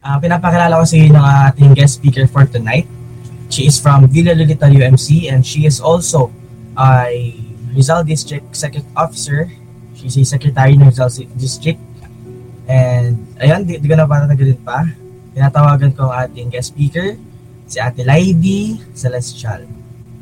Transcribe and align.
Uh, 0.00 0.16
pinapakilala 0.16 0.80
ko 0.80 0.84
sa 0.88 0.96
inyo 0.96 1.12
ng 1.12 1.26
ating 1.52 1.70
guest 1.76 2.00
speaker 2.00 2.24
for 2.24 2.48
tonight. 2.48 2.88
She 3.52 3.68
is 3.68 3.76
from 3.76 4.08
Villa 4.08 4.32
Lolita 4.32 4.64
UMC 4.64 5.28
and 5.28 5.44
she 5.44 5.68
is 5.68 5.76
also 5.76 6.32
a 6.72 7.12
Rizal 7.76 8.00
District 8.00 8.48
Secret 8.56 8.88
Officer. 8.96 9.52
She's 9.92 10.16
a 10.16 10.24
secretary 10.24 10.80
ng 10.80 10.88
Rizal 10.88 11.12
District. 11.36 11.76
And 12.64 13.20
ayun, 13.44 13.68
di, 13.68 13.76
di 13.76 13.84
ko 13.84 14.00
na 14.00 14.08
patatagalin 14.08 14.56
pa. 14.64 14.88
Tinatawagan 15.36 15.92
ko 15.92 16.08
ang 16.08 16.32
ating 16.32 16.48
guest 16.48 16.72
speaker, 16.72 17.20
si 17.68 17.76
Ate 17.76 18.00
Lady 18.00 18.80
Celestial. 18.96 19.68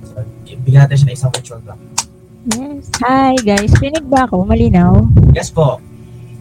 So, 0.03 0.27
bigyan 0.43 0.91
natin 0.91 0.99
siya 0.99 1.07
ng 1.07 1.15
isang 1.15 1.31
virtual 1.31 1.63
clap. 1.63 1.79
Yes. 2.51 2.91
Hi 3.07 3.39
guys, 3.47 3.71
pinig 3.79 4.11
ba 4.11 4.27
ako? 4.27 4.43
Malinaw? 4.43 5.07
Yes 5.39 5.55
po. 5.55 5.79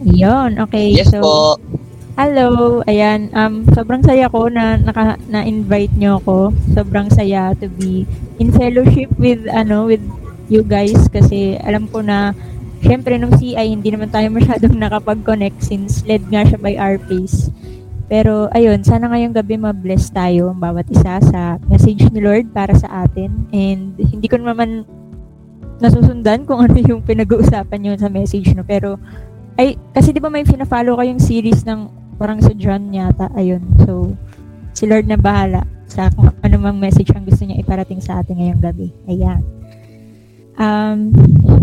Yun, 0.02 0.58
okay. 0.58 0.90
Yes 0.90 1.14
so, 1.14 1.22
po. 1.22 1.57
Hello, 2.18 2.82
ayan, 2.90 3.30
um, 3.30 3.62
sobrang 3.78 4.02
saya 4.02 4.26
ko 4.26 4.50
na 4.50 4.74
naka, 4.74 5.14
na-invite 5.30 5.94
nyo 5.94 6.18
ako. 6.18 6.50
Sobrang 6.74 7.06
saya 7.14 7.54
to 7.62 7.70
be 7.78 8.10
in 8.42 8.50
fellowship 8.50 9.06
with, 9.22 9.46
ano, 9.46 9.86
with 9.86 10.02
you 10.50 10.66
guys 10.66 10.98
kasi 11.14 11.54
alam 11.62 11.86
ko 11.86 12.02
na, 12.02 12.34
syempre 12.82 13.14
nung 13.22 13.38
CI, 13.38 13.70
hindi 13.70 13.94
naman 13.94 14.10
tayo 14.10 14.34
masyadong 14.34 14.74
nakapag-connect 14.82 15.62
since 15.62 16.02
led 16.10 16.26
nga 16.26 16.42
siya 16.42 16.58
by 16.58 16.74
our 16.74 16.98
pace. 17.06 17.54
Pero 18.10 18.50
ayun, 18.50 18.82
sana 18.82 19.06
ngayong 19.14 19.38
gabi 19.38 19.54
ma-bless 19.54 20.10
tayo 20.10 20.50
ang 20.50 20.58
bawat 20.58 20.90
isa 20.90 21.22
sa 21.22 21.62
message 21.70 22.02
ni 22.10 22.18
Lord 22.18 22.50
para 22.50 22.74
sa 22.74 23.06
atin. 23.06 23.46
And 23.54 23.94
hindi 23.94 24.26
ko 24.26 24.42
naman 24.42 24.82
nasusundan 25.78 26.50
kung 26.50 26.58
ano 26.66 26.82
yung 26.82 26.98
pinag-uusapan 26.98 27.78
nyo 27.78 27.94
sa 27.94 28.10
message 28.10 28.50
no. 28.58 28.66
Pero 28.66 28.98
ay 29.54 29.78
kasi 29.94 30.10
'di 30.10 30.18
ba 30.18 30.30
may 30.30 30.42
fina-follow 30.42 30.98
kayong 30.98 31.22
series 31.22 31.62
ng 31.62 32.07
parang 32.18 32.42
sa 32.42 32.52
John 32.52 32.90
yata 32.90 33.30
ayun. 33.38 33.62
So 33.86 34.12
si 34.74 34.84
Lord 34.90 35.06
na 35.06 35.16
bahala 35.16 35.62
sa 35.88 36.10
kung 36.12 36.34
ano 36.42 36.56
mang 36.60 36.76
message 36.76 37.08
ang 37.14 37.24
gusto 37.24 37.46
niya 37.46 37.62
iparating 37.62 38.02
sa 38.02 38.20
atin 38.20 38.36
ngayong 38.36 38.62
gabi. 38.62 38.90
Ayan. 39.06 39.40
Um, 40.58 41.14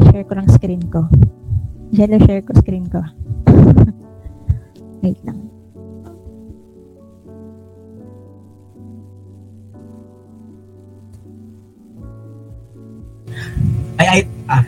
share 0.08 0.24
ko 0.24 0.40
lang 0.40 0.48
screen 0.48 0.88
ko. 0.88 1.06
Jello, 1.92 2.18
share 2.24 2.42
ko 2.42 2.56
screen 2.56 2.88
ko. 2.88 3.04
Wait 5.04 5.20
lang. 5.28 5.40
Ay, 13.96 14.08
ay, 14.08 14.22
ah, 14.52 14.64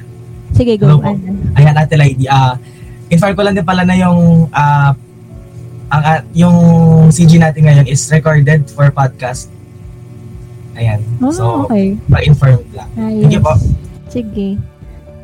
Sige, 0.56 0.76
go. 0.76 0.88
Hello. 0.88 1.04
Ano? 1.04 1.32
ayan 1.56 1.76
Ate 1.76 1.96
Lady. 1.96 2.26
Ah, 2.28 2.56
inform 3.08 3.34
ko 3.36 3.42
lang 3.44 3.56
din 3.56 3.68
pala 3.68 3.84
na 3.88 3.96
yung 3.96 4.52
ah, 4.52 4.92
ang 5.88 6.04
ah, 6.04 6.20
yung 6.36 6.58
CG 7.08 7.40
natin 7.40 7.64
ngayon 7.64 7.86
is 7.88 8.04
recorded 8.12 8.68
for 8.68 8.92
podcast. 8.92 9.48
Ayan. 10.78 11.02
Oh, 11.24 11.34
so, 11.34 11.66
okay. 11.66 11.98
pa-inform 12.06 12.62
lang. 12.76 12.90
Ayos. 13.00 13.22
Thank 13.24 13.34
you 13.34 13.44
po. 13.44 13.54
Sige. 14.12 14.48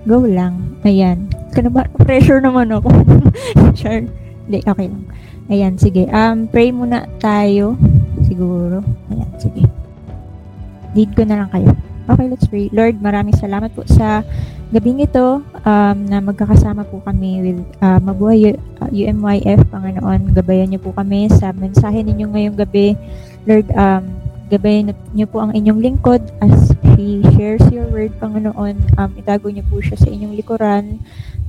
Go 0.07 0.23
lang. 0.23 0.79
Ayan. 0.81 1.29
Kana 1.53 1.69
ba? 1.69 1.85
Pressure 2.07 2.41
naman 2.41 2.73
ako. 2.73 2.89
sure. 3.79 4.07
Hindi, 4.49 4.59
okay 4.65 4.87
lang. 4.89 5.03
Ayan, 5.51 5.73
sige. 5.77 6.09
Um, 6.09 6.47
pray 6.49 6.73
muna 6.73 7.05
tayo. 7.19 7.77
Siguro. 8.25 8.81
Ayan, 9.13 9.29
sige. 9.37 9.63
Lead 10.97 11.11
ko 11.13 11.21
na 11.27 11.45
lang 11.45 11.49
kayo. 11.51 11.69
Okay, 12.03 12.27
let's 12.27 12.43
pray. 12.51 12.67
Lord, 12.75 12.99
maraming 12.99 13.31
salamat 13.39 13.71
po 13.71 13.87
sa 13.87 14.27
gabing 14.75 14.99
ito 14.99 15.39
um, 15.39 15.97
na 16.03 16.19
magkakasama 16.19 16.83
po 16.83 16.99
kami 16.99 17.39
with 17.39 17.63
uh, 17.79 17.95
Mabuhay 18.03 18.51
U- 18.51 18.59
uh, 18.83 18.91
UMYF, 18.91 19.63
Panginoon. 19.71 20.35
Gabayan 20.35 20.75
niyo 20.75 20.83
po 20.83 20.91
kami 20.91 21.31
sa 21.31 21.55
mensahe 21.55 22.03
ninyo 22.03 22.27
ngayong 22.27 22.59
gabi. 22.59 22.99
Lord, 23.47 23.71
um, 23.71 24.19
gabayan 24.51 24.91
niyo 25.15 25.31
po 25.31 25.47
ang 25.47 25.55
inyong 25.55 25.79
lingkod 25.79 26.19
as 26.43 26.75
she 26.91 27.23
shares 27.39 27.63
your 27.71 27.87
word, 27.87 28.11
Panginoon. 28.19 28.83
Um, 28.99 29.11
itago 29.15 29.47
niyo 29.47 29.63
po 29.71 29.79
siya 29.79 29.95
sa 29.95 30.11
inyong 30.11 30.35
likuran. 30.35 30.99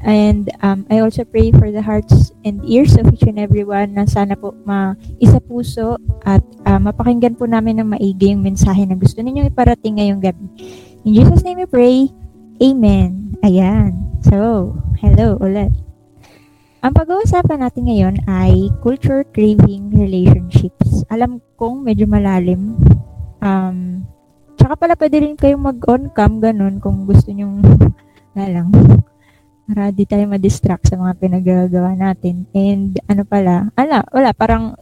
And 0.04 0.52
um, 0.60 0.84
I 0.92 1.00
also 1.00 1.24
pray 1.24 1.48
for 1.48 1.72
the 1.72 1.80
hearts 1.80 2.28
and 2.44 2.60
ears 2.68 2.92
of 3.00 3.08
each 3.08 3.24
and 3.24 3.40
everyone 3.40 3.96
na 3.96 4.04
sana 4.04 4.36
po 4.36 4.52
ma-isa 4.68 5.40
puso 5.40 5.96
at 6.28 6.44
uh, 6.68 6.76
mapakinggan 6.76 7.40
po 7.40 7.48
namin 7.48 7.80
ng 7.80 7.88
maigi 7.88 8.36
yung 8.36 8.44
mensahe 8.44 8.84
na 8.84 9.00
gusto 9.00 9.24
ninyong 9.24 9.48
iparating 9.48 9.96
ngayong 9.96 10.20
gabi. 10.20 10.44
In 11.08 11.16
Jesus' 11.16 11.40
name 11.40 11.64
we 11.64 11.68
pray. 11.68 12.12
Amen. 12.60 13.32
Ayan. 13.40 13.96
So, 14.28 14.76
hello 15.00 15.40
ulit. 15.40 15.72
Ang 16.84 16.92
pag-uusapan 16.92 17.64
natin 17.64 17.88
ngayon 17.88 18.14
ay 18.28 18.68
culture 18.84 19.24
craving 19.32 19.88
relationships. 19.88 21.00
Alam 21.08 21.40
kong 21.56 21.80
medyo 21.80 22.04
malalim. 22.04 22.76
Um, 23.40 24.04
tsaka 24.60 24.76
pala 24.76 24.92
pwede 25.00 25.24
rin 25.24 25.32
kayong 25.32 25.64
mag-on 25.64 26.12
cam 26.12 26.44
ganun 26.44 26.76
kung 26.84 27.08
gusto 27.08 27.32
nyong 27.32 27.64
na 28.36 28.52
lang. 28.52 28.68
Para 29.64 29.88
di 29.88 30.04
tayo 30.04 30.28
ma-distract 30.28 30.92
sa 30.92 31.00
mga 31.00 31.16
pinagagawa 31.16 31.96
natin. 31.96 32.44
And 32.52 33.00
ano 33.08 33.24
pala, 33.24 33.72
ala, 33.76 34.04
wala, 34.12 34.36
parang 34.36 34.76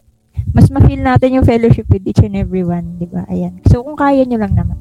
mas 0.51 0.67
ma-feel 0.67 0.99
natin 0.99 1.39
yung 1.39 1.47
fellowship 1.47 1.87
with 1.87 2.03
each 2.03 2.19
and 2.19 2.35
everyone, 2.35 2.99
di 2.99 3.07
ba? 3.07 3.23
Ayan. 3.31 3.63
So, 3.71 3.81
kung 3.81 3.95
kaya 3.95 4.27
nyo 4.27 4.37
lang 4.43 4.53
naman. 4.59 4.77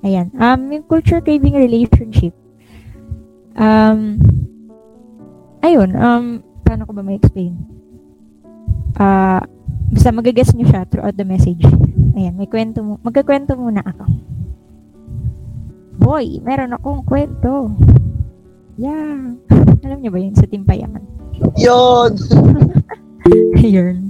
Ayan. 0.00 0.32
Um, 0.40 0.72
yung 0.72 0.84
culture 0.88 1.20
craving 1.20 1.54
relationship. 1.54 2.32
Um, 3.60 4.16
ayun, 5.60 5.92
um, 5.94 6.40
paano 6.64 6.88
ko 6.88 6.92
ba 6.96 7.04
may 7.04 7.20
explain? 7.20 7.60
Ah, 8.96 9.44
basta 9.92 10.10
magagets 10.10 10.56
nyo 10.56 10.64
siya 10.64 10.88
throughout 10.88 11.14
the 11.14 11.26
message. 11.28 11.60
Ayan, 12.16 12.34
may 12.40 12.48
kwento 12.48 12.80
mo. 12.80 12.96
Magkakwento 13.04 13.54
muna 13.54 13.84
ako. 13.84 14.04
Boy, 16.00 16.40
meron 16.40 16.72
akong 16.72 17.04
kwento. 17.04 17.76
Yeah. 18.80 19.36
Alam 19.84 19.98
niyo 20.00 20.08
ba 20.08 20.20
yun 20.24 20.32
sa 20.32 20.48
Timpayaman? 20.48 21.04
Yun! 21.60 22.16
Ayun. 23.60 24.08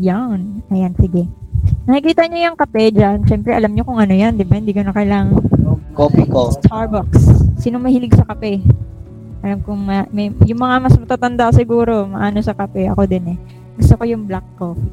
Yan. 0.00 0.64
Ayan, 0.72 0.96
sige. 0.96 1.28
Nakikita 1.84 2.24
niyo 2.24 2.48
yung 2.48 2.56
kape 2.56 2.88
dyan. 2.88 3.20
Siyempre, 3.28 3.52
alam 3.52 3.76
niyo 3.76 3.84
kung 3.84 4.00
ano 4.00 4.16
yan, 4.16 4.40
di 4.40 4.48
ba? 4.48 4.56
Hindi 4.56 4.72
ko 4.72 4.80
na 4.80 4.96
kailangang 4.96 5.44
Coffee 5.92 6.24
ko. 6.24 6.56
Starbucks. 6.56 7.52
Sino 7.60 7.76
mahilig 7.76 8.16
sa 8.16 8.24
kape? 8.24 8.64
Alam 9.44 9.60
kong 9.60 9.82
ma- 9.84 10.08
may, 10.08 10.32
yung 10.48 10.64
mga 10.64 10.76
mas 10.80 10.96
matatanda 10.96 11.52
siguro, 11.52 12.08
maano 12.08 12.40
sa 12.40 12.56
kape. 12.56 12.88
Ako 12.88 13.04
din 13.04 13.36
eh. 13.36 13.38
Gusto 13.76 14.00
ko 14.00 14.08
yung 14.08 14.24
black 14.24 14.48
coffee. 14.56 14.88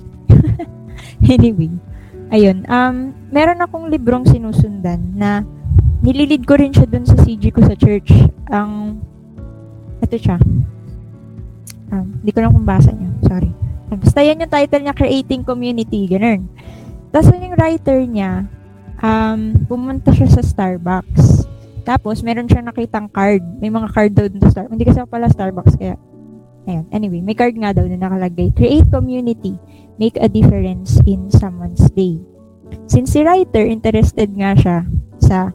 anyway. 1.40 1.72
Ayun. 2.36 2.68
Um, 2.68 3.16
meron 3.32 3.64
akong 3.64 3.88
librong 3.88 4.28
sinusundan 4.28 5.16
na 5.16 5.48
nililid 6.00 6.48
ko 6.48 6.56
rin 6.56 6.72
siya 6.72 6.88
dun 6.88 7.04
sa 7.04 7.20
CG 7.20 7.52
ko 7.52 7.60
sa 7.64 7.76
church. 7.76 8.12
Ang, 8.52 9.04
ito 10.00 10.16
siya. 10.16 10.40
Um, 11.90 12.22
hindi 12.22 12.32
ko 12.32 12.40
lang 12.44 12.54
kung 12.56 12.68
basa 12.68 12.92
niya. 12.94 13.12
Sorry. 13.28 13.52
Basta 13.90 14.22
yan 14.22 14.42
yung 14.46 14.54
title 14.54 14.84
niya, 14.86 14.96
Creating 14.96 15.42
Community. 15.44 16.06
Ganun. 16.08 16.48
Tapos 17.10 17.34
yung 17.34 17.58
writer 17.58 18.00
niya, 18.06 18.46
um, 19.02 19.58
pumunta 19.66 20.14
siya 20.14 20.30
sa 20.30 20.46
Starbucks. 20.46 21.50
Tapos, 21.84 22.22
meron 22.22 22.46
siyang 22.46 22.70
nakitang 22.70 23.10
card. 23.10 23.42
May 23.58 23.74
mga 23.74 23.90
card 23.90 24.12
daw 24.14 24.26
dun 24.30 24.44
sa 24.46 24.52
Starbucks. 24.54 24.74
Hindi 24.78 24.86
kasi 24.86 25.02
pala 25.10 25.26
Starbucks, 25.26 25.74
kaya, 25.76 25.98
ayun. 26.70 26.86
Anyway, 26.94 27.20
may 27.26 27.34
card 27.34 27.58
nga 27.58 27.74
daw 27.74 27.84
na 27.90 27.98
nakalagay. 27.98 28.54
Create 28.54 28.86
community. 28.94 29.58
Make 29.98 30.16
a 30.22 30.30
difference 30.30 31.02
in 31.10 31.34
someone's 31.34 31.90
day. 31.98 32.22
Since 32.86 33.18
si 33.18 33.26
writer, 33.26 33.66
interested 33.66 34.30
nga 34.38 34.54
siya 34.54 34.86
sa 35.18 35.50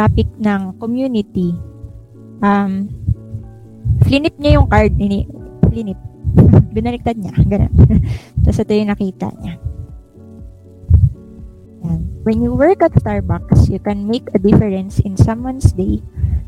topic 0.00 0.28
ng 0.40 0.80
community, 0.80 1.52
um, 2.40 2.88
flinip 4.08 4.32
niya 4.40 4.56
yung 4.56 4.68
card. 4.72 4.96
Ini, 4.96 5.28
flinip. 5.68 6.00
Binaliktad 6.74 7.20
niya. 7.20 7.36
Ganun. 7.44 7.72
Tapos 8.48 8.64
ito 8.64 8.72
yung 8.72 8.88
nakita 8.88 9.28
niya. 9.44 9.60
Yan. 11.84 12.00
When 12.24 12.40
you 12.40 12.56
work 12.56 12.80
at 12.80 12.96
Starbucks, 12.96 13.68
you 13.68 13.76
can 13.76 14.08
make 14.08 14.24
a 14.32 14.40
difference 14.40 15.04
in 15.04 15.20
someone's 15.20 15.76
day 15.76 16.00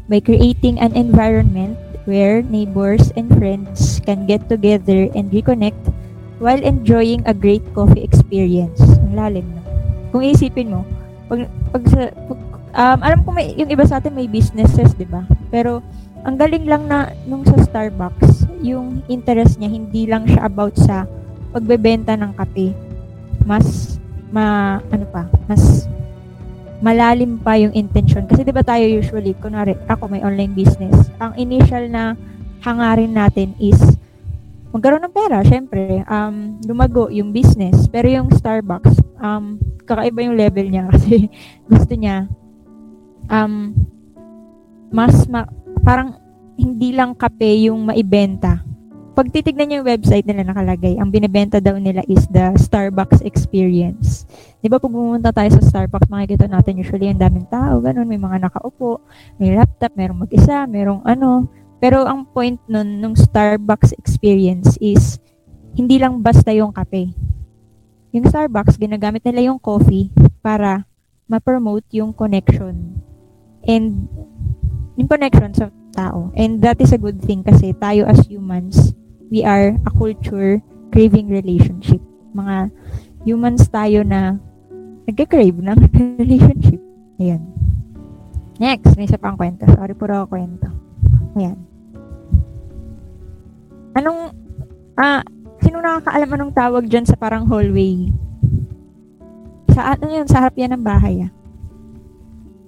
by 0.08 0.24
creating 0.24 0.80
an 0.80 0.96
environment 0.96 1.76
where 2.08 2.40
neighbors 2.40 3.12
and 3.20 3.28
friends 3.36 4.00
can 4.08 4.24
get 4.24 4.48
together 4.48 5.12
and 5.12 5.28
reconnect 5.28 5.78
while 6.42 6.58
enjoying 6.58 7.22
a 7.28 7.36
great 7.36 7.62
coffee 7.76 8.02
experience. 8.02 8.80
Ang 8.80 9.14
lalim 9.14 9.46
no? 9.46 9.62
Kung 10.10 10.24
isipin 10.26 10.74
mo, 10.74 10.82
pag, 11.30 11.46
pag 11.70 11.84
sa, 11.88 12.10
pag, 12.10 12.51
um, 12.74 12.98
alam 13.00 13.20
ko 13.24 13.32
may, 13.32 13.52
yung 13.56 13.70
iba 13.70 13.84
sa 13.84 14.00
atin 14.00 14.12
may 14.16 14.28
businesses, 14.28 14.92
di 14.96 15.08
ba? 15.08 15.24
Pero, 15.52 15.80
ang 16.22 16.38
galing 16.38 16.66
lang 16.68 16.86
na 16.86 17.10
nung 17.26 17.42
sa 17.42 17.58
Starbucks, 17.58 18.46
yung 18.62 19.02
interest 19.10 19.58
niya, 19.58 19.70
hindi 19.70 20.06
lang 20.06 20.24
siya 20.28 20.46
about 20.46 20.78
sa 20.78 21.04
pagbebenta 21.50 22.14
ng 22.14 22.32
kape. 22.38 22.72
Mas, 23.42 23.98
ma, 24.30 24.78
ano 24.90 25.06
pa, 25.10 25.26
mas 25.50 25.90
malalim 26.82 27.38
pa 27.38 27.54
yung 27.58 27.70
intention. 27.78 28.26
Kasi 28.26 28.42
'di 28.42 28.50
ba 28.50 28.66
tayo 28.66 28.82
usually, 28.82 29.38
kunwari, 29.38 29.78
ako 29.86 30.10
may 30.10 30.22
online 30.26 30.50
business. 30.50 31.10
Ang 31.22 31.38
initial 31.38 31.86
na 31.86 32.18
hangarin 32.66 33.14
natin 33.14 33.54
is 33.62 33.78
magkaroon 34.74 35.04
ng 35.04 35.14
pera, 35.14 35.44
syempre, 35.46 36.02
um, 36.10 36.58
lumago 36.66 37.06
yung 37.12 37.30
business. 37.30 37.86
Pero 37.86 38.08
yung 38.10 38.32
Starbucks, 38.34 38.98
um, 39.22 39.60
kakaiba 39.84 40.26
yung 40.26 40.34
level 40.34 40.66
niya 40.66 40.88
kasi 40.92 41.30
gusto 41.70 41.92
niya, 41.94 42.26
um, 43.32 43.72
mas, 44.92 45.24
ma- 45.26 45.48
parang 45.80 46.20
hindi 46.60 46.92
lang 46.92 47.16
kape 47.16 47.64
yung 47.66 47.88
maibenta. 47.88 48.60
Pag 49.12 49.28
titignan 49.28 49.68
niyo 49.68 49.76
yung 49.84 49.92
website 49.92 50.24
nila 50.24 50.40
nakalagay, 50.40 50.96
ang 50.96 51.12
binibenta 51.12 51.60
daw 51.60 51.76
nila 51.76 52.00
is 52.08 52.24
the 52.32 52.56
Starbucks 52.56 53.20
experience. 53.20 54.24
Di 54.64 54.72
ba 54.72 54.80
pag 54.80 54.88
pumunta 54.88 55.28
tayo 55.36 55.52
sa 55.52 55.60
Starbucks, 55.60 56.08
makikita 56.08 56.48
natin 56.48 56.80
usually 56.80 57.12
ang 57.12 57.20
daming 57.20 57.44
tao, 57.52 57.84
ganun, 57.84 58.08
may 58.08 58.16
mga 58.16 58.48
nakaupo, 58.48 59.04
may 59.36 59.52
laptop, 59.52 59.92
merong 60.00 60.24
mag-isa, 60.24 60.64
merong 60.64 61.04
ano. 61.04 61.44
Pero 61.76 62.08
ang 62.08 62.24
point 62.24 62.56
nun, 62.64 63.04
nung 63.04 63.12
Starbucks 63.12 63.92
experience 64.00 64.80
is, 64.80 65.20
hindi 65.76 66.00
lang 66.00 66.24
basta 66.24 66.48
yung 66.48 66.72
kape. 66.72 67.12
Yung 68.16 68.24
Starbucks, 68.24 68.80
ginagamit 68.80 69.20
nila 69.28 69.52
yung 69.52 69.60
coffee 69.60 70.08
para 70.40 70.88
ma-promote 71.28 71.84
yung 71.92 72.16
connection. 72.16 72.96
And 73.66 74.10
yung 74.96 75.08
connection 75.08 75.54
sa 75.54 75.70
tao. 75.94 76.32
And 76.34 76.60
that 76.64 76.80
is 76.80 76.92
a 76.92 77.00
good 77.00 77.20
thing 77.22 77.44
kasi 77.44 77.76
tayo 77.76 78.08
as 78.08 78.24
humans, 78.26 78.96
we 79.28 79.44
are 79.44 79.76
a 79.76 79.90
culture 79.92 80.60
craving 80.92 81.28
relationship. 81.32 82.00
Mga 82.36 82.72
humans 83.24 83.64
tayo 83.68 84.04
na 84.04 84.36
nagka-crave 85.08 85.58
ng 85.60 85.78
relationship. 86.22 86.80
Ayan. 87.20 87.42
Next, 88.60 88.94
may 88.94 89.08
isa 89.08 89.18
pang 89.18 89.34
kwento. 89.34 89.64
Sorry, 89.72 89.96
puro 89.96 90.22
ako 90.22 90.36
kwento. 90.36 90.68
Ayan. 91.34 91.58
Anong, 93.96 94.32
ah, 94.96 95.24
sino 95.60 95.80
nakakaalam 95.80 96.30
anong 96.30 96.52
tawag 96.54 96.84
dyan 96.88 97.04
sa 97.08 97.16
parang 97.16 97.48
hallway? 97.48 98.12
Sa, 99.72 99.96
ano 99.96 100.04
yun? 100.08 100.28
Sa 100.28 100.44
harap 100.44 100.54
yan 100.56 100.76
ng 100.76 100.84
bahay, 100.84 101.26
ah. 101.26 101.32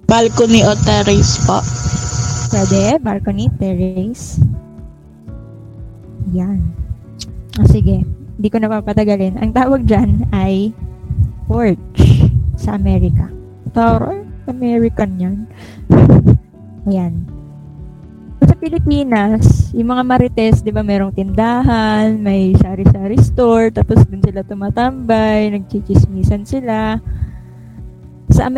Balcony 0.05 0.61
o 0.61 0.77
terrace 0.85 1.41
po. 1.49 1.57
Pwede, 2.53 3.01
balcony, 3.01 3.49
terrace. 3.57 4.37
Yan. 6.29 6.61
O 7.57 7.65
sige, 7.65 8.05
hindi 8.05 8.47
ko 8.53 8.61
na 8.61 8.69
papatagalin. 8.69 9.41
Ang 9.41 9.49
tawag 9.49 9.81
dyan 9.89 10.29
ay 10.29 10.69
porch 11.49 11.81
sa 12.53 12.77
Amerika. 12.77 13.33
Taro, 13.73 14.21
American 14.45 15.11
yan. 15.17 15.37
Ayan. 16.87 17.25
Sa 18.45 18.53
Pilipinas, 18.61 19.73
yung 19.73 19.89
mga 19.89 20.03
marites, 20.05 20.61
di 20.61 20.69
ba, 20.69 20.85
merong 20.85 21.17
tindahan, 21.17 22.13
may 22.21 22.53
sari-sari 22.61 23.17
store, 23.17 23.73
tapos 23.73 24.05
dun 24.05 24.21
sila 24.21 24.45
tumatambay, 24.45 25.49
nagchichismisan 25.49 26.45
sila. 26.45 27.01
Sa 28.29 28.53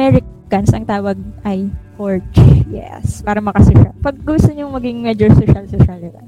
Americans, 0.47 0.71
ang 0.71 0.88
tawag 0.88 1.19
ay 1.44 1.67
porch. 1.99 2.39
Yes, 2.71 3.19
para 3.19 3.44
makasosyal. 3.44 3.91
Pag 3.99 4.23
gusto 4.23 4.47
nyo 4.55 4.71
maging 4.71 5.03
medyo 5.03 5.27
social-social, 5.35 5.99
diba? 5.99 6.23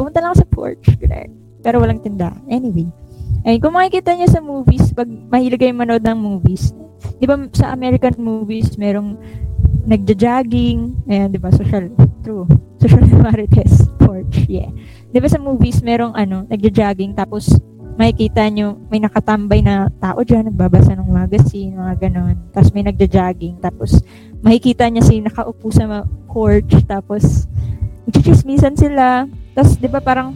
Pumunta 0.00 0.24
lang 0.24 0.32
sa 0.32 0.48
porch. 0.48 0.80
Ganun. 0.96 1.36
Pero 1.60 1.76
walang 1.76 2.00
tindahan. 2.00 2.40
Anyway. 2.48 2.88
Ay, 3.44 3.60
kung 3.60 3.76
makikita 3.76 4.16
nyo 4.16 4.28
sa 4.32 4.40
movies, 4.40 4.96
pag 4.96 5.04
mahilig 5.04 5.60
kayo 5.60 5.76
manood 5.76 6.00
ng 6.00 6.16
movies, 6.16 6.72
di 7.20 7.28
ba 7.28 7.36
sa 7.52 7.76
American 7.76 8.16
movies, 8.16 8.80
merong 8.80 9.20
nagja-jogging, 9.84 10.96
ayan, 11.04 11.28
di 11.28 11.36
ba, 11.36 11.52
social, 11.52 11.92
true, 12.24 12.48
social 12.80 13.04
marites, 13.28 13.92
porch, 14.00 14.48
yeah. 14.48 14.72
Di 15.12 15.20
ba 15.20 15.28
sa 15.28 15.36
movies, 15.36 15.84
merong 15.84 16.16
ano, 16.16 16.48
nagja-jogging, 16.48 17.12
tapos 17.12 17.60
makikita 18.00 18.48
nyo, 18.48 18.80
may 18.88 18.96
nakatambay 18.96 19.60
na 19.60 19.92
tao 20.00 20.24
dyan, 20.24 20.48
nagbabasa 20.48 20.96
ng 20.96 21.04
magazine, 21.04 21.76
mga 21.76 22.08
ganon. 22.08 22.32
Tapos 22.48 22.72
may 22.72 22.80
nagja-jogging, 22.88 23.60
tapos 23.60 24.00
makikita 24.40 24.88
niya 24.88 25.04
si 25.04 25.20
nakaupo 25.20 25.68
sa 25.68 26.08
porch, 26.24 26.80
tapos 26.88 27.44
nagchichismisan 28.08 28.72
sila. 28.72 29.28
Tapos, 29.52 29.76
di 29.76 29.84
ba 29.84 30.00
parang, 30.00 30.32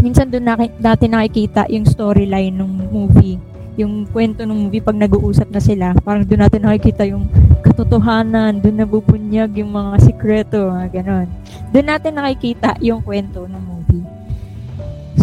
minsan 0.00 0.32
doon 0.32 0.48
naki- 0.48 0.72
natin 0.80 1.12
nakikita 1.12 1.68
yung 1.68 1.84
storyline 1.84 2.56
ng 2.56 2.88
movie. 2.88 3.36
Yung 3.76 4.08
kwento 4.08 4.48
ng 4.48 4.56
movie 4.56 4.80
pag 4.80 4.96
nag-uusap 4.96 5.52
na 5.52 5.60
sila. 5.60 5.92
Parang 6.00 6.24
doon 6.24 6.48
natin 6.48 6.64
nakikita 6.64 7.04
yung 7.04 7.28
katotohanan, 7.60 8.56
doon 8.64 8.80
nabubunyag 8.80 9.52
yung 9.60 9.68
mga 9.68 10.00
sikreto, 10.00 10.72
mga 10.72 11.04
ganon. 11.04 11.28
Doon 11.76 11.86
natin 11.92 12.16
nakikita 12.16 12.80
yung 12.80 13.04
kwento 13.04 13.44
ng 13.44 13.60
movie. 13.60 13.75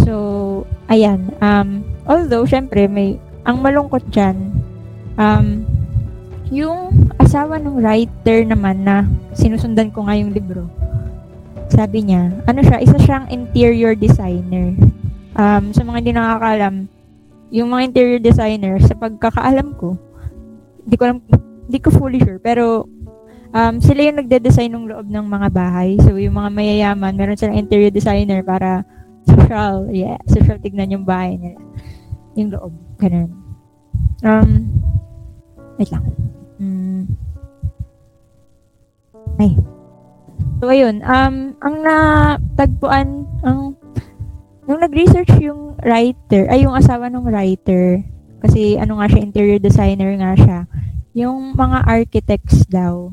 So, 0.02 0.66
ayan. 0.90 1.30
Um, 1.38 1.86
although, 2.10 2.50
syempre, 2.50 2.90
may, 2.90 3.22
ang 3.46 3.62
malungkot 3.62 4.02
dyan, 4.10 4.50
um, 5.22 5.62
yung 6.50 7.10
asawa 7.22 7.62
ng 7.62 7.82
writer 7.82 8.46
naman 8.46 8.82
na 8.82 9.06
sinusundan 9.38 9.94
ko 9.94 10.06
nga 10.06 10.18
yung 10.18 10.34
libro, 10.34 10.66
sabi 11.70 12.06
niya, 12.06 12.30
ano 12.46 12.62
siya, 12.62 12.82
isa 12.82 12.98
siyang 13.02 13.30
interior 13.34 13.98
designer. 13.98 14.78
Um, 15.34 15.74
sa 15.74 15.82
mga 15.82 15.98
hindi 16.06 16.14
nakakalam, 16.14 16.76
yung 17.50 17.70
mga 17.74 17.82
interior 17.90 18.22
designer, 18.22 18.78
sa 18.82 18.94
pagkakaalam 18.94 19.74
ko, 19.78 19.98
hindi 20.86 20.96
ko 20.98 21.04
alam, 21.10 21.18
hindi 21.66 21.80
ko 21.82 21.90
fully 21.90 22.22
sure, 22.22 22.38
pero 22.38 22.86
um, 23.54 23.82
sila 23.82 24.10
yung 24.10 24.20
nagde-design 24.20 24.74
ng 24.74 24.86
loob 24.90 25.08
ng 25.08 25.26
mga 25.26 25.48
bahay. 25.54 25.98
So, 26.02 26.18
yung 26.18 26.38
mga 26.38 26.50
mayayaman, 26.54 27.14
meron 27.18 27.38
silang 27.38 27.58
interior 27.58 27.94
designer 27.94 28.46
para 28.46 28.86
social, 29.28 29.88
yeah, 29.92 30.20
social 30.28 30.60
tignan 30.60 30.92
yung 30.94 31.06
bahay 31.08 31.40
nila. 31.40 31.60
Yung 32.36 32.50
loob, 32.52 32.74
ganun. 32.98 33.32
Um, 34.24 34.70
wait 35.78 35.92
lang. 35.92 36.06
Mm. 36.62 37.04
Ay. 39.38 39.52
So, 40.64 40.72
ayun. 40.72 41.04
Um, 41.04 41.60
ang 41.60 41.76
natagpuan, 41.84 43.28
ang, 43.44 43.76
nung 44.64 44.80
nag-research 44.80 45.36
yung 45.44 45.76
writer, 45.84 46.48
ay 46.48 46.64
yung 46.64 46.78
asawa 46.78 47.12
ng 47.12 47.28
writer, 47.28 48.00
kasi 48.44 48.80
ano 48.80 49.00
nga 49.00 49.08
siya, 49.12 49.26
interior 49.26 49.60
designer 49.60 50.12
nga 50.20 50.34
siya, 50.40 50.60
yung 51.14 51.54
mga 51.54 51.84
architects 51.84 52.64
daw, 52.72 53.12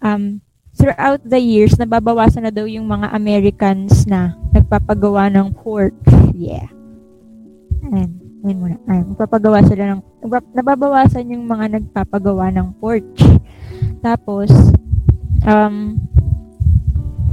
um, 0.00 0.38
throughout 0.82 1.22
the 1.22 1.38
years, 1.38 1.78
nababawasan 1.78 2.42
na 2.42 2.50
daw 2.50 2.66
yung 2.66 2.90
mga 2.90 3.14
Americans 3.14 4.02
na 4.02 4.34
nagpapagawa 4.50 5.30
ng 5.30 5.54
porch. 5.54 5.94
Yeah. 6.34 6.66
Ayan. 7.86 8.18
Ayan 8.42 8.58
muna. 8.58 8.76
Ayan. 8.90 9.14
Magpapagawa 9.14 9.62
sila 9.62 9.94
ng, 9.94 10.02
nababawasan 10.50 11.30
yung 11.30 11.46
mga 11.46 11.78
nagpapagawa 11.78 12.50
ng 12.50 12.74
porch. 12.82 13.14
Tapos, 14.02 14.50
um, 15.46 16.02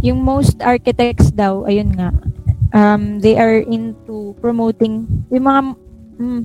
yung 0.06 0.22
most 0.22 0.62
architects 0.62 1.34
daw, 1.34 1.66
ayun 1.66 1.90
nga, 1.98 2.14
um, 2.78 3.18
they 3.18 3.34
are 3.34 3.66
into 3.66 4.38
promoting, 4.38 5.10
yung 5.34 5.50
mga 5.50 5.62
mm, 6.22 6.42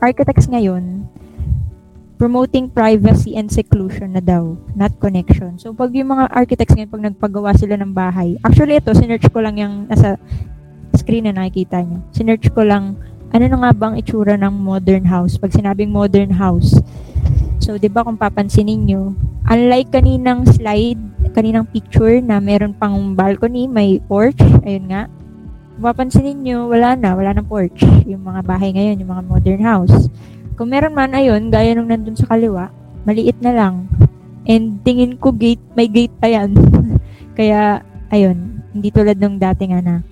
architects 0.00 0.48
ngayon, 0.48 1.01
promoting 2.22 2.70
privacy 2.70 3.34
and 3.34 3.50
seclusion 3.50 4.14
na 4.14 4.22
daw, 4.22 4.54
not 4.78 4.94
connection. 5.02 5.58
So, 5.58 5.74
pag 5.74 5.90
yung 5.90 6.14
mga 6.14 6.30
architects 6.30 6.70
ngayon, 6.70 6.94
pag 6.94 7.02
nagpagawa 7.10 7.50
sila 7.58 7.74
ng 7.74 7.90
bahay, 7.90 8.38
actually 8.46 8.78
ito, 8.78 8.94
sinerch 8.94 9.26
ko 9.26 9.42
lang 9.42 9.58
yung 9.58 9.90
nasa 9.90 10.14
screen 10.94 11.26
na 11.26 11.34
nakikita 11.34 11.82
nyo. 11.82 11.98
Sinerch 12.14 12.46
ko 12.54 12.62
lang, 12.62 12.94
ano 13.34 13.44
na 13.50 13.58
nga 13.58 13.72
bang 13.74 13.98
itsura 13.98 14.38
ng 14.38 14.54
modern 14.54 15.02
house? 15.02 15.34
Pag 15.34 15.50
sinabing 15.50 15.90
modern 15.90 16.30
house, 16.30 16.78
so, 17.58 17.74
di 17.74 17.90
ba 17.90 18.06
kung 18.06 18.14
papansinin 18.14 18.86
nyo, 18.86 19.18
unlike 19.50 19.90
kaninang 19.90 20.46
slide, 20.46 21.02
kaninang 21.34 21.66
picture 21.74 22.22
na 22.22 22.38
meron 22.38 22.70
pang 22.78 23.18
balcony, 23.18 23.66
may 23.66 23.98
porch, 24.06 24.38
ayun 24.62 24.86
nga, 24.86 25.10
kung 25.74 25.90
papansinin 25.90 26.38
nyo, 26.38 26.70
wala 26.70 26.94
na, 26.94 27.18
wala 27.18 27.34
nang 27.34 27.50
porch. 27.50 27.82
Yung 28.06 28.22
mga 28.22 28.46
bahay 28.46 28.70
ngayon, 28.70 29.02
yung 29.02 29.10
mga 29.10 29.26
modern 29.26 29.62
house. 29.66 30.06
Kung 30.62 30.70
meron 30.70 30.94
man, 30.94 31.10
ayun, 31.10 31.50
gaya 31.50 31.74
nung 31.74 31.90
nandun 31.90 32.14
sa 32.14 32.30
kaliwa, 32.30 32.70
maliit 33.02 33.34
na 33.42 33.50
lang. 33.50 33.90
And 34.46 34.78
tingin 34.86 35.18
ko 35.18 35.34
gate, 35.34 35.58
may 35.74 35.90
gate 35.90 36.14
pa 36.22 36.30
yan. 36.30 36.54
Kaya, 37.38 37.82
ayun, 38.14 38.62
hindi 38.70 38.94
tulad 38.94 39.18
nung 39.18 39.42
dati 39.42 39.66
nga 39.66 39.82
na. 39.82 40.06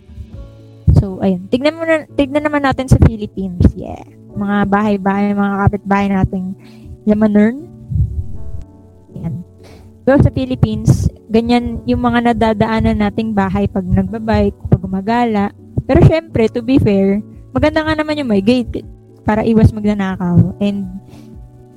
So, 0.99 1.23
ayun. 1.23 1.47
Tignan, 1.55 1.79
mo 1.79 1.87
na, 1.87 2.03
tignan 2.19 2.43
naman 2.43 2.67
natin 2.67 2.91
sa 2.91 2.99
Philippines. 2.99 3.63
Yeah. 3.79 4.03
Mga 4.35 4.67
bahay-bahay, 4.67 5.39
mga 5.39 5.57
kapitbahay 5.71 6.07
nating 6.11 6.59
Yamanern. 7.07 7.71
Yan. 9.23 9.47
Pero 10.03 10.19
sa 10.19 10.35
Philippines, 10.35 11.07
ganyan 11.31 11.79
yung 11.87 12.03
mga 12.03 12.35
nadadaanan 12.35 12.99
nating 12.99 13.39
bahay 13.39 13.71
pag 13.71 13.87
nagbabike, 13.87 14.59
pag 14.67 14.83
gumagala. 14.83 15.55
Pero 15.87 16.03
syempre, 16.11 16.51
to 16.51 16.59
be 16.59 16.83
fair, 16.83 17.23
maganda 17.55 17.87
nga 17.87 17.95
naman 17.95 18.19
yung 18.19 18.35
may 18.35 18.43
gate 18.43 18.83
para 19.31 19.47
iwas 19.47 19.71
magnanakaw. 19.71 20.59
And 20.59 20.99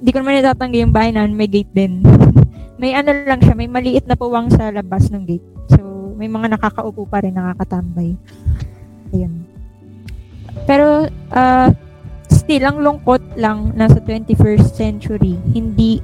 hindi 0.02 0.10
ko 0.10 0.26
naman 0.26 0.42
itatanggi 0.42 0.82
yung 0.82 0.90
bahay 0.90 1.14
na 1.14 1.30
may 1.30 1.46
gate 1.46 1.70
din. 1.70 2.02
may 2.82 2.98
ano 2.98 3.14
lang 3.14 3.46
siya, 3.46 3.54
may 3.54 3.70
maliit 3.70 4.10
na 4.10 4.18
puwang 4.18 4.50
sa 4.50 4.74
labas 4.74 5.14
ng 5.14 5.22
gate. 5.22 5.46
So, 5.78 6.18
may 6.18 6.26
mga 6.26 6.58
nakakaupo 6.58 7.06
pa 7.06 7.22
rin, 7.22 7.38
nakakatambay. 7.38 8.18
Ayun. 9.14 9.46
pero 10.66 11.06
uh, 11.34 11.70
still 12.30 12.66
ang 12.66 12.82
lungkot 12.82 13.22
lang 13.38 13.74
nasa 13.78 14.02
21st 14.02 14.74
century 14.74 15.38
hindi 15.54 16.02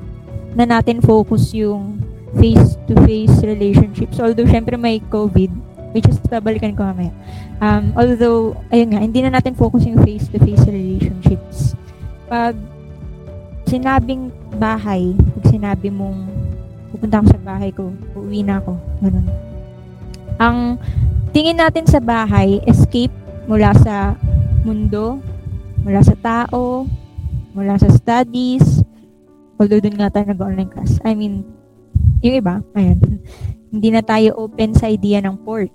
na 0.53 0.69
natin 0.69 1.01
focus 1.01 1.53
yung 1.57 2.01
face-to-face 2.37 3.41
relationships 3.41 4.21
although 4.21 4.45
syempre 4.45 4.77
may 4.77 5.01
COVID 5.09 5.49
which 5.97 6.05
is 6.05 6.21
babalikan 6.29 6.77
ko 6.77 6.85
mamaya 6.85 7.13
um, 7.59 7.83
although 7.95 8.55
ayun 8.73 8.95
nga 8.95 8.99
hindi 9.03 9.19
na 9.23 9.35
natin 9.35 9.55
focus 9.55 9.87
yung 9.87 10.01
face-to-face 10.03 10.67
relationships 10.67 11.75
pag 12.27 12.55
sinabing 13.69 14.33
bahay 14.57 15.13
pag 15.13 15.45
sinabi 15.47 15.93
mong 15.93 16.27
pupunta 16.89 17.21
ako 17.21 17.27
sa 17.37 17.41
bahay 17.45 17.69
ko 17.69 17.93
uuwi 18.17 18.41
na 18.41 18.57
ako 18.59 18.73
ganun 19.03 19.27
ang 20.39 20.79
tingin 21.35 21.59
natin 21.59 21.85
sa 21.85 22.01
bahay 22.01 22.63
escape 22.65 23.13
mula 23.49 23.73
sa 23.81 24.13
mundo, 24.61 25.17
mula 25.81 26.05
sa 26.05 26.15
tao, 26.19 26.85
mula 27.57 27.79
sa 27.81 27.89
studies, 27.89 28.85
although 29.57 29.81
dun 29.81 29.97
nga 29.97 30.13
tayo 30.13 30.29
nag-online 30.29 30.69
class. 30.69 31.01
I 31.01 31.17
mean, 31.17 31.41
yung 32.21 32.45
iba, 32.45 32.61
ayun, 32.77 32.99
hindi 33.73 33.89
na 33.89 34.05
tayo 34.05 34.37
open 34.37 34.77
sa 34.77 34.85
idea 34.91 35.17
ng 35.25 35.41
porch. 35.41 35.73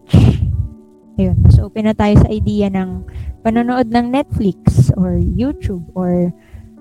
Ayun, 1.15 1.37
mas 1.47 1.57
open 1.63 1.87
na 1.87 1.95
tayo 1.95 2.19
sa 2.19 2.29
idea 2.31 2.67
ng 2.71 3.07
panonood 3.47 3.87
ng 3.87 4.07
Netflix 4.11 4.91
or 4.99 5.15
YouTube 5.15 5.87
or 5.95 6.35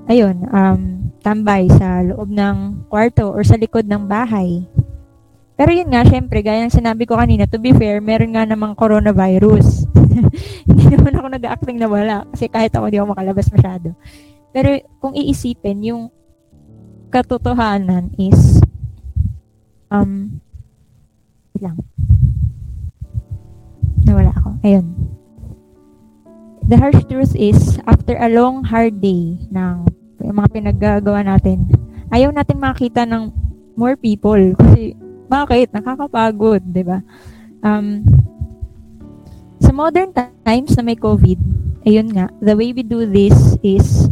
ayun, 0.09 0.47
um, 0.49 1.13
tambay 1.23 1.69
sa 1.71 2.03
loob 2.03 2.33
ng 2.33 2.87
kwarto 2.91 3.31
or 3.31 3.45
sa 3.45 3.55
likod 3.55 3.87
ng 3.87 4.09
bahay. 4.09 4.65
Pero 5.53 5.69
yun 5.69 5.93
nga, 5.93 6.01
syempre, 6.03 6.41
gaya 6.41 6.65
ng 6.65 6.73
sinabi 6.73 7.05
ko 7.05 7.13
kanina, 7.13 7.45
to 7.45 7.61
be 7.61 7.71
fair, 7.77 8.01
meron 8.01 8.33
nga 8.33 8.43
namang 8.43 8.73
coronavirus. 8.73 9.85
hindi 10.67 10.85
naman 10.89 11.13
ako 11.13 11.27
nag-acting 11.29 11.77
na 11.77 11.87
wala. 11.87 12.25
Kasi 12.33 12.49
kahit 12.49 12.73
ako, 12.73 12.89
hindi 12.89 12.97
ako 12.97 13.13
makalabas 13.13 13.47
masyado. 13.53 13.93
Pero 14.49 14.81
kung 14.97 15.13
iisipin, 15.13 15.93
yung 15.93 16.03
katotohanan 17.13 18.09
is, 18.17 18.57
um, 19.93 20.41
lang. 21.61 21.77
Nawala 24.03 24.31
ako. 24.35 24.49
Ayun. 24.63 24.85
The 26.63 26.79
harsh 26.79 27.03
truth 27.11 27.35
is, 27.35 27.79
after 27.83 28.15
a 28.15 28.31
long, 28.31 28.63
hard 28.63 29.03
day 29.03 29.35
ng 29.51 29.83
yung 30.23 30.37
mga 30.39 30.49
pinaggagawa 30.55 31.19
natin, 31.27 31.67
ayaw 32.07 32.31
natin 32.31 32.57
makita 32.63 33.03
ng 33.03 33.31
more 33.75 33.99
people. 33.99 34.39
Kasi, 34.59 34.95
bakit? 35.27 35.75
Nakakapagod, 35.75 36.63
di 36.63 36.83
ba? 36.87 37.03
Um, 37.63 38.07
sa 39.59 39.71
modern 39.71 40.11
times 40.43 40.75
na 40.75 40.83
may 40.83 40.99
COVID, 40.99 41.39
ayun 41.87 42.11
nga, 42.11 42.31
the 42.39 42.55
way 42.55 42.71
we 42.71 42.83
do 42.83 43.07
this 43.07 43.55
is, 43.63 44.07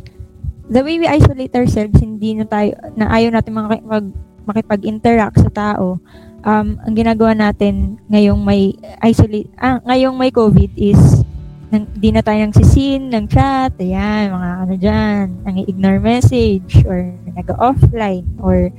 the 0.71 0.83
way 0.83 0.99
we 0.99 1.07
isolate 1.07 1.51
ourselves, 1.55 1.99
hindi 1.99 2.35
na 2.35 2.47
tayo, 2.47 2.75
na 2.95 3.11
ayaw 3.11 3.35
natin 3.35 3.55
makipag, 3.55 4.07
makipag-interact 4.47 5.37
sa 5.39 5.51
tao, 5.51 5.99
um, 6.45 6.77
ang 6.81 6.93
ginagawa 6.93 7.33
natin 7.37 7.97
ngayong 8.09 8.41
may 8.41 8.73
isolate, 9.01 9.49
ah, 9.61 9.81
ngayong 9.85 10.15
may 10.17 10.33
COVID 10.33 10.71
is, 10.77 11.25
nang, 11.71 11.87
di 11.95 12.11
na 12.11 12.19
tayo 12.25 12.41
nang 12.41 12.55
sisin, 12.55 13.07
ng 13.09 13.25
chat, 13.31 13.71
ayan, 13.79 14.33
mga 14.33 14.49
ano 14.65 14.73
dyan, 14.75 15.25
nang 15.45 15.57
ignore 15.63 16.01
message, 16.01 16.83
or 16.83 17.13
nag-offline, 17.31 18.27
or, 18.41 18.73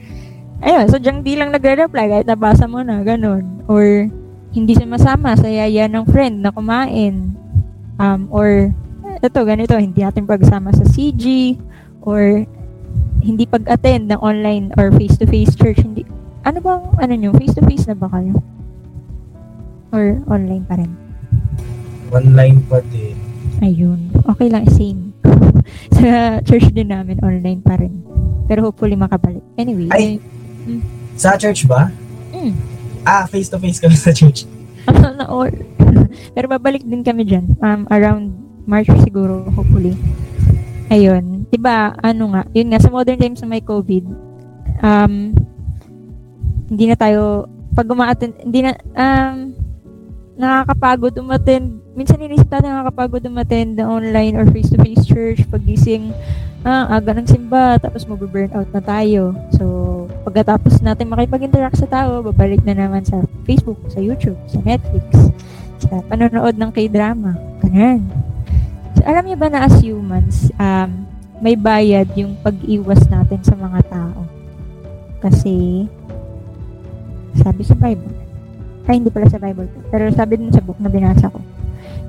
ayun, 0.61 0.85
so 0.91 1.01
dyan 1.01 1.25
di 1.25 1.39
lang 1.39 1.55
nagre-reply, 1.55 2.07
kahit 2.11 2.27
nabasa 2.29 2.69
mo 2.69 2.85
na, 2.85 3.01
ganun, 3.01 3.65
or, 3.71 4.11
hindi 4.53 4.77
sumasama 4.77 5.33
sa 5.33 5.49
yaya 5.49 5.89
ng 5.89 6.05
friend 6.13 6.45
na 6.45 6.53
kumain, 6.53 7.33
um, 7.97 8.29
or, 8.29 8.69
ito, 9.23 9.41
ganito, 9.47 9.73
hindi 9.81 10.05
natin 10.05 10.29
pagsama 10.29 10.75
sa 10.77 10.85
CG, 10.85 11.57
or, 12.05 12.45
hindi 13.23 13.47
pag-attend 13.47 14.11
ng 14.11 14.21
online 14.21 14.75
or 14.75 14.91
face-to-face 14.91 15.55
church, 15.55 15.79
hindi, 15.79 16.03
ano 16.43 16.59
bang, 16.59 16.83
ano 16.99 17.13
nyo, 17.15 17.31
face-to-face 17.39 17.87
na 17.91 17.97
ba 17.99 18.11
kayo? 18.11 18.35
Or 19.95 20.19
online 20.27 20.65
pa 20.67 20.75
rin? 20.81 20.93
Online 22.11 22.59
pa 22.67 22.83
din. 22.91 23.17
Ayun. 23.63 24.11
Okay 24.27 24.49
lang, 24.51 24.67
same. 24.67 25.15
sa 25.97 26.43
church 26.43 26.75
din 26.75 26.91
namin, 26.91 27.23
online 27.23 27.63
pa 27.63 27.79
rin. 27.79 28.03
Pero 28.51 28.67
hopefully 28.67 28.99
makabalik. 28.99 29.45
Anyway. 29.55 29.87
Ay! 29.95 30.19
Sa 31.15 31.39
church 31.39 31.69
ba? 31.71 31.95
Mm. 32.35 32.55
Ah, 33.07 33.27
face-to-face 33.31 33.79
kami 33.79 33.95
sa 33.95 34.11
church. 34.11 34.47
na 35.19 35.27
all. 35.31 35.55
Pero 36.35 36.47
babalik 36.51 36.83
din 36.83 37.07
kami 37.07 37.23
dyan. 37.23 37.55
Um, 37.63 37.87
around 37.91 38.35
March 38.67 38.91
siguro, 39.07 39.47
hopefully. 39.55 39.95
Ayun. 40.91 41.47
Diba, 41.49 41.95
ano 42.03 42.35
nga, 42.35 42.43
yun 42.51 42.69
nga, 42.75 42.83
sa 42.83 42.91
modern 42.91 43.19
times 43.19 43.41
na 43.43 43.49
may 43.49 43.63
COVID, 43.63 44.05
um, 44.83 45.33
hindi 46.73 46.89
na 46.89 46.97
tayo, 46.97 47.45
pag 47.77 47.85
umaattend, 47.85 48.33
hindi 48.41 48.65
na, 48.65 48.73
um, 48.97 49.53
nakakapagod 50.41 51.13
umattend. 51.21 51.85
Minsan 51.93 52.25
inisip 52.25 52.49
natin 52.49 52.73
nakakapagod 52.73 53.29
umattend 53.29 53.77
na 53.77 53.85
online 53.85 54.33
or 54.41 54.49
face-to-face 54.49 55.05
church. 55.05 55.45
Pagising, 55.53 56.17
ah, 56.65 56.89
aga 56.97 57.13
ng 57.13 57.29
simba, 57.29 57.77
tapos 57.77 58.09
mag-burn 58.09 58.49
out 58.57 58.71
na 58.73 58.81
tayo. 58.81 59.37
So, 59.61 59.65
pagkatapos 60.25 60.81
natin 60.81 61.13
makipag-interact 61.13 61.77
sa 61.77 61.91
tao, 61.91 62.25
babalik 62.25 62.65
na 62.65 62.73
naman 62.73 63.05
sa 63.05 63.21
Facebook, 63.45 63.79
sa 63.93 64.01
YouTube, 64.01 64.41
sa 64.49 64.65
Netflix, 64.65 65.05
sa 65.85 66.01
panonood 66.09 66.57
ng 66.57 66.71
k-drama. 66.73 67.37
Ganun. 67.61 68.09
So, 68.97 69.05
alam 69.05 69.29
niyo 69.29 69.37
ba 69.37 69.53
na 69.53 69.69
as 69.69 69.77
humans, 69.85 70.49
um, 70.57 71.05
may 71.45 71.59
bayad 71.59 72.09
yung 72.17 72.41
pag-iwas 72.41 73.05
natin 73.13 73.45
sa 73.45 73.53
mga 73.53 73.81
tao. 73.93 74.25
Kasi, 75.21 75.87
sabi 77.39 77.63
sa 77.65 77.77
Bible, 77.79 78.13
ay 78.91 78.99
hindi 78.99 79.15
pala 79.15 79.31
sa 79.31 79.39
Bible 79.39 79.71
pero 79.89 80.11
sabi 80.11 80.43
din 80.43 80.51
sa 80.51 80.61
book 80.61 80.77
na 80.83 80.91
binasa 80.91 81.31
ko, 81.31 81.41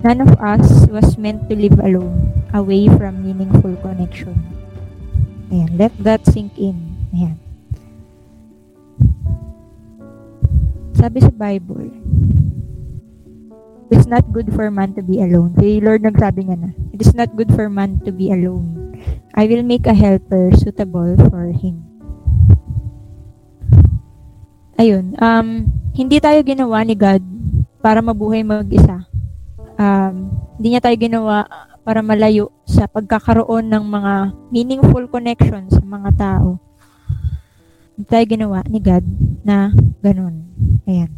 none 0.04 0.20
of 0.20 0.34
us 0.44 0.84
was 0.92 1.16
meant 1.16 1.48
to 1.48 1.56
live 1.56 1.80
alone, 1.80 2.34
away 2.52 2.92
from 2.92 3.24
meaningful 3.24 3.72
connection. 3.80 4.36
Ayan, 5.54 5.70
let 5.78 5.94
that 6.02 6.26
sink 6.26 6.58
in. 6.58 6.76
Ayan. 7.14 7.38
Sabi 10.98 11.22
sa 11.22 11.30
Bible, 11.30 11.94
it's 13.94 14.10
not 14.10 14.26
good 14.34 14.50
for 14.52 14.68
man 14.74 14.98
to 14.98 15.06
be 15.06 15.22
alone. 15.22 15.54
Kay 15.54 15.78
Lord 15.78 16.02
nagsabi 16.02 16.50
nga 16.50 16.58
na, 16.58 16.70
it 16.90 17.00
is 17.00 17.14
not 17.14 17.30
good 17.38 17.54
for 17.54 17.70
man 17.70 18.02
to 18.02 18.12
be 18.12 18.34
alone. 18.34 18.98
I 19.38 19.46
will 19.46 19.62
make 19.62 19.86
a 19.86 19.94
helper 19.94 20.50
suitable 20.58 21.14
for 21.30 21.54
him. 21.54 21.93
Ayun, 24.74 25.14
um, 25.22 25.70
hindi 25.94 26.18
tayo 26.18 26.42
ginawa 26.42 26.82
ni 26.82 26.98
God 26.98 27.22
para 27.78 28.02
mabuhay 28.02 28.42
mag-isa. 28.42 29.06
Um, 29.78 30.34
hindi 30.58 30.74
niya 30.74 30.82
tayo 30.82 30.98
ginawa 30.98 31.46
para 31.84 32.02
malayo 32.02 32.50
sa 32.66 32.90
pagkakaroon 32.90 33.70
ng 33.70 33.84
mga 33.86 34.14
meaningful 34.50 35.06
connections 35.12 35.78
sa 35.78 35.84
mga 35.84 36.10
tao. 36.18 36.58
Hindi 37.94 38.06
tayo 38.10 38.26
ginawa 38.26 38.60
ni 38.66 38.80
God 38.82 39.06
na 39.46 39.70
ganun. 40.02 40.50
Ayan. 40.90 41.12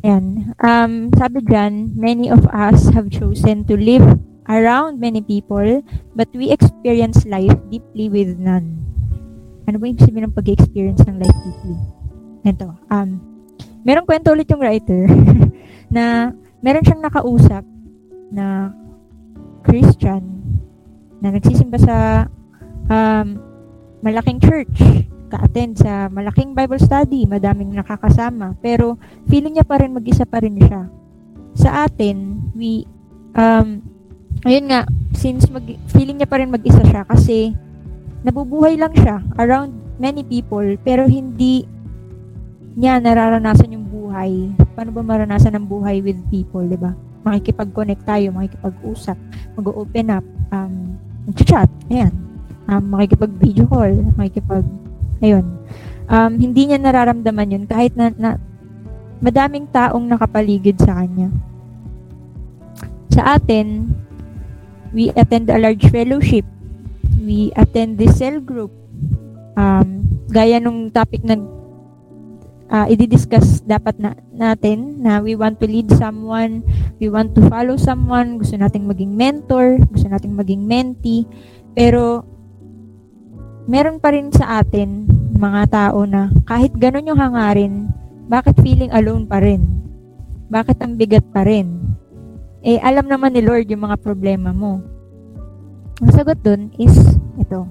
Ayan. 0.00 0.24
Um, 0.62 0.92
sabi 1.12 1.44
dyan, 1.44 1.92
many 1.92 2.32
of 2.32 2.48
us 2.48 2.88
have 2.96 3.12
chosen 3.12 3.68
to 3.68 3.76
live 3.76 4.06
around 4.48 4.96
many 4.96 5.20
people, 5.20 5.84
but 6.16 6.28
we 6.32 6.48
experience 6.48 7.28
life 7.28 7.52
deeply 7.68 8.08
with 8.08 8.36
none. 8.40 8.80
Ano 9.68 9.80
ba 9.80 9.88
yung 9.88 10.00
sabihin 10.00 10.28
ng 10.28 10.36
pag-experience 10.36 11.04
ng 11.04 11.20
life 11.20 11.38
deeply? 11.44 12.03
Ito, 12.44 12.76
um, 12.92 13.08
merong 13.88 14.04
kwento 14.04 14.32
ulit 14.36 14.48
yung 14.52 14.60
writer 14.60 15.08
na 15.94 16.36
meron 16.60 16.84
siyang 16.84 17.00
nakausap 17.00 17.64
na 18.28 18.68
Christian 19.64 20.22
na 21.24 21.32
nagsisimba 21.32 21.80
sa 21.80 22.28
um, 22.92 23.40
malaking 24.04 24.36
church, 24.36 24.76
ka-attend 25.32 25.80
sa 25.80 26.12
malaking 26.12 26.52
Bible 26.52 26.76
study, 26.76 27.24
madaming 27.24 27.72
nakakasama, 27.72 28.52
pero 28.60 29.00
feeling 29.24 29.56
niya 29.56 29.64
pa 29.64 29.80
rin 29.80 29.96
mag-isa 29.96 30.28
pa 30.28 30.44
rin 30.44 30.60
siya. 30.60 30.84
Sa 31.56 31.88
atin, 31.88 32.44
we, 32.52 32.84
um, 33.32 33.80
ayun 34.44 34.68
nga, 34.68 34.84
since 35.16 35.48
mag, 35.48 35.64
feeling 35.96 36.20
niya 36.20 36.28
pa 36.28 36.36
rin 36.36 36.52
mag-isa 36.52 36.84
siya 36.84 37.08
kasi 37.08 37.56
nabubuhay 38.20 38.76
lang 38.76 38.92
siya 38.92 39.24
around 39.40 39.72
many 39.96 40.20
people, 40.20 40.64
pero 40.84 41.08
hindi 41.08 41.64
niya 42.74 42.98
nararanasan 42.98 43.74
yung 43.74 43.86
buhay. 43.86 44.50
Paano 44.74 44.90
ba 44.90 45.02
maranasan 45.06 45.54
ang 45.54 45.66
buhay 45.66 46.02
with 46.02 46.18
people, 46.30 46.66
di 46.66 46.78
ba? 46.78 46.90
Makikipag-connect 47.22 48.02
tayo, 48.04 48.34
makikipag-usap, 48.34 49.16
mag-open 49.54 50.06
up, 50.10 50.26
um, 50.50 50.98
mag-chat, 51.30 51.70
ayan. 51.88 52.12
Um, 52.66 52.84
makikipag-video 52.90 53.64
call, 53.70 53.94
makikipag, 54.18 54.66
ayun. 55.22 55.46
Um, 56.10 56.36
hindi 56.36 56.68
niya 56.68 56.82
nararamdaman 56.82 57.54
yun 57.54 57.64
kahit 57.64 57.96
na, 57.96 58.12
na 58.12 58.36
madaming 59.24 59.70
taong 59.72 60.04
nakapaligid 60.04 60.76
sa 60.82 61.00
kanya. 61.00 61.32
Sa 63.14 63.38
atin, 63.38 63.94
we 64.92 65.14
attend 65.14 65.48
a 65.48 65.56
large 65.56 65.86
fellowship. 65.88 66.44
We 67.22 67.54
attend 67.56 67.96
the 67.96 68.10
cell 68.12 68.42
group. 68.42 68.74
Um, 69.54 70.10
gaya 70.28 70.58
nung 70.58 70.90
topic 70.90 71.22
na 71.22 71.38
uh, 72.74 72.86
i-discuss 72.90 73.62
dapat 73.62 73.94
na, 74.02 74.18
natin 74.34 74.98
na 74.98 75.22
we 75.22 75.38
want 75.38 75.62
to 75.62 75.70
lead 75.70 75.86
someone, 75.94 76.66
we 76.98 77.06
want 77.06 77.30
to 77.38 77.42
follow 77.46 77.78
someone, 77.78 78.42
gusto 78.42 78.58
nating 78.58 78.90
maging 78.90 79.14
mentor, 79.14 79.78
gusto 79.94 80.10
nating 80.10 80.34
maging 80.34 80.66
mentee, 80.66 81.22
pero 81.78 82.26
meron 83.70 84.02
pa 84.02 84.10
rin 84.10 84.34
sa 84.34 84.58
atin 84.60 85.06
mga 85.38 85.70
tao 85.70 86.02
na 86.02 86.34
kahit 86.50 86.74
ganun 86.74 87.06
yung 87.06 87.20
hangarin, 87.22 87.86
bakit 88.26 88.58
feeling 88.58 88.90
alone 88.90 89.30
pa 89.30 89.38
rin? 89.38 89.62
Bakit 90.50 90.76
ang 90.82 90.98
bigat 90.98 91.24
pa 91.30 91.46
rin? 91.46 91.94
Eh, 92.64 92.80
alam 92.80 93.06
naman 93.06 93.36
ni 93.36 93.44
Lord 93.44 93.68
yung 93.68 93.84
mga 93.84 94.00
problema 94.00 94.50
mo. 94.50 94.80
Ang 96.00 96.10
sagot 96.10 96.40
dun 96.40 96.72
is 96.80 96.96
ito. 97.36 97.68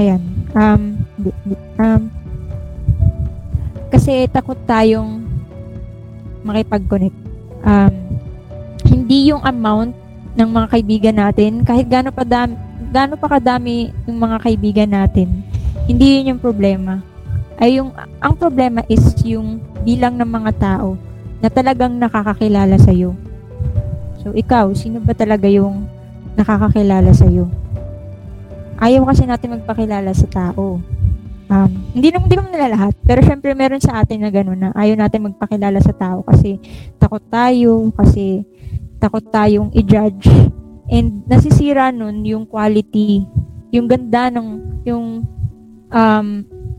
Ayan. 0.00 0.22
Um, 0.56 1.04
um, 1.78 2.02
kasi 3.88 4.28
takot 4.30 4.58
tayong 4.68 5.24
makipag-connect. 6.44 7.16
Um, 7.64 7.94
hindi 8.84 9.32
yung 9.32 9.40
amount 9.40 9.96
ng 10.34 10.48
mga 10.50 10.66
kaibigan 10.70 11.16
natin, 11.16 11.64
kahit 11.64 11.88
gaano 11.88 12.10
pa 12.12 12.26
dami, 12.26 12.54
gaano 12.94 13.14
pa 13.18 13.38
kadami 13.38 13.90
yung 14.06 14.18
mga 14.18 14.36
kaibigan 14.44 14.90
natin, 14.90 15.42
hindi 15.88 16.20
yun 16.20 16.36
yung 16.36 16.42
problema. 16.42 17.00
Ay 17.58 17.78
yung 17.78 17.94
ang 18.18 18.34
problema 18.34 18.82
is 18.90 19.02
yung 19.22 19.62
bilang 19.86 20.18
ng 20.18 20.26
mga 20.26 20.52
tao 20.58 20.98
na 21.38 21.48
talagang 21.52 21.94
nakakakilala 21.94 22.74
sa 22.78 22.90
iyo. 22.90 23.14
So 24.22 24.34
ikaw, 24.34 24.72
sino 24.74 24.98
ba 24.98 25.14
talaga 25.14 25.46
yung 25.46 25.86
nakakakilala 26.34 27.14
sa 27.14 27.30
iyo? 27.30 27.46
Ayaw 28.80 29.06
kasi 29.06 29.22
natin 29.22 29.54
magpakilala 29.60 30.10
sa 30.10 30.26
tao. 30.26 30.82
Um, 31.44 31.92
hindi 31.92 32.08
naman, 32.08 32.24
hindi 32.26 32.36
naman 32.40 32.52
nila 32.56 32.68
lahat. 32.72 32.94
Pero 33.04 33.20
syempre 33.20 33.52
meron 33.52 33.82
sa 33.82 34.00
atin 34.00 34.24
na 34.24 34.32
gano'n 34.32 34.58
na 34.58 34.68
ayaw 34.72 34.96
natin 34.96 35.28
magpakilala 35.28 35.78
sa 35.80 35.92
tao 35.92 36.24
kasi 36.24 36.56
takot 36.96 37.22
tayo, 37.28 37.92
kasi 37.92 38.44
takot 38.96 39.24
tayong 39.28 39.68
i-judge. 39.76 40.28
And 40.88 41.24
nasisira 41.28 41.92
nun 41.92 42.24
yung 42.24 42.48
quality, 42.48 43.24
yung 43.72 43.88
ganda 43.88 44.32
ng, 44.32 44.48
yung, 44.88 45.24
um, 45.92 46.28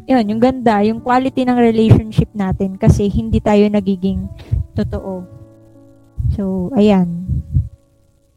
yun, 0.05 0.25
yung 0.29 0.41
ganda, 0.41 0.81
yung 0.85 1.01
quality 1.01 1.45
ng 1.45 1.57
relationship 1.57 2.29
natin 2.33 2.77
kasi 2.77 3.09
hindi 3.09 3.41
tayo 3.41 3.65
nagiging 3.69 4.29
totoo. 4.77 5.25
So, 6.33 6.73
ayan. 6.73 7.25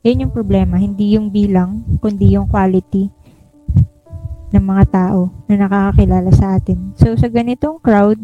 Yan 0.05 0.29
yung 0.29 0.33
problema. 0.33 0.81
Hindi 0.81 1.17
yung 1.17 1.29
bilang, 1.29 1.85
kundi 2.01 2.37
yung 2.37 2.49
quality 2.49 3.13
ng 4.49 4.65
mga 4.65 4.85
tao 4.89 5.29
na 5.45 5.55
nakakakilala 5.61 6.31
sa 6.33 6.57
atin. 6.57 6.97
So, 6.97 7.13
sa 7.17 7.29
ganitong 7.29 7.81
crowd, 7.85 8.17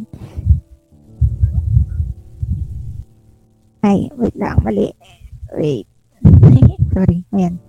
ay, 3.84 4.08
wait 4.16 4.36
lang, 4.40 4.56
mali. 4.64 4.88
Wait. 5.52 5.84
Sorry, 6.96 7.20
ayan. 7.36 7.60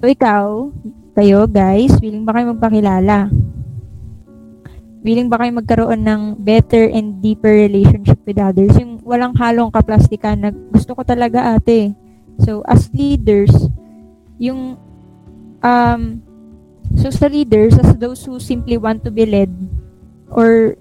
So, 0.00 0.08
ikaw, 0.08 0.72
kayo, 1.12 1.44
guys, 1.44 1.92
willing 2.00 2.24
ba 2.24 2.36
kayo 2.36 2.56
magpakilala? 2.56 3.28
Willing 5.04 5.28
ba 5.28 5.38
kayo 5.38 5.52
magkaroon 5.52 6.02
ng 6.02 6.22
better 6.40 6.88
and 6.88 7.20
deeper 7.20 7.52
relationship 7.52 8.16
with 8.24 8.40
others? 8.40 8.72
Yung 8.80 9.04
walang 9.04 9.36
halong 9.36 9.68
kaplastikan 9.68 10.40
na 10.40 10.50
gusto 10.50 10.96
ko 10.96 11.04
talaga 11.04 11.56
ate. 11.56 11.92
So, 12.40 12.64
as 12.64 12.88
leaders, 12.96 13.52
yung 14.40 14.80
um, 15.60 16.02
So, 16.94 17.10
sa 17.10 17.26
leaders, 17.26 17.74
as 17.78 17.98
those 17.98 18.22
who 18.22 18.38
simply 18.38 18.78
want 18.78 19.02
to 19.02 19.10
be 19.10 19.26
led, 19.26 19.50
or, 20.30 20.78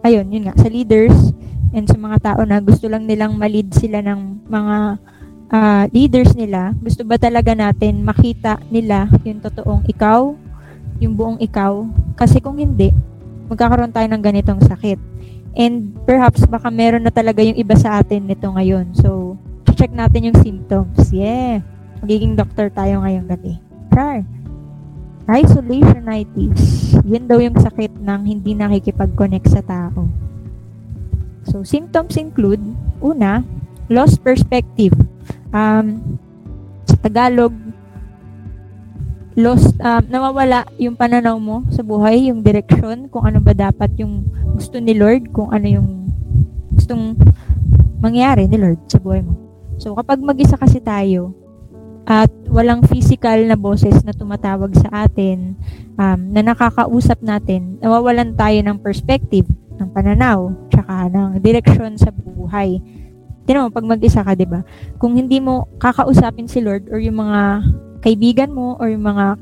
ayun, 0.00 0.32
yun 0.32 0.48
nga, 0.48 0.56
sa 0.56 0.72
leaders, 0.72 1.14
and 1.70 1.86
sa 1.86 1.98
mga 2.00 2.18
tao 2.20 2.40
na 2.42 2.58
gusto 2.58 2.90
lang 2.90 3.06
nilang 3.06 3.38
malid 3.38 3.70
sila 3.76 4.02
ng 4.02 4.48
mga 4.50 4.76
uh, 5.52 5.84
leaders 5.94 6.32
nila, 6.34 6.74
gusto 6.82 7.06
ba 7.06 7.20
talaga 7.20 7.54
natin 7.54 8.02
makita 8.02 8.58
nila 8.72 9.06
yung 9.22 9.38
totoong 9.38 9.86
ikaw, 9.86 10.34
yung 10.98 11.14
buong 11.14 11.38
ikaw? 11.38 11.86
Kasi 12.18 12.42
kung 12.42 12.58
hindi, 12.58 12.90
magkakaroon 13.46 13.94
tayo 13.94 14.06
ng 14.10 14.22
ganitong 14.22 14.62
sakit. 14.62 14.98
And 15.58 15.94
perhaps 16.06 16.46
baka 16.46 16.70
meron 16.70 17.02
na 17.02 17.10
talaga 17.10 17.42
yung 17.42 17.58
iba 17.58 17.74
sa 17.74 17.98
atin 17.98 18.30
nito 18.30 18.46
ngayon. 18.46 18.94
So, 18.94 19.34
check 19.80 19.96
natin 19.96 20.28
yung 20.28 20.38
symptoms. 20.44 21.08
Yeah. 21.08 21.64
Magiging 22.04 22.36
doctor 22.36 22.68
tayo 22.68 23.00
ngayong 23.00 23.32
gabi. 23.32 23.56
Try. 23.88 24.20
Isolationitis. 25.30 26.90
Yun 27.06 27.30
daw 27.30 27.38
yung 27.38 27.54
sakit 27.54 28.02
ng 28.02 28.20
hindi 28.26 28.58
nakikipag-connect 28.58 29.46
sa 29.46 29.62
tao. 29.62 30.10
So, 31.46 31.62
symptoms 31.62 32.18
include, 32.18 32.58
una, 32.98 33.46
lost 33.86 34.18
perspective. 34.26 34.90
Um, 35.54 36.18
sa 36.82 36.98
Tagalog, 36.98 37.54
lost, 39.38 39.78
um, 39.78 40.02
nawawala 40.10 40.66
yung 40.82 40.98
pananaw 40.98 41.38
mo 41.38 41.62
sa 41.70 41.86
buhay, 41.86 42.26
yung 42.26 42.42
direction, 42.42 43.06
kung 43.06 43.22
ano 43.22 43.38
ba 43.38 43.54
dapat 43.54 43.94
yung 44.02 44.26
gusto 44.58 44.82
ni 44.82 44.98
Lord, 44.98 45.30
kung 45.30 45.54
ano 45.54 45.66
yung 45.70 45.88
gustong 46.74 47.14
mangyari 48.02 48.50
ni 48.50 48.58
Lord 48.58 48.82
sa 48.90 48.98
buhay 48.98 49.22
mo. 49.22 49.38
So, 49.78 49.94
kapag 49.94 50.18
mag-isa 50.20 50.58
kasi 50.58 50.82
tayo, 50.82 51.38
at 52.08 52.30
walang 52.48 52.84
physical 52.88 53.36
na 53.46 53.56
boses 53.56 54.02
na 54.02 54.16
tumatawag 54.16 54.72
sa 54.76 55.06
atin, 55.06 55.54
um, 56.00 56.20
na 56.32 56.40
nakakausap 56.42 57.20
natin, 57.20 57.76
nawawalan 57.78 58.32
tayo 58.34 58.58
ng 58.64 58.78
perspective, 58.80 59.46
ng 59.76 59.88
pananaw, 59.92 60.52
tsaka 60.72 61.08
ng 61.08 61.40
direksyon 61.40 61.96
sa 61.96 62.12
buhay. 62.12 62.80
Tinan 63.48 63.68
mo, 63.68 63.70
pag 63.72 63.88
mag-isa 63.88 64.20
ka, 64.20 64.36
di 64.36 64.44
ba? 64.44 64.60
Kung 65.00 65.16
hindi 65.16 65.40
mo 65.40 65.68
kakausapin 65.80 66.46
si 66.46 66.60
Lord 66.60 66.92
or 66.92 67.00
yung 67.00 67.20
mga 67.20 67.64
kaibigan 68.00 68.50
mo 68.52 68.76
or 68.80 68.92
yung 68.92 69.04
mga 69.04 69.36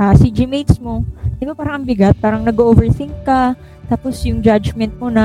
uh, 0.00 0.14
CG 0.16 0.48
mates 0.48 0.80
mo, 0.80 1.04
di 1.38 1.44
ba 1.44 1.52
parang 1.52 1.82
ang 1.82 1.86
bigat? 1.86 2.16
Parang 2.20 2.42
nag-overthink 2.44 3.12
ka, 3.24 3.56
tapos 3.88 4.20
yung 4.28 4.44
judgment 4.44 4.92
mo 4.96 5.08
na 5.08 5.24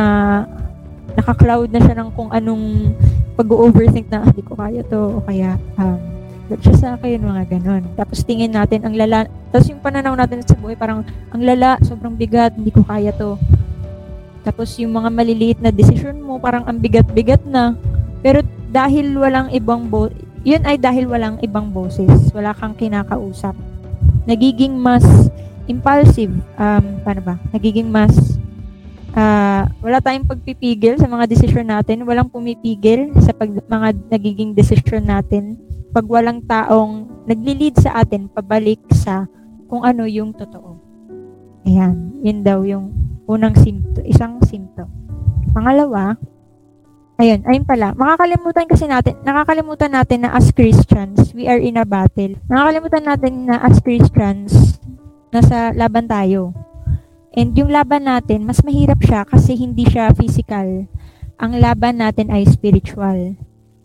naka-cloud 1.14 1.70
na 1.70 1.82
siya 1.84 1.96
ng 2.00 2.10
kung 2.16 2.32
anong 2.32 2.96
pag-overthink 3.34 4.10
na, 4.10 4.26
hindi 4.26 4.42
ko 4.46 4.54
kaya 4.58 4.82
to, 4.86 5.20
o 5.20 5.24
kaya, 5.26 5.58
um, 5.78 6.00
siya 6.60 6.76
sa 6.76 6.90
akin, 7.00 7.24
mga 7.24 7.44
ganon. 7.58 7.84
Tapos 7.96 8.24
tingin 8.28 8.52
natin, 8.52 8.84
ang 8.84 8.96
lala, 8.96 9.26
tapos 9.50 9.72
yung 9.72 9.80
pananaw 9.80 10.14
natin 10.14 10.44
sa 10.44 10.60
buhay, 10.60 10.76
parang, 10.76 11.06
ang 11.32 11.42
lala, 11.42 11.80
sobrang 11.82 12.14
bigat, 12.14 12.54
hindi 12.56 12.72
ko 12.72 12.84
kaya 12.84 13.16
to. 13.16 13.40
Tapos 14.44 14.76
yung 14.76 14.92
mga 14.92 15.10
maliliit 15.10 15.60
na 15.64 15.72
decision 15.72 16.20
mo, 16.20 16.36
parang 16.38 16.68
ang 16.68 16.78
bigat-bigat 16.78 17.48
na. 17.48 17.80
Pero 18.20 18.44
dahil 18.70 19.16
walang 19.16 19.54
ibang 19.56 19.88
bo 19.88 20.12
yun 20.44 20.60
ay 20.68 20.76
dahil 20.76 21.08
walang 21.08 21.40
ibang 21.40 21.72
boses. 21.72 22.12
Wala 22.36 22.52
kang 22.52 22.76
kinakausap. 22.76 23.56
Nagiging 24.28 24.76
mas 24.76 25.32
impulsive. 25.72 26.36
Um, 26.60 27.00
paano 27.00 27.24
ba? 27.24 27.36
Nagiging 27.56 27.88
mas 27.88 28.12
uh, 29.16 29.64
wala 29.80 30.04
tayong 30.04 30.28
pagpipigil 30.28 31.00
sa 31.00 31.08
mga 31.08 31.32
desisyon 31.32 31.72
natin. 31.72 32.04
Walang 32.04 32.28
pumipigil 32.28 33.16
sa 33.24 33.32
pag, 33.32 33.48
mga 33.48 33.88
nagiging 34.12 34.52
desisyon 34.52 35.08
natin 35.08 35.56
pag 35.94 36.10
walang 36.10 36.42
taong 36.50 37.06
nagli-lead 37.30 37.78
sa 37.78 38.02
atin 38.02 38.26
pabalik 38.26 38.82
sa 38.92 39.30
kung 39.70 39.86
ano 39.86 40.10
yung 40.10 40.34
totoo. 40.34 40.82
Ayan, 41.70 42.18
yun 42.26 42.42
daw 42.42 42.66
yung 42.66 42.92
unang 43.30 43.56
symptom, 43.56 44.04
isang 44.04 44.42
symptom. 44.44 44.90
Pangalawa, 45.54 46.18
ayun, 47.22 47.46
ayun 47.46 47.64
pala, 47.64 47.94
makakalimutan 47.94 48.66
kasi 48.68 48.90
natin, 48.90 49.16
nakakalimutan 49.22 49.94
natin 49.94 50.26
na 50.28 50.34
as 50.34 50.50
Christians, 50.50 51.32
we 51.32 51.46
are 51.46 51.62
in 51.62 51.80
a 51.80 51.86
battle. 51.86 52.36
Nakakalimutan 52.50 53.06
natin 53.06 53.34
na 53.48 53.62
as 53.62 53.78
Christians, 53.80 54.82
nasa 55.30 55.72
laban 55.78 56.10
tayo. 56.10 56.52
And 57.34 57.54
yung 57.58 57.74
laban 57.74 58.06
natin, 58.06 58.46
mas 58.46 58.62
mahirap 58.62 59.02
siya 59.02 59.26
kasi 59.26 59.58
hindi 59.58 59.86
siya 59.90 60.14
physical. 60.14 60.86
Ang 61.42 61.52
laban 61.58 61.98
natin 61.98 62.30
ay 62.30 62.46
spiritual. 62.46 63.34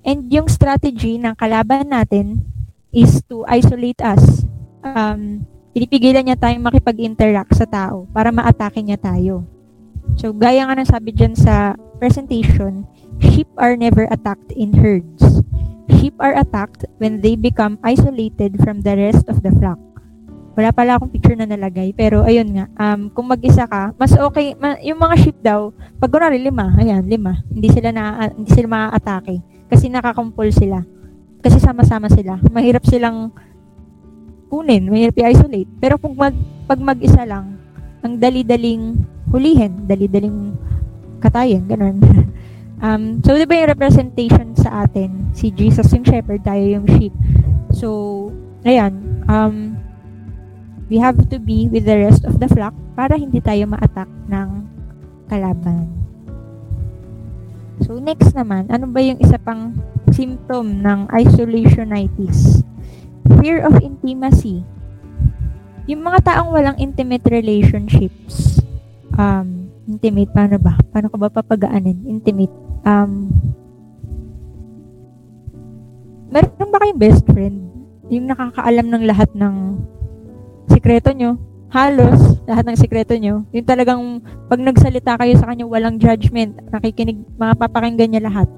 And 0.06 0.30
yung 0.30 0.46
strategy 0.46 1.18
ng 1.18 1.34
kalaban 1.34 1.90
natin 1.90 2.46
is 2.94 3.20
to 3.26 3.42
isolate 3.50 3.98
us. 4.00 4.46
Um, 4.80 5.44
pinipigilan 5.74 6.26
niya 6.26 6.38
tayong 6.38 6.64
makipag-interact 6.64 7.52
sa 7.54 7.66
tao 7.66 8.06
para 8.14 8.30
ma-atake 8.30 8.80
niya 8.80 8.98
tayo. 8.98 9.44
So, 10.16 10.32
gaya 10.32 10.64
nga 10.66 10.78
ng 10.78 10.88
sabi 10.88 11.12
dyan 11.12 11.36
sa 11.36 11.76
presentation, 12.00 12.86
sheep 13.20 13.50
are 13.58 13.76
never 13.76 14.08
attacked 14.08 14.54
in 14.54 14.72
herds. 14.72 15.42
Sheep 15.98 16.16
are 16.22 16.34
attacked 16.38 16.86
when 17.02 17.20
they 17.20 17.34
become 17.34 17.76
isolated 17.84 18.56
from 18.62 18.82
the 18.82 18.94
rest 18.96 19.26
of 19.28 19.44
the 19.44 19.52
flock. 19.58 19.78
Wala 20.58 20.74
pala 20.74 20.98
akong 20.98 21.14
picture 21.14 21.38
na 21.38 21.46
nalagay, 21.46 21.94
pero 21.94 22.26
ayun 22.26 22.50
nga, 22.50 22.66
um, 22.82 23.06
kung 23.14 23.30
mag-isa 23.30 23.62
ka, 23.70 23.94
mas 23.94 24.10
okay, 24.18 24.58
ma- 24.58 24.80
yung 24.82 24.98
mga 24.98 25.14
sheep 25.22 25.38
daw, 25.38 25.70
pag 26.02 26.10
kunwari 26.10 26.42
lima, 26.42 26.74
ayan, 26.74 27.06
lima, 27.06 27.38
hindi 27.46 27.70
sila 27.70 27.94
na, 27.94 28.26
hindi 28.34 28.50
sila 28.50 28.66
ma-atake 28.66 29.57
kasi 29.68 29.92
nakakumpul 29.92 30.48
sila. 30.50 30.82
kasi 31.38 31.62
sama-sama 31.62 32.10
sila. 32.10 32.34
Mahirap 32.50 32.82
silang 32.82 33.30
kunin, 34.50 34.90
mahirap 34.90 35.14
i-isolate. 35.22 35.70
Pero 35.78 35.94
kung 36.00 36.18
mag, 36.18 36.34
pag 36.66 36.82
mag-isa 36.82 37.22
lang, 37.22 37.54
ang 38.02 38.18
dali-daling 38.18 38.98
hulihin, 39.30 39.86
dali-daling 39.86 40.56
katayin, 41.22 41.62
ganun. 41.68 42.02
um, 42.84 43.22
so, 43.22 43.38
di 43.38 43.46
ba 43.46 43.54
yung 43.54 43.70
representation 43.70 44.50
sa 44.58 44.82
atin, 44.82 45.30
si 45.30 45.54
Jesus 45.54 45.92
yung 45.94 46.06
shepherd, 46.06 46.42
tayo 46.42 46.64
yung 46.64 46.86
sheep. 46.98 47.14
So, 47.70 47.88
ayan, 48.66 49.22
um, 49.30 49.78
we 50.88 50.96
have 50.98 51.20
to 51.28 51.36
be 51.38 51.68
with 51.68 51.84
the 51.84 52.02
rest 52.02 52.24
of 52.24 52.40
the 52.40 52.48
flock 52.48 52.74
para 52.96 53.14
hindi 53.14 53.38
tayo 53.44 53.68
ma-attack 53.68 54.10
ng 54.26 54.48
kalaban. 55.28 56.07
So, 57.86 58.02
next 58.02 58.34
naman, 58.34 58.66
ano 58.72 58.90
ba 58.90 58.98
yung 58.98 59.18
isa 59.22 59.38
pang 59.38 59.76
symptom 60.10 60.82
ng 60.82 61.06
isolationitis? 61.14 62.62
Fear 63.38 63.62
of 63.62 63.78
intimacy. 63.84 64.66
Yung 65.88 66.04
mga 66.04 66.20
taong 66.26 66.50
walang 66.52 66.76
intimate 66.76 67.24
relationships, 67.30 68.60
um, 69.16 69.70
intimate, 69.88 70.28
paano 70.34 70.60
ba? 70.60 70.76
Paano 70.92 71.08
ka 71.08 71.16
ba 71.16 71.28
papagaanin? 71.32 72.04
Intimate. 72.04 72.52
Um, 72.84 73.32
meron 76.28 76.70
ba 76.72 76.78
kayong 76.82 77.00
best 77.00 77.24
friend? 77.30 77.58
Yung 78.12 78.28
nakakaalam 78.28 78.86
ng 78.88 79.04
lahat 79.08 79.30
ng 79.32 79.80
sikreto 80.68 81.12
nyo? 81.16 81.47
Halos, 81.68 82.40
lahat 82.48 82.64
ng 82.64 82.80
sikreto 82.80 83.12
nyo. 83.20 83.44
Yung 83.52 83.68
talagang, 83.68 84.00
pag 84.48 84.56
nagsalita 84.56 85.20
kayo 85.20 85.36
sa 85.36 85.52
kanya, 85.52 85.68
walang 85.68 86.00
judgment. 86.00 86.56
Nakikinig, 86.72 87.20
mapapakinggan 87.36 88.08
niya 88.08 88.24
lahat. 88.24 88.48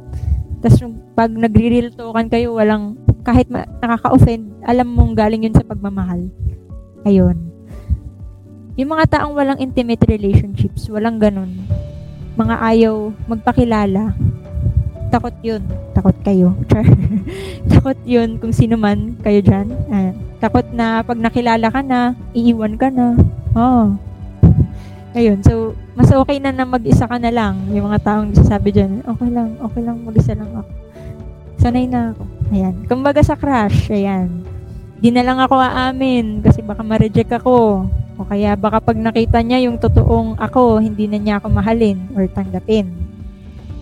Tapos, 0.63 0.79
yung 0.79 0.95
pag 1.19 1.27
nagre-real 1.35 1.91
talkan 1.91 2.31
kayo, 2.31 2.55
walang, 2.55 2.95
kahit 3.27 3.51
ma- 3.51 3.67
nakaka-offend, 3.83 4.55
alam 4.63 4.87
mong 4.95 5.19
galing 5.19 5.43
yun 5.43 5.57
sa 5.57 5.67
pagmamahal. 5.67 6.31
Ayun. 7.03 7.51
Yung 8.79 8.95
mga 8.95 9.19
taong 9.19 9.35
walang 9.35 9.59
intimate 9.59 10.07
relationships, 10.07 10.87
walang 10.87 11.19
ganun. 11.19 11.51
Mga 12.39 12.57
ayaw 12.63 13.11
magpakilala, 13.27 14.15
takot 15.11 15.35
yun. 15.43 15.63
Takot 15.93 16.17
kayo. 16.23 16.55
Takot 17.75 17.99
yun 18.07 18.39
kung 18.39 18.55
sino 18.55 18.79
man 18.79 19.19
kayo 19.21 19.43
dyan. 19.43 19.67
Ayan. 19.91 20.15
Takot 20.39 20.65
na 20.71 21.03
pag 21.03 21.19
nakilala 21.19 21.69
ka 21.69 21.83
na, 21.83 22.15
iiwan 22.33 22.79
ka 22.79 22.89
na. 22.89 23.19
Oh. 23.53 23.93
Ayun. 25.13 25.43
So, 25.43 25.75
mas 25.99 26.09
okay 26.15 26.39
na 26.39 26.55
na 26.55 26.63
mag-isa 26.63 27.11
ka 27.11 27.19
na 27.19 27.35
lang. 27.35 27.67
Yung 27.75 27.91
mga 27.91 28.01
taong 28.07 28.31
sasabi 28.39 28.71
dyan, 28.71 29.03
okay 29.03 29.29
lang, 29.29 29.59
okay 29.59 29.83
lang, 29.83 29.99
mag-isa 30.07 30.39
lang 30.39 30.49
ako. 30.55 30.71
Sanay 31.59 31.85
na 31.91 32.15
ako. 32.15 32.23
Ayan. 32.55 32.75
Kumbaga 32.87 33.21
sa 33.21 33.35
crush, 33.35 33.91
ayan. 33.91 34.31
Di 35.03 35.11
na 35.11 35.27
lang 35.27 35.43
ako 35.43 35.59
aamin 35.59 36.41
kasi 36.41 36.63
baka 36.63 36.87
ma-reject 36.87 37.35
ako. 37.43 37.85
O 38.21 38.29
kaya 38.29 38.53
baka 38.53 38.85
pag 38.85 39.01
nakita 39.01 39.41
niya 39.41 39.65
yung 39.67 39.81
totoong 39.81 40.37
ako, 40.37 40.79
hindi 40.79 41.09
na 41.09 41.17
niya 41.17 41.35
ako 41.41 41.49
mahalin 41.51 41.99
or 42.15 42.29
tanggapin. 42.29 43.10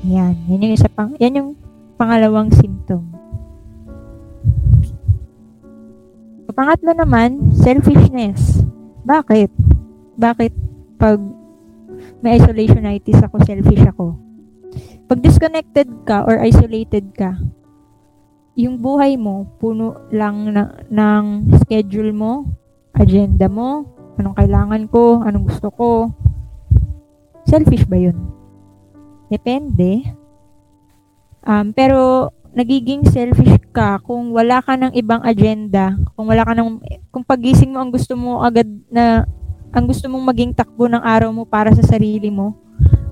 Yan. 0.06 0.38
Yan 0.46 0.62
yung 0.62 0.74
isa 0.78 0.86
pang, 0.86 1.18
yan 1.18 1.38
yung 1.42 1.50
pangalawang 1.98 2.54
symptom. 2.54 3.02
So, 6.46 6.54
pangatlo 6.54 6.94
naman, 6.94 7.50
selfishness. 7.58 8.62
Bakit? 9.02 9.50
Bakit 10.14 10.52
pag 10.98 11.18
may 12.22 12.38
isolationitis 12.38 13.18
ako, 13.26 13.42
selfish 13.42 13.82
ako? 13.82 14.14
Pag 15.10 15.18
disconnected 15.18 15.90
ka 16.06 16.22
or 16.22 16.38
isolated 16.46 17.10
ka, 17.18 17.34
yung 18.58 18.78
buhay 18.78 19.18
mo, 19.18 19.46
puno 19.58 19.98
lang 20.14 20.50
na, 20.54 20.78
ng 20.90 21.46
schedule 21.62 22.14
mo, 22.14 22.46
agenda 22.94 23.46
mo, 23.46 23.86
anong 24.18 24.34
kailangan 24.34 24.82
ko, 24.90 25.22
anong 25.22 25.46
gusto 25.46 25.70
ko. 25.74 25.90
Selfish 27.46 27.86
ba 27.86 27.98
yun? 27.98 28.37
Depende. 29.28 30.04
Um, 31.44 31.72
pero, 31.72 32.32
nagiging 32.58 33.06
selfish 33.06 33.60
ka 33.70 34.00
kung 34.02 34.32
wala 34.32 34.58
ka 34.64 34.74
ng 34.74 34.92
ibang 34.96 35.22
agenda, 35.22 35.94
kung 36.16 36.26
wala 36.26 36.42
ka 36.42 36.56
ng, 36.56 36.80
kung 37.12 37.24
pagising 37.24 37.70
mo 37.70 37.78
ang 37.78 37.92
gusto 37.92 38.16
mo 38.16 38.42
agad 38.42 38.66
na, 38.88 39.22
ang 39.70 39.84
gusto 39.86 40.08
mong 40.08 40.24
maging 40.32 40.52
takbo 40.56 40.88
ng 40.88 40.98
araw 40.98 41.30
mo 41.30 41.44
para 41.44 41.70
sa 41.76 41.84
sarili 41.84 42.32
mo, 42.32 42.56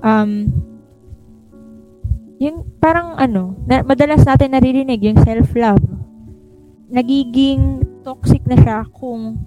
um, 0.01 0.49
yung 2.37 2.65
parang 2.81 3.17
ano, 3.17 3.57
na, 3.65 3.81
madalas 3.85 4.25
natin 4.25 4.53
naririnig 4.53 5.01
yung 5.05 5.19
self-love. 5.21 5.81
Nagiging 6.91 7.81
toxic 8.01 8.41
na 8.45 8.57
siya 8.57 8.77
kung 8.93 9.37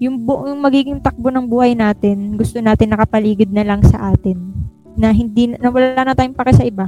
yung, 0.00 0.16
bu- 0.16 0.48
yung 0.48 0.64
magiging 0.64 0.98
takbo 0.98 1.28
ng 1.28 1.44
buhay 1.44 1.76
natin, 1.76 2.40
gusto 2.40 2.56
natin 2.58 2.96
nakapaligid 2.96 3.52
na 3.52 3.62
lang 3.62 3.84
sa 3.84 4.16
atin. 4.16 4.40
Na 4.94 5.14
hindi, 5.14 5.54
na 5.54 5.70
wala 5.70 6.02
na 6.02 6.16
tayong 6.16 6.34
pake 6.34 6.52
sa 6.54 6.66
iba. 6.66 6.86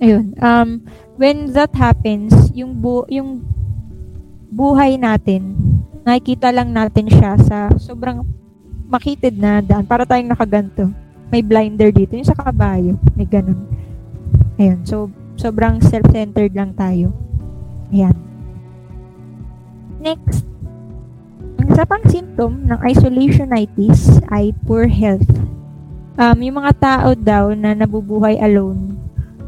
Ayun. 0.00 0.32
Um, 0.40 0.84
when 1.20 1.52
that 1.52 1.74
happens, 1.76 2.32
yung, 2.56 2.78
bu- 2.80 3.08
yung 3.12 3.44
buhay 4.50 4.96
natin, 4.96 5.54
nakikita 6.02 6.50
lang 6.50 6.72
natin 6.72 7.06
siya 7.06 7.36
sa 7.38 7.70
sobrang 7.76 8.24
makitid 8.90 9.38
na 9.38 9.62
daan. 9.62 9.86
Para 9.86 10.02
tayong 10.02 10.32
nakaganto. 10.32 10.90
May 11.30 11.46
blinder 11.46 11.94
dito. 11.94 12.18
Yung 12.18 12.26
sa 12.26 12.34
kabayo. 12.34 12.98
May 13.14 13.28
ganun. 13.28 13.70
Ayun. 14.58 14.82
So, 14.82 15.12
sobrang 15.38 15.78
self-centered 15.78 16.52
lang 16.52 16.74
tayo. 16.74 17.14
Ayan. 17.94 18.16
Next. 20.00 20.48
Ang 21.60 21.70
isa 21.70 21.84
pang 21.84 22.04
symptom 22.08 22.64
ng 22.66 22.80
isolationitis 22.82 24.18
ay 24.32 24.56
poor 24.64 24.88
health. 24.88 25.28
Um, 26.18 26.38
yung 26.42 26.56
mga 26.62 26.72
tao 26.78 27.08
daw 27.14 27.54
na 27.54 27.74
nabubuhay 27.74 28.38
alone 28.42 28.98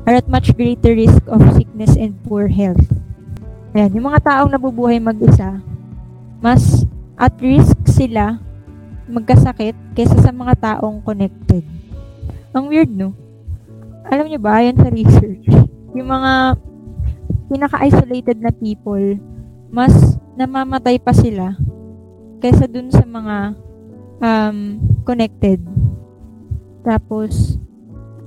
are 0.06 0.18
at 0.18 0.26
much 0.26 0.54
greater 0.54 0.94
risk 0.94 1.22
of 1.30 1.42
sickness 1.54 1.94
and 1.94 2.14
poor 2.26 2.50
health. 2.50 2.82
Ayan, 3.72 3.94
yung 3.96 4.06
mga 4.12 4.20
taong 4.22 4.50
nabubuhay 4.52 5.00
mag-isa, 5.00 5.62
mas 6.42 6.84
at 7.16 7.32
risk 7.38 7.78
sila 7.86 8.42
magkasakit 9.08 9.74
kaysa 9.94 10.18
sa 10.20 10.32
mga 10.34 10.54
taong 10.58 11.00
connected. 11.00 11.64
Ang 12.52 12.68
weird, 12.68 12.90
no? 12.90 13.16
Alam 14.10 14.28
niyo 14.28 14.40
ba, 14.42 14.60
yan 14.60 14.76
sa 14.76 14.92
research, 14.92 15.46
yung 15.96 16.08
mga 16.10 16.58
pinaka-isolated 17.48 18.38
na 18.40 18.52
people, 18.52 19.16
mas 19.72 20.16
namamatay 20.36 21.00
pa 21.00 21.12
sila 21.16 21.56
kaysa 22.42 22.68
dun 22.68 22.92
sa 22.92 23.04
mga 23.06 23.36
um, 24.20 24.58
connected. 25.06 25.60
Tapos, 26.82 27.58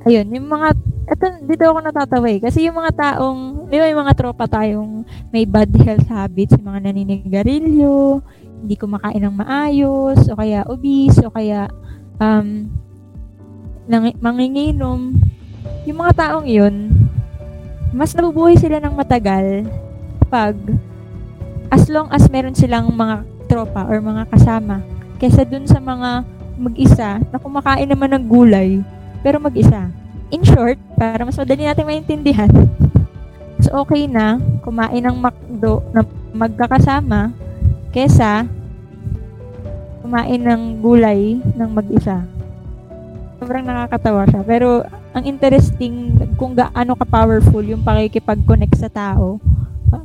ayun, 0.08 0.28
yung 0.32 0.48
mga, 0.48 0.68
eto, 1.12 1.26
dito 1.44 1.64
ako 1.68 1.80
natatawa 1.84 2.28
eh. 2.32 2.40
Kasi 2.40 2.68
yung 2.68 2.80
mga 2.80 2.92
taong, 2.96 3.68
di 3.68 3.78
ba 3.78 3.92
mga 3.92 4.16
tropa 4.16 4.48
tayong 4.48 5.04
may 5.30 5.44
bad 5.44 5.72
health 5.84 6.08
habits, 6.08 6.56
yung 6.56 6.72
mga 6.72 6.92
naninigarilyo, 6.92 8.24
hindi 8.64 8.76
kumakain 8.80 9.22
ng 9.22 9.36
maayos, 9.36 10.20
o 10.32 10.38
kaya 10.40 10.64
obese, 10.66 11.22
o 11.22 11.34
kaya 11.34 11.68
um, 12.18 12.72
nang, 13.86 14.10
manginginom. 14.18 15.14
Yung 15.86 15.98
mga 16.02 16.14
taong 16.18 16.48
yun, 16.50 16.90
mas 17.94 18.12
nabubuhay 18.12 18.58
sila 18.58 18.82
ng 18.82 18.94
matagal 18.96 19.68
pag 20.28 20.58
as 21.70 21.88
long 21.88 22.10
as 22.12 22.28
meron 22.28 22.58
silang 22.58 22.92
mga 22.92 23.24
tropa 23.46 23.86
or 23.86 24.02
mga 24.02 24.26
kasama 24.34 24.82
kesa 25.22 25.46
dun 25.48 25.64
sa 25.70 25.80
mga 25.80 26.26
mag-isa 26.56 27.20
na 27.32 27.38
kumakain 27.38 27.88
naman 27.88 28.12
ng 28.16 28.24
gulay 28.26 28.80
pero 29.26 29.42
mag-isa. 29.42 29.90
In 30.34 30.42
short, 30.42 30.78
para 30.98 31.22
mas 31.26 31.38
madali 31.38 31.66
natin 31.66 31.86
maintindihan, 31.86 32.50
mas 33.58 33.70
okay 33.70 34.10
na 34.10 34.42
kumain 34.66 35.02
ng 35.02 35.18
McDo 35.18 35.82
na 35.94 36.02
magkakasama 36.34 37.34
kesa 37.94 38.46
kumain 40.06 40.42
ng 40.42 40.82
gulay 40.82 41.42
ng 41.42 41.70
mag-isa. 41.74 42.22
Sobrang 43.42 43.66
nakakatawa 43.66 44.30
siya. 44.30 44.42
Pero 44.46 44.86
ang 45.16 45.24
interesting 45.26 46.14
kung 46.38 46.54
gaano 46.54 46.94
ka-powerful 46.94 47.66
yung 47.66 47.82
pakikipag-connect 47.82 48.78
sa 48.78 48.90
tao 48.92 49.42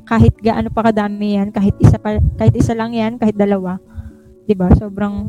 kahit 0.07 0.35
gaano 0.39 0.71
pa 0.71 0.87
kadami 0.91 1.39
yan, 1.39 1.51
kahit 1.51 1.75
isa 1.83 1.99
pa, 1.99 2.19
kahit 2.39 2.55
isa 2.55 2.75
lang 2.75 2.95
yan, 2.95 3.19
kahit 3.19 3.35
dalawa. 3.35 3.79
'Di 4.47 4.55
ba? 4.55 4.71
Sobrang 4.79 5.27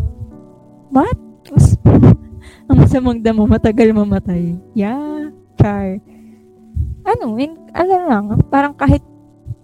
what? 0.92 1.18
Ang 2.70 2.78
masamang 2.86 3.20
damo 3.24 3.48
matagal 3.48 3.92
mamatay. 3.96 4.56
Yeah, 4.76 5.32
char. 5.60 6.00
Ano, 7.02 7.36
in, 7.40 7.58
ano 7.74 7.94
lang, 8.06 8.26
parang 8.52 8.78
kahit 8.78 9.02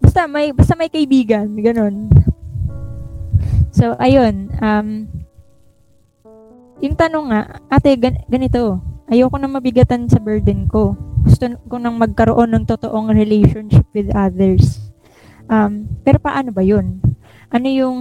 basta 0.01 0.25
may 0.25 0.49
basta 0.49 0.73
may 0.73 0.89
kaibigan, 0.89 1.53
ganun. 1.61 2.09
So, 3.69 3.93
ayun, 4.01 4.49
um, 4.57 5.05
yung 6.81 6.97
tanong 6.97 7.29
nga, 7.29 7.41
ate, 7.69 7.93
gan- 7.93 8.25
ganito, 8.25 8.81
ayoko 9.05 9.37
na 9.37 9.49
mabigatan 9.49 10.09
sa 10.09 10.17
burden 10.17 10.65
ko. 10.65 10.97
gusto 11.27 11.43
ko 11.67 11.75
nang 11.75 11.99
magkaroon 11.99 12.55
ng 12.55 12.65
totoong 12.65 13.11
relationship 13.11 13.83
with 13.91 14.07
others. 14.15 14.79
Um, 15.51 15.85
pero 16.01 16.17
paano 16.23 16.55
ba 16.55 16.63
yun? 16.63 17.03
Ano 17.51 17.67
yung 17.67 17.97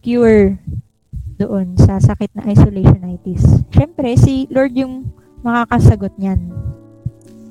cure 0.00 0.56
doon 1.36 1.76
sa 1.76 2.00
sakit 2.00 2.32
na 2.34 2.48
isolationitis? 2.50 3.64
Siyempre, 3.72 4.16
si 4.16 4.48
Lord 4.48 4.72
yung 4.76 5.08
makakasagot 5.44 6.16
niyan. 6.18 6.50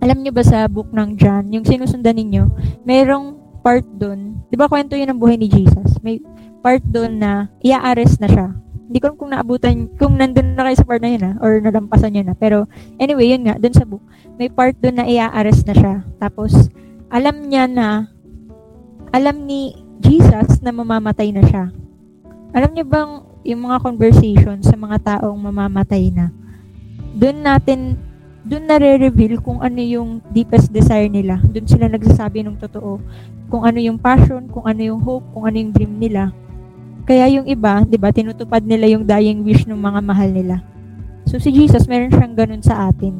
Alam 0.04 0.21
niyo 0.21 0.36
ba 0.36 0.43
sa 0.43 0.67
book 0.67 0.91
ng 0.91 1.15
John, 1.17 1.50
yung 1.50 1.65
sinusundan 1.65 2.19
ninyo, 2.19 2.50
merong 2.84 3.39
part 3.65 3.86
doon, 3.98 4.38
di 4.52 4.56
ba 4.60 4.69
kwento 4.69 4.93
yun 4.93 5.10
ng 5.10 5.17
buhay 5.17 5.41
ni 5.41 5.50
Jesus? 5.50 5.98
May 6.06 6.21
part 6.62 6.86
doon 6.86 7.17
na 7.17 7.50
ia-arrest 7.65 8.21
na 8.21 8.30
siya. 8.30 8.54
Hindi 8.86 9.02
ko 9.02 9.17
kung 9.17 9.34
naabutan, 9.34 9.89
kung 9.98 10.13
nandun 10.21 10.54
na 10.54 10.69
kayo 10.69 10.78
sa 10.78 10.86
part 10.86 11.02
na 11.02 11.10
yun 11.10 11.26
ha, 11.26 11.34
or 11.41 11.58
nalampasan 11.58 12.13
niyo 12.13 12.24
na. 12.30 12.38
Pero 12.38 12.69
anyway, 13.02 13.34
yun 13.34 13.50
nga, 13.50 13.58
doon 13.58 13.74
sa 13.74 13.86
book, 13.86 14.04
may 14.38 14.45
part 14.45 14.78
doon 14.78 15.02
na 15.02 15.10
ia-arrest 15.10 15.65
na 15.65 15.74
siya. 15.74 15.95
Tapos, 16.21 16.69
alam 17.10 17.50
niya 17.50 17.65
na, 17.65 18.13
alam 19.10 19.50
ni 19.50 19.74
Jesus 20.06 20.62
na 20.62 20.69
mamamatay 20.69 21.34
na 21.34 21.41
siya. 21.50 21.74
Alam 22.54 22.78
niyo 22.78 22.86
bang 22.86 23.26
yung 23.45 23.62
mga 23.69 23.77
conversation 23.86 24.58
sa 24.65 24.73
mga 24.73 24.97
taong 25.21 25.38
mamamatay 25.38 26.10
na, 26.10 26.34
doon 27.13 27.45
natin, 27.45 27.93
doon 28.41 28.65
nare-reveal 28.65 29.38
kung 29.39 29.62
ano 29.62 29.79
yung 29.79 30.17
deepest 30.34 30.73
desire 30.73 31.08
nila. 31.08 31.38
Doon 31.45 31.69
sila 31.69 31.86
nagsasabi 31.86 32.41
ng 32.41 32.58
totoo. 32.58 32.97
Kung 33.47 33.63
ano 33.63 33.77
yung 33.77 34.01
passion, 34.01 34.49
kung 34.49 34.65
ano 34.65 34.81
yung 34.81 34.99
hope, 34.99 35.23
kung 35.31 35.45
ano 35.45 35.55
yung 35.62 35.71
dream 35.71 35.93
nila. 36.01 36.34
Kaya 37.05 37.29
yung 37.29 37.45
iba, 37.45 37.86
'di 37.86 38.01
ba, 38.01 38.10
tinutupad 38.10 38.65
nila 38.65 38.89
yung 38.89 39.05
dying 39.05 39.45
wish 39.45 39.69
ng 39.69 39.77
mga 39.77 39.99
mahal 40.01 40.29
nila. 40.29 40.65
So 41.29 41.38
si 41.38 41.53
Jesus, 41.53 41.86
meron 41.86 42.10
siyang 42.10 42.34
ganun 42.34 42.65
sa 42.65 42.89
atin. 42.89 43.13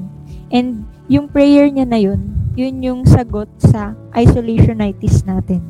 And 0.49 0.85
yung 1.05 1.29
prayer 1.29 1.69
niya 1.69 1.85
na 1.85 2.01
yun, 2.01 2.33
yun 2.57 2.81
yung 2.81 3.01
sagot 3.05 3.49
sa 3.61 3.93
isolationitis 4.17 5.21
natin. 5.27 5.61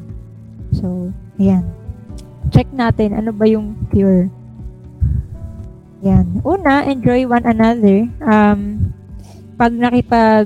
So, 0.71 1.11
ayan. 1.41 1.65
Check 2.53 2.69
natin 2.71 3.17
ano 3.17 3.33
ba 3.33 3.49
yung 3.49 3.75
cure. 3.89 4.31
Yan. 6.05 6.45
Una, 6.45 6.85
enjoy 6.85 7.25
one 7.25 7.49
another. 7.49 8.05
Um, 8.21 8.93
pag 9.57 9.73
nakipag 9.73 10.45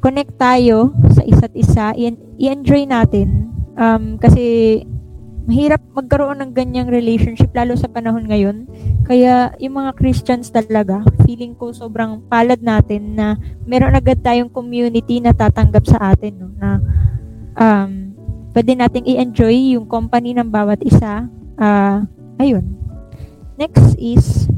connect 0.00 0.32
tayo 0.40 0.96
sa 1.12 1.20
isa't 1.28 1.52
isa, 1.52 1.92
i-enjoy 2.40 2.88
natin. 2.88 3.52
Um, 3.76 4.16
kasi 4.16 4.80
mahirap 5.44 5.84
magkaroon 5.92 6.40
ng 6.40 6.52
ganyang 6.56 6.88
relationship 6.88 7.52
lalo 7.52 7.76
sa 7.76 7.92
panahon 7.92 8.24
ngayon. 8.24 8.64
Kaya 9.04 9.52
yung 9.60 9.76
mga 9.76 9.92
Christians 9.96 10.48
talaga, 10.48 11.04
feeling 11.28 11.52
ko 11.52 11.72
sobrang 11.76 12.24
palad 12.24 12.64
natin 12.64 13.12
na 13.12 13.36
meron 13.68 13.96
agad 13.96 14.24
tayong 14.24 14.52
community 14.52 15.20
na 15.20 15.36
tatanggap 15.36 15.84
sa 15.88 16.12
atin 16.12 16.36
no 16.36 16.48
na 16.52 16.70
um 17.56 18.12
pwede 18.52 18.76
nating 18.76 19.08
i-enjoy 19.08 19.76
yung 19.76 19.88
company 19.88 20.36
ng 20.36 20.48
bawat 20.48 20.80
isa. 20.84 21.28
Ah, 21.56 22.04
ayun. 22.40 22.76
Next 23.56 23.96
is 23.96 24.48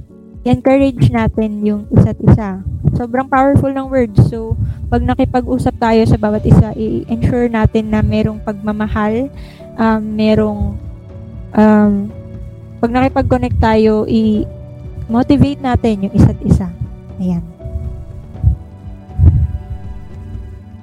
encourage 0.44 1.12
natin 1.12 1.60
yung 1.60 1.84
isa't 1.92 2.16
isa. 2.24 2.64
Sobrang 2.96 3.28
powerful 3.28 3.68
ng 3.68 3.86
words. 3.92 4.16
So, 4.32 4.56
pag 4.88 5.04
nakipag-usap 5.04 5.76
tayo 5.76 6.02
sa 6.08 6.16
bawat 6.16 6.44
isa, 6.48 6.72
i-ensure 6.72 7.52
natin 7.52 7.92
na 7.92 8.00
merong 8.00 8.40
pagmamahal, 8.40 9.28
um, 9.76 10.02
merong 10.02 10.60
um, 11.52 12.08
pag 12.80 12.90
nakipag-connect 12.90 13.58
tayo, 13.60 14.08
i-motivate 14.08 15.60
natin 15.60 16.08
yung 16.08 16.14
isa't 16.16 16.40
isa. 16.40 16.68
Ayan. 17.20 17.44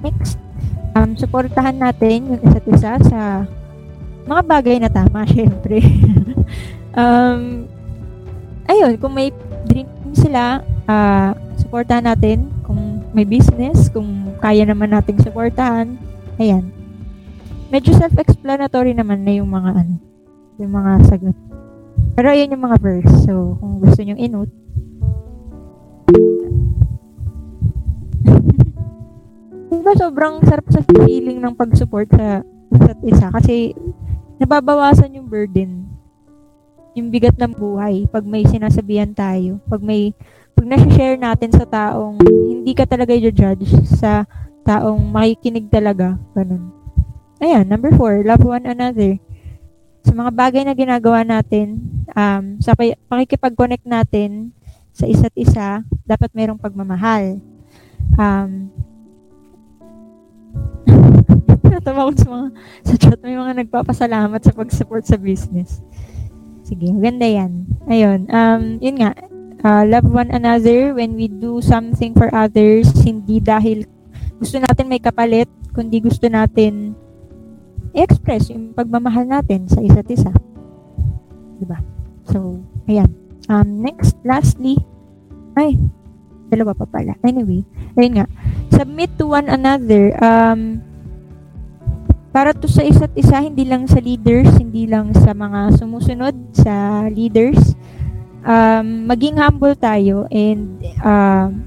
Next, 0.06 0.38
um, 0.93 1.17
supportahan 1.17 1.82
natin 1.82 2.38
yung 2.38 2.41
isa't 2.46 2.65
isa 2.70 2.91
sa 3.02 3.22
mga 4.30 4.41
bagay 4.46 4.78
na 4.78 4.93
tama, 4.93 5.26
syempre. 5.26 5.82
um, 7.02 7.65
ayun, 8.70 8.93
kung 9.02 9.17
may 9.17 9.34
dream 9.67 9.88
sila, 10.15 10.63
ah, 10.88 11.36
supportahan 11.60 12.08
natin. 12.08 12.47
Kung 12.63 13.03
may 13.12 13.27
business, 13.27 13.91
kung 13.91 14.39
kaya 14.39 14.63
naman 14.63 14.95
nating 14.95 15.19
supportahan, 15.21 15.99
ayan. 16.39 16.71
Medyo 17.67 17.99
self-explanatory 17.99 18.95
naman 18.95 19.27
na 19.27 19.36
yung 19.36 19.51
mga 19.51 19.84
ano, 19.84 19.99
yung 20.58 20.71
mga 20.71 20.91
sagot. 21.12 21.36
Pero 22.15 22.32
ayan 22.32 22.56
yung 22.56 22.63
mga 22.63 22.80
verse. 22.80 23.13
So, 23.27 23.60
kung 23.60 23.84
gusto 23.84 23.99
nyo 24.01 24.15
in-note. 24.15 24.56
diba 29.88 30.03
sobrang 30.03 30.43
sarap 30.43 30.67
sa 30.67 30.84
feeling 31.08 31.39
ng 31.39 31.56
pag-support 31.56 32.12
sa 32.12 32.43
isa't 32.75 32.99
isa 33.08 33.32
kasi 33.32 33.71
nababawasan 34.36 35.15
yung 35.15 35.32
burden 35.32 35.87
yung 36.97 37.13
bigat 37.13 37.38
ng 37.38 37.53
buhay 37.53 38.10
pag 38.10 38.25
may 38.25 38.41
sinasabihan 38.49 39.13
tayo 39.13 39.62
pag 39.69 39.79
may 39.86 40.17
pag 40.57 40.65
na-share 40.65 41.21
natin 41.21 41.53
sa 41.53 41.69
taong 41.69 42.17
hindi 42.25 42.73
ka 42.73 42.89
talaga 42.89 43.13
i-judge 43.13 43.69
sa 43.86 44.25
taong 44.65 44.99
makikinig 44.99 45.69
talaga 45.69 46.17
ganun. 46.33 46.73
Ayan 47.38 47.69
number 47.69 47.93
four 47.93 48.25
love 48.25 48.41
one 48.41 48.65
another. 48.65 49.21
Sa 50.01 50.17
mga 50.17 50.33
bagay 50.33 50.65
na 50.65 50.73
ginagawa 50.73 51.21
natin 51.21 51.77
um, 52.17 52.57
sa 52.57 52.73
pakikipag-connect 53.05 53.86
natin 53.86 54.49
sa 54.89 55.05
isa't 55.05 55.36
isa 55.38 55.86
dapat 56.10 56.33
merong 56.33 56.57
pagmamahal. 56.57 57.38
Um, 58.17 58.73
Natawa 61.69 62.10
ko 62.10 62.12
sa 62.17 62.29
mga 62.33 62.47
sa 62.81 62.95
chat 62.97 63.19
may 63.21 63.38
mga 63.38 63.62
nagpapasalamat 63.62 64.41
sa 64.41 64.57
pag-support 64.57 65.05
sa 65.05 65.21
business. 65.21 65.86
Sige, 66.67 66.91
maganda 66.91 67.23
yan. 67.23 67.63
Ayun, 67.88 68.27
um, 68.27 68.75
yun 68.84 68.99
nga, 68.99 69.15
uh, 69.63 69.88
love 69.88 70.03
one 70.12 70.27
another 70.36 70.91
when 70.91 71.15
we 71.15 71.32
do 71.32 71.63
something 71.63 72.12
for 72.12 72.27
others, 72.36 72.91
hindi 73.08 73.39
dahil 73.39 73.88
gusto 74.36 74.60
natin 74.60 74.91
may 74.91 74.99
kapalit, 74.99 75.47
kundi 75.71 76.03
gusto 76.03 76.27
natin 76.27 76.91
i-express 77.95 78.51
yung 78.51 78.75
pagmamahal 78.75 79.23
natin 79.23 79.63
sa 79.71 79.80
isa't 79.80 80.12
isa. 80.12 80.36
Diba? 81.56 81.80
So, 82.27 82.60
ayan. 82.91 83.15
Um, 83.47 83.80
next, 83.80 84.19
lastly, 84.27 84.75
ay, 85.56 85.80
dalawa 86.51 86.75
pa 86.75 86.84
pala. 86.84 87.15
Anyway, 87.23 87.63
ayun 87.95 88.19
nga, 88.19 88.27
submit 88.75 89.15
to 89.15 89.23
one 89.23 89.47
another, 89.47 90.12
um, 90.19 90.84
para 92.38 92.54
to 92.54 92.69
sa 92.69 92.86
isa't 92.86 93.17
isa, 93.17 93.41
hindi 93.41 93.65
lang 93.65 93.89
sa 93.89 93.97
leaders, 93.97 94.45
hindi 94.62 94.86
lang 94.86 95.10
sa 95.10 95.34
mga 95.34 95.73
sumusunod 95.82 96.38
sa 96.54 97.10
leaders. 97.10 97.73
Um, 98.45 99.10
maging 99.10 99.41
humble 99.41 99.73
tayo 99.73 100.30
and 100.30 100.78
um, 101.02 101.65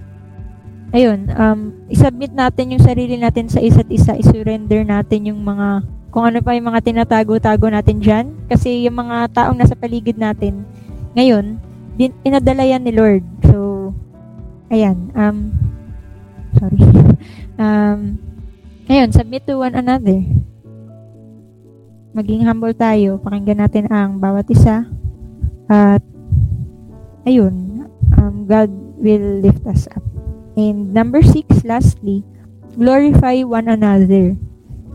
ayun, 0.95 1.27
um, 1.35 1.75
isubmit 1.91 2.31
natin 2.31 2.79
yung 2.79 2.87
sarili 2.87 3.19
natin 3.19 3.51
sa 3.51 3.59
isa't 3.59 3.91
isa, 3.91 4.15
isurrender 4.15 4.87
natin 4.87 5.35
yung 5.35 5.43
mga 5.43 5.83
kung 6.15 6.31
ano 6.31 6.39
pa 6.39 6.55
yung 6.55 6.71
mga 6.71 6.87
tinatago-tago 6.87 7.67
natin 7.67 7.99
dyan. 7.99 8.27
Kasi 8.47 8.87
yung 8.87 8.95
mga 8.95 9.27
taong 9.35 9.59
nasa 9.59 9.75
paligid 9.75 10.23
natin, 10.23 10.63
ngayon, 11.19 11.59
din, 11.99 12.15
inadala 12.23 12.63
yan 12.63 12.87
ni 12.87 12.95
Lord. 12.95 13.27
So, 13.43 13.91
ayan, 14.71 15.11
um, 15.19 15.51
sorry. 16.63 16.79
um, 17.59 18.23
ayun, 18.87 19.11
submit 19.11 19.43
to 19.51 19.59
one 19.59 19.75
another 19.75 20.23
maging 22.11 22.43
humble 22.43 22.75
tayo, 22.75 23.23
pakinggan 23.23 23.63
natin 23.63 23.87
ang 23.91 24.19
bawat 24.19 24.47
isa. 24.51 24.87
At, 25.71 26.03
ayun, 27.23 27.87
um, 28.19 28.47
God 28.51 28.71
will 28.99 29.39
lift 29.39 29.63
us 29.67 29.87
up. 29.95 30.03
And 30.59 30.91
number 30.91 31.23
six, 31.23 31.63
lastly, 31.63 32.27
glorify 32.75 33.47
one 33.47 33.71
another. 33.71 34.35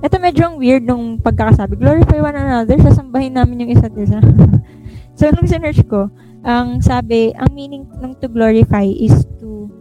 Ito 0.03 0.15
medyo 0.19 0.51
ang 0.51 0.59
weird 0.59 0.83
nung 0.83 1.17
pagkakasabi. 1.23 1.79
Glorify 1.79 2.19
one 2.19 2.35
another, 2.35 2.75
sasambahin 2.83 3.39
namin 3.39 3.63
yung 3.63 3.71
isa't 3.71 3.95
isa. 3.95 4.19
so, 5.17 5.31
nung 5.31 5.47
sinerch 5.47 5.81
ko, 5.87 6.11
ang 6.45 6.83
sabi, 6.83 7.31
ang 7.33 7.49
meaning 7.55 7.87
ng 8.03 8.13
to 8.19 8.27
glorify 8.27 8.85
is 8.85 9.23
to, 9.39 9.71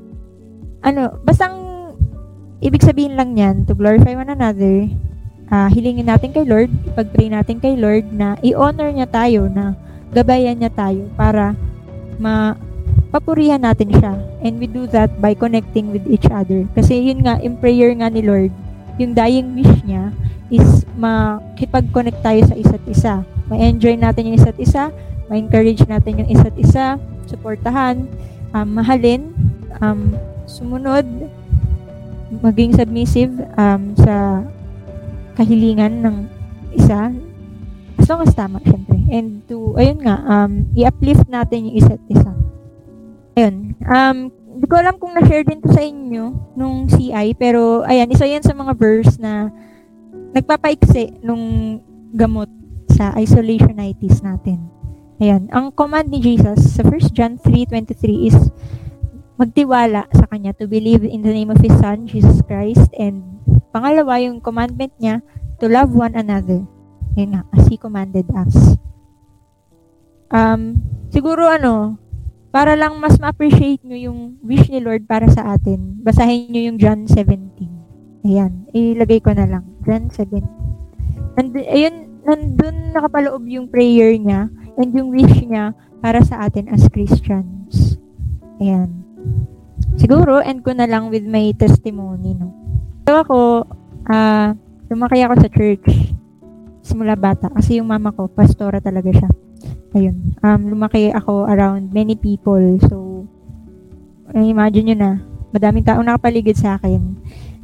ano, 0.86 1.18
bastang, 1.26 1.58
ibig 2.62 2.80
sabihin 2.80 3.18
lang 3.18 3.36
yan, 3.36 3.66
to 3.66 3.74
glorify 3.74 4.14
one 4.14 4.30
another, 4.30 4.88
uh, 5.50 5.68
hilingin 5.72 6.08
natin 6.08 6.32
kay 6.32 6.44
Lord, 6.46 6.70
pag-pray 6.94 7.28
natin 7.32 7.58
kay 7.60 7.74
Lord 7.76 8.08
na 8.14 8.38
i-honor 8.40 8.92
niya 8.92 9.08
tayo, 9.10 9.48
na 9.50 9.74
gabayan 10.14 10.60
niya 10.60 10.70
tayo 10.70 11.10
para 11.18 11.58
mapapurihan 12.22 13.60
natin 13.60 13.90
siya. 13.90 14.14
And 14.44 14.60
we 14.62 14.70
do 14.70 14.86
that 14.94 15.18
by 15.18 15.34
connecting 15.34 15.90
with 15.90 16.06
each 16.06 16.28
other. 16.30 16.64
Kasi 16.72 17.10
yun 17.10 17.26
nga, 17.26 17.40
in 17.42 17.58
prayer 17.58 17.90
nga 17.98 18.08
ni 18.08 18.22
Lord, 18.22 18.54
yung 19.00 19.12
dying 19.12 19.58
wish 19.58 19.82
niya 19.82 20.14
is 20.54 20.86
makipag-connect 20.94 22.20
tayo 22.22 22.40
sa 22.46 22.54
isa't 22.54 22.84
isa. 22.86 23.14
Ma-enjoy 23.50 23.98
natin 23.98 24.30
yung 24.30 24.36
isa't 24.38 24.56
isa, 24.60 24.94
ma-encourage 25.26 25.82
natin 25.90 26.22
yung 26.22 26.30
isa't 26.30 26.54
isa, 26.54 27.00
suportahan, 27.26 28.06
um, 28.54 28.68
mahalin, 28.78 29.34
um, 29.82 30.14
sumunod, 30.46 31.04
maging 32.42 32.74
submissive 32.74 33.32
um, 33.58 33.94
sa 33.98 34.42
kahilingan 35.34 36.02
ng 36.02 36.16
isa. 36.74 37.10
As 37.98 38.06
long 38.10 38.22
as 38.26 38.34
tama 38.34 38.58
syempre. 38.66 38.98
And 39.10 39.46
to 39.46 39.78
ayun 39.78 40.02
nga 40.02 40.22
um 40.26 40.66
i-uplift 40.74 41.26
natin 41.30 41.70
yung 41.70 41.76
isa't 41.78 42.02
isa. 42.10 42.32
Ayun. 43.38 43.78
Um 43.86 44.18
hindi 44.30 44.66
ko 44.70 44.74
alam 44.78 44.96
kung 45.02 45.12
na-share 45.18 45.42
din 45.42 45.58
to 45.58 45.70
sa 45.74 45.82
inyo 45.82 46.54
nung 46.54 46.86
CI 46.86 47.34
pero 47.34 47.82
ayan 47.82 48.10
isa 48.10 48.24
yan 48.24 48.42
sa 48.42 48.54
mga 48.54 48.72
verse 48.78 49.18
na 49.18 49.50
nagpapaiksi 50.34 51.22
nung 51.26 51.78
gamot 52.14 52.50
sa 52.94 53.14
isolationitis 53.18 54.22
natin. 54.22 54.62
Ayan. 55.18 55.50
Ang 55.50 55.74
command 55.74 56.06
ni 56.10 56.22
Jesus 56.22 56.74
sa 56.74 56.82
1 56.86 57.14
John 57.14 57.38
3:23 57.38 58.30
is 58.30 58.38
magtiwala 59.34 60.06
sa 60.14 60.30
Kanya, 60.30 60.54
to 60.54 60.70
believe 60.70 61.02
in 61.02 61.26
the 61.26 61.34
name 61.34 61.50
of 61.50 61.58
His 61.58 61.74
Son, 61.82 62.06
Jesus 62.06 62.38
Christ, 62.46 62.86
and 62.94 63.33
pangalawa, 63.74 64.22
yung 64.22 64.38
commandment 64.38 64.94
niya, 65.02 65.18
to 65.58 65.66
love 65.66 65.90
one 65.90 66.14
another. 66.14 66.62
Yun 67.18 67.34
nga, 67.34 67.42
as 67.50 67.66
He 67.66 67.74
commanded 67.74 68.30
us. 68.30 68.78
Um, 70.30 70.78
siguro 71.10 71.50
ano, 71.50 71.98
para 72.54 72.78
lang 72.78 73.02
mas 73.02 73.18
ma-appreciate 73.18 73.82
nyo 73.82 73.98
yung 73.98 74.18
wish 74.46 74.70
ni 74.70 74.78
Lord 74.78 75.10
para 75.10 75.26
sa 75.26 75.58
atin, 75.58 75.98
basahin 76.06 76.54
nyo 76.54 76.62
yung 76.70 76.78
John 76.78 77.10
17. 77.10 77.50
Ayan, 78.24 78.70
ilagay 78.70 79.18
ko 79.18 79.34
na 79.34 79.50
lang. 79.50 79.66
John 79.82 80.06
17. 80.06 80.38
And, 81.34 81.50
ayun, 81.50 82.22
nandun 82.22 82.94
nakapaloob 82.94 83.42
yung 83.50 83.66
prayer 83.68 84.14
niya 84.14 84.48
and 84.78 84.94
yung 84.94 85.10
wish 85.10 85.44
niya 85.44 85.74
para 85.98 86.22
sa 86.22 86.46
atin 86.46 86.70
as 86.70 86.86
Christians. 86.88 87.98
Ayan. 88.62 89.02
Siguro, 89.98 90.40
end 90.40 90.62
ko 90.62 90.72
na 90.72 90.86
lang 90.88 91.10
with 91.10 91.26
my 91.26 91.52
testimony, 91.58 92.38
no? 92.38 92.63
So 93.04 93.20
ako, 93.20 93.38
ah, 94.08 94.56
lumaki 94.88 95.20
ako 95.20 95.34
sa 95.44 95.52
church 95.52 96.14
simula 96.84 97.16
bata 97.16 97.48
kasi 97.48 97.80
yung 97.80 97.88
mama 97.88 98.12
ko, 98.12 98.28
pastora 98.28 98.76
talaga 98.78 99.08
siya. 99.08 99.30
Ayun. 99.96 100.36
Um, 100.44 100.76
lumaki 100.76 101.08
ako 101.08 101.48
around 101.48 101.96
many 101.96 102.12
people. 102.12 102.60
So, 102.84 103.24
imagine 104.36 104.92
nyo 104.92 104.96
na, 105.00 105.10
madaming 105.54 105.86
tao 105.88 106.04
nakapaligid 106.04 106.60
sa 106.60 106.76
akin. 106.76 107.16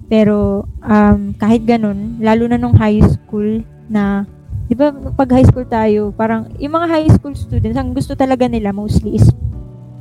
Pero, 0.09 0.65
um, 0.81 1.37
kahit 1.37 1.69
ganun, 1.69 2.17
lalo 2.19 2.49
na 2.49 2.57
nung 2.57 2.73
high 2.73 3.05
school 3.05 3.61
na, 3.93 4.25
di 4.71 4.75
ba, 4.75 4.89
pag 4.93 5.37
high 5.37 5.45
school 5.45 5.69
tayo, 5.69 6.17
parang, 6.17 6.49
yung 6.57 6.81
mga 6.81 6.89
high 6.89 7.11
school 7.13 7.37
students, 7.37 7.77
ang 7.77 7.93
gusto 7.93 8.17
talaga 8.17 8.49
nila 8.49 8.73
mostly 8.73 9.21
is 9.21 9.29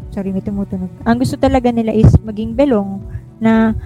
sorry, 0.09 0.33
may 0.33 0.41
tumutunog. 0.41 0.89
Ang 1.05 1.21
gusto 1.21 1.37
talaga 1.37 1.69
nila 1.69 1.93
is 1.93 2.09
maging 2.25 2.57
belong 2.57 3.03
na 3.37 3.77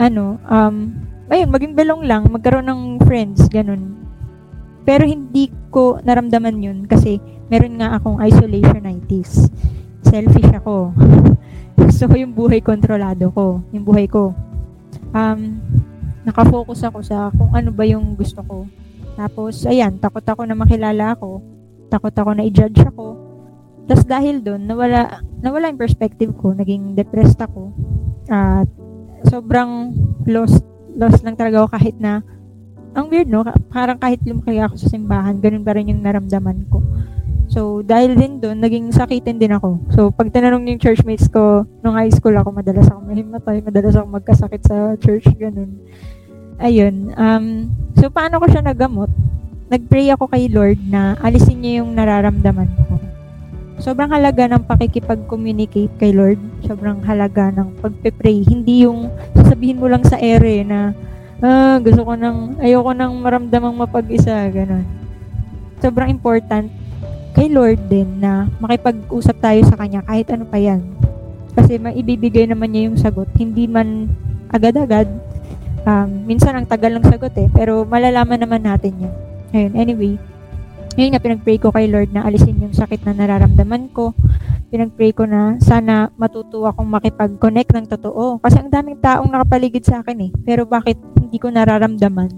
ano, 0.00 0.40
um, 0.48 0.96
ayun, 1.28 1.52
maging 1.52 1.76
belong 1.76 2.08
lang, 2.08 2.24
magkaroon 2.32 2.64
ng 2.64 2.82
friends, 3.04 3.44
ganun. 3.52 4.00
Pero 4.88 5.04
hindi 5.04 5.52
ko 5.68 6.00
naramdaman 6.00 6.64
yun 6.64 6.78
kasi 6.88 7.20
meron 7.52 7.76
nga 7.76 8.00
akong 8.00 8.16
isolationitis. 8.24 9.52
Selfish 10.00 10.50
ako. 10.56 10.96
gusto 11.84 12.04
ko 12.08 12.14
yung 12.16 12.32
buhay 12.32 12.64
kontrolado 12.64 13.28
ko, 13.28 13.60
yung 13.76 13.84
buhay 13.84 14.08
ko. 14.08 14.32
Um, 15.12 15.60
nakafocus 16.24 16.80
ako 16.88 17.04
sa 17.04 17.28
kung 17.36 17.52
ano 17.52 17.68
ba 17.68 17.84
yung 17.84 18.16
gusto 18.16 18.40
ko. 18.40 18.64
Tapos, 19.20 19.68
ayan, 19.68 20.00
takot 20.00 20.24
ako 20.24 20.48
na 20.48 20.56
makilala 20.56 21.12
ako. 21.12 21.44
Takot 21.92 22.14
ako 22.16 22.30
na 22.32 22.48
i-judge 22.48 22.80
ako 22.88 23.30
tapos 23.90 24.06
dahil 24.06 24.38
doon, 24.38 24.70
nawala, 24.70 25.18
nawala 25.42 25.66
yung 25.66 25.82
perspective 25.82 26.30
ko. 26.38 26.54
Naging 26.54 26.94
depressed 26.94 27.42
ako. 27.42 27.74
At 28.30 28.70
sobrang 29.28 29.92
lost, 30.24 30.62
lost 30.96 31.20
lang 31.24 31.36
talaga 31.36 31.64
ako 31.64 31.68
kahit 31.76 31.96
na, 32.00 32.24
ang 32.94 33.06
weird 33.06 33.30
no, 33.30 33.46
parang 33.70 33.98
kahit 33.98 34.18
lumaki 34.26 34.58
ako 34.58 34.74
sa 34.80 34.90
simbahan, 34.90 35.38
ganun 35.38 35.62
pa 35.62 35.74
rin 35.76 35.90
yung 35.90 36.02
naramdaman 36.02 36.66
ko. 36.70 36.82
So, 37.50 37.82
dahil 37.82 38.14
din 38.14 38.38
doon, 38.38 38.62
naging 38.62 38.94
sakitin 38.94 39.42
din 39.42 39.50
ako. 39.50 39.82
So, 39.90 40.14
pag 40.14 40.30
tinanong 40.30 40.70
yung 40.70 40.78
churchmates 40.82 41.26
ko, 41.26 41.66
nung 41.82 41.98
high 41.98 42.10
school 42.14 42.34
ako, 42.38 42.54
madalas 42.54 42.86
ako 42.86 43.10
mahimatay, 43.10 43.58
madalas 43.58 43.98
ako 43.98 44.06
magkasakit 44.06 44.62
sa 44.62 44.94
church, 45.02 45.26
ganun. 45.34 45.82
Ayun. 46.62 47.10
Um, 47.18 47.74
so, 47.98 48.06
paano 48.06 48.38
ko 48.38 48.46
siya 48.46 48.62
nagamot? 48.62 49.10
Nagpray 49.66 50.14
ako 50.14 50.30
kay 50.30 50.46
Lord 50.46 50.78
na 50.86 51.18
alisin 51.18 51.58
niya 51.58 51.82
yung 51.82 51.94
nararamdaman 51.98 52.70
ko 52.86 52.99
sobrang 53.80 54.12
halaga 54.12 54.44
ng 54.46 54.62
pakikipag-communicate 54.68 55.90
kay 55.96 56.12
Lord. 56.12 56.38
Sobrang 56.68 57.00
halaga 57.02 57.48
ng 57.50 57.80
pagpe-pray. 57.80 58.44
Hindi 58.44 58.84
yung 58.84 59.08
sasabihin 59.34 59.80
mo 59.80 59.88
lang 59.88 60.04
sa 60.04 60.20
ere 60.20 60.62
na 60.62 60.92
ah, 61.40 61.80
gusto 61.80 62.04
ko 62.04 62.12
nang, 62.14 62.60
ayoko 62.60 62.92
nang 62.92 63.16
maramdamang 63.18 63.74
mapag-isa, 63.74 64.46
ganun. 64.52 64.84
Sobrang 65.80 66.12
important 66.12 66.68
kay 67.32 67.48
Lord 67.48 67.80
din 67.88 68.20
na 68.20 68.52
makipag-usap 68.60 69.36
tayo 69.40 69.60
sa 69.64 69.80
Kanya 69.80 70.04
kahit 70.04 70.28
ano 70.30 70.44
pa 70.44 70.60
yan. 70.60 70.84
Kasi 71.56 71.80
maibibigay 71.80 72.46
naman 72.46 72.70
niya 72.70 72.92
yung 72.92 73.00
sagot. 73.00 73.26
Hindi 73.34 73.64
man 73.66 74.12
agad-agad. 74.52 75.08
Um, 75.88 76.28
minsan 76.28 76.52
ang 76.52 76.68
tagal 76.68 76.92
ng 76.92 77.08
sagot 77.08 77.32
eh. 77.40 77.48
Pero 77.50 77.88
malalaman 77.88 78.38
naman 78.38 78.60
natin 78.60 79.08
yun. 79.08 79.14
Ayun, 79.50 79.72
anyway 79.74 80.14
ngayon 81.00 81.16
nga, 81.16 81.24
pinag-pray 81.24 81.56
ko 81.56 81.72
kay 81.72 81.88
Lord 81.88 82.12
na 82.12 82.28
alisin 82.28 82.60
yung 82.60 82.76
sakit 82.76 83.08
na 83.08 83.16
nararamdaman 83.16 83.88
ko. 83.96 84.12
Pinag-pray 84.68 85.16
ko 85.16 85.24
na 85.24 85.56
sana 85.56 86.12
matuto 86.20 86.68
akong 86.68 86.84
makipag-connect 86.92 87.72
ng 87.72 87.88
totoo. 87.88 88.36
Kasi 88.44 88.60
ang 88.60 88.68
daming 88.68 89.00
taong 89.00 89.32
nakapaligid 89.32 89.80
sa 89.80 90.04
akin 90.04 90.28
eh. 90.28 90.30
Pero 90.44 90.68
bakit 90.68 91.00
hindi 91.16 91.40
ko 91.40 91.48
nararamdaman 91.48 92.28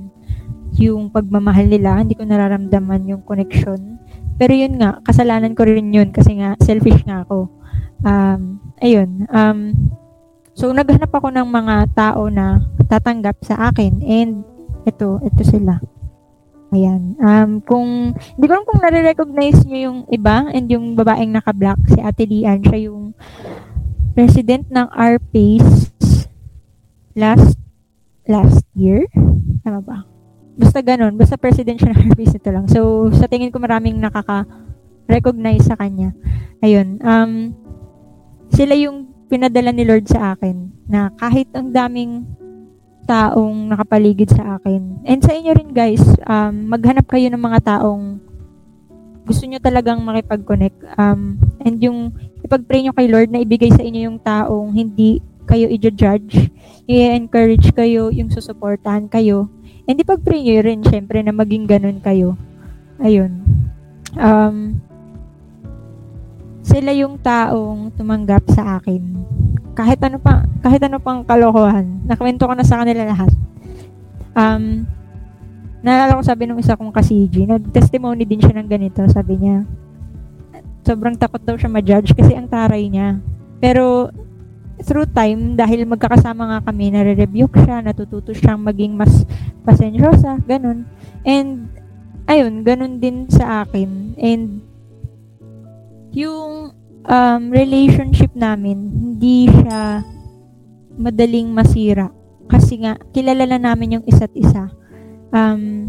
yung 0.79 1.11
pagmamahal 1.11 1.67
nila, 1.67 2.07
hindi 2.07 2.15
ko 2.15 2.23
nararamdaman 2.23 3.11
yung 3.11 3.27
connection. 3.27 3.99
Pero 4.39 4.55
yun 4.55 4.79
nga, 4.79 5.03
kasalanan 5.11 5.59
ko 5.59 5.67
rin 5.67 5.91
yun 5.91 6.15
kasi 6.15 6.39
nga 6.39 6.55
selfish 6.63 7.03
nga 7.03 7.27
ako. 7.27 7.51
Um, 8.07 8.63
ayun. 8.79 9.27
Um, 9.35 9.91
so, 10.55 10.71
naghanap 10.71 11.11
ako 11.11 11.35
ng 11.35 11.51
mga 11.51 11.99
tao 11.99 12.31
na 12.31 12.63
tatanggap 12.87 13.43
sa 13.43 13.75
akin 13.75 14.07
and 14.07 14.47
ito, 14.87 15.19
ito 15.27 15.43
sila. 15.43 15.83
Ayan. 16.73 17.21
Um, 17.21 17.61
kung, 17.61 18.17
hindi 18.17 18.47
ko 18.49 18.65
kung 18.65 18.81
nare-recognize 18.81 19.61
nyo 19.69 19.79
yung 19.79 19.99
iba 20.09 20.49
and 20.57 20.73
yung 20.73 20.97
babaeng 20.97 21.29
naka-black, 21.29 21.77
si 21.93 22.01
Ate 22.01 22.25
Lian, 22.25 22.65
siya 22.65 22.89
yung 22.89 23.13
president 24.17 24.65
ng 24.73 24.89
RPACE 24.89 25.93
last, 27.13 27.61
last 28.25 28.65
year? 28.73 29.05
Tama 29.61 29.85
ba? 29.85 30.09
Basta 30.57 30.81
ganun. 30.81 31.13
Basta 31.21 31.37
president 31.37 31.77
siya 31.77 31.93
ng 31.93 32.01
RPACE 32.17 32.41
ito 32.41 32.49
lang. 32.49 32.65
So, 32.73 33.13
sa 33.13 33.29
tingin 33.29 33.53
ko 33.53 33.61
maraming 33.61 34.01
nakaka-recognize 34.01 35.69
sa 35.69 35.77
kanya. 35.77 36.17
Ayun. 36.65 36.97
Um, 37.05 37.53
sila 38.49 38.73
yung 38.81 39.13
pinadala 39.29 39.77
ni 39.77 39.85
Lord 39.85 40.09
sa 40.09 40.33
akin 40.33 40.73
na 40.89 41.13
kahit 41.21 41.53
ang 41.53 41.69
daming 41.69 42.25
taong 43.05 43.69
nakapaligid 43.71 44.31
sa 44.31 44.59
akin. 44.59 45.03
And 45.07 45.21
sa 45.23 45.35
inyo 45.35 45.53
rin 45.55 45.71
guys, 45.75 46.03
um, 46.27 46.71
maghanap 46.71 47.07
kayo 47.11 47.29
ng 47.29 47.41
mga 47.41 47.61
taong 47.67 48.23
gusto 49.23 49.47
nyo 49.47 49.59
talagang 49.63 50.03
makipag-connect. 50.03 50.79
Um, 50.99 51.39
and 51.63 51.79
yung 51.79 52.11
ipag-pray 52.43 52.83
nyo 52.83 52.93
kay 52.95 53.07
Lord 53.07 53.31
na 53.31 53.43
ibigay 53.43 53.71
sa 53.71 53.83
inyo 53.83 54.11
yung 54.11 54.19
taong 54.19 54.75
hindi 54.75 55.23
kayo 55.47 55.67
i-judge, 55.71 56.51
i-encourage 56.91 57.75
kayo, 57.75 58.11
yung 58.11 58.31
susuportahan 58.31 59.07
kayo. 59.11 59.51
And 59.87 59.99
ipag-pray 59.99 60.43
nyo 60.43 60.63
rin 60.63 60.81
syempre 60.87 61.23
na 61.23 61.35
maging 61.35 61.67
ganun 61.67 61.99
kayo. 62.03 62.39
Ayun. 63.03 63.43
Um, 64.15 64.79
sila 66.63 66.95
yung 66.95 67.19
taong 67.19 67.91
tumanggap 67.99 68.47
sa 68.55 68.79
akin 68.79 69.03
kahit 69.73 70.01
ano 70.05 70.21
pa, 70.21 70.45
kahit 70.61 70.85
ano 70.85 71.01
pang 71.01 71.25
kalokohan, 71.25 72.05
nakwento 72.05 72.45
ko 72.45 72.53
na 72.53 72.65
sa 72.65 72.85
kanila 72.85 73.09
lahat. 73.09 73.33
Um, 74.37 74.85
naalala 75.81 76.21
ko 76.21 76.23
sabi 76.25 76.45
ng 76.49 76.61
isa 76.61 76.77
kong 76.77 76.93
kasiji, 76.93 77.49
nag-testimony 77.49 78.29
din 78.29 78.41
siya 78.41 78.57
ng 78.57 78.69
ganito, 78.69 79.01
sabi 79.09 79.41
niya, 79.41 79.65
sobrang 80.85 81.17
takot 81.17 81.41
daw 81.41 81.57
siya 81.57 81.73
ma-judge 81.73 82.13
kasi 82.13 82.37
ang 82.37 82.49
taray 82.49 82.87
niya. 82.93 83.19
Pero, 83.65 84.13
through 84.85 85.09
time, 85.09 85.57
dahil 85.57 85.89
magkakasama 85.89 86.43
nga 86.53 86.59
kami, 86.69 86.93
nare-rebuke 86.93 87.65
siya, 87.65 87.81
natututo 87.81 88.37
siyang 88.37 88.61
maging 88.61 88.93
mas 88.93 89.25
pasensyosa, 89.65 90.37
ganun. 90.45 90.85
And, 91.25 91.73
ayun, 92.29 92.61
ganun 92.61 93.01
din 93.01 93.25
sa 93.33 93.65
akin. 93.65 94.19
And, 94.21 94.72
yung 96.13 96.77
um, 97.09 97.43
relationship 97.51 98.31
namin, 98.37 98.93
hindi 98.93 99.49
siya 99.49 100.05
madaling 100.97 101.49
masira. 101.51 102.13
Kasi 102.47 102.85
nga, 102.85 103.01
kilala 103.17 103.49
na 103.49 103.73
namin 103.73 104.01
yung 104.01 104.05
isa't 104.05 104.33
isa. 104.37 104.69
Um, 105.33 105.89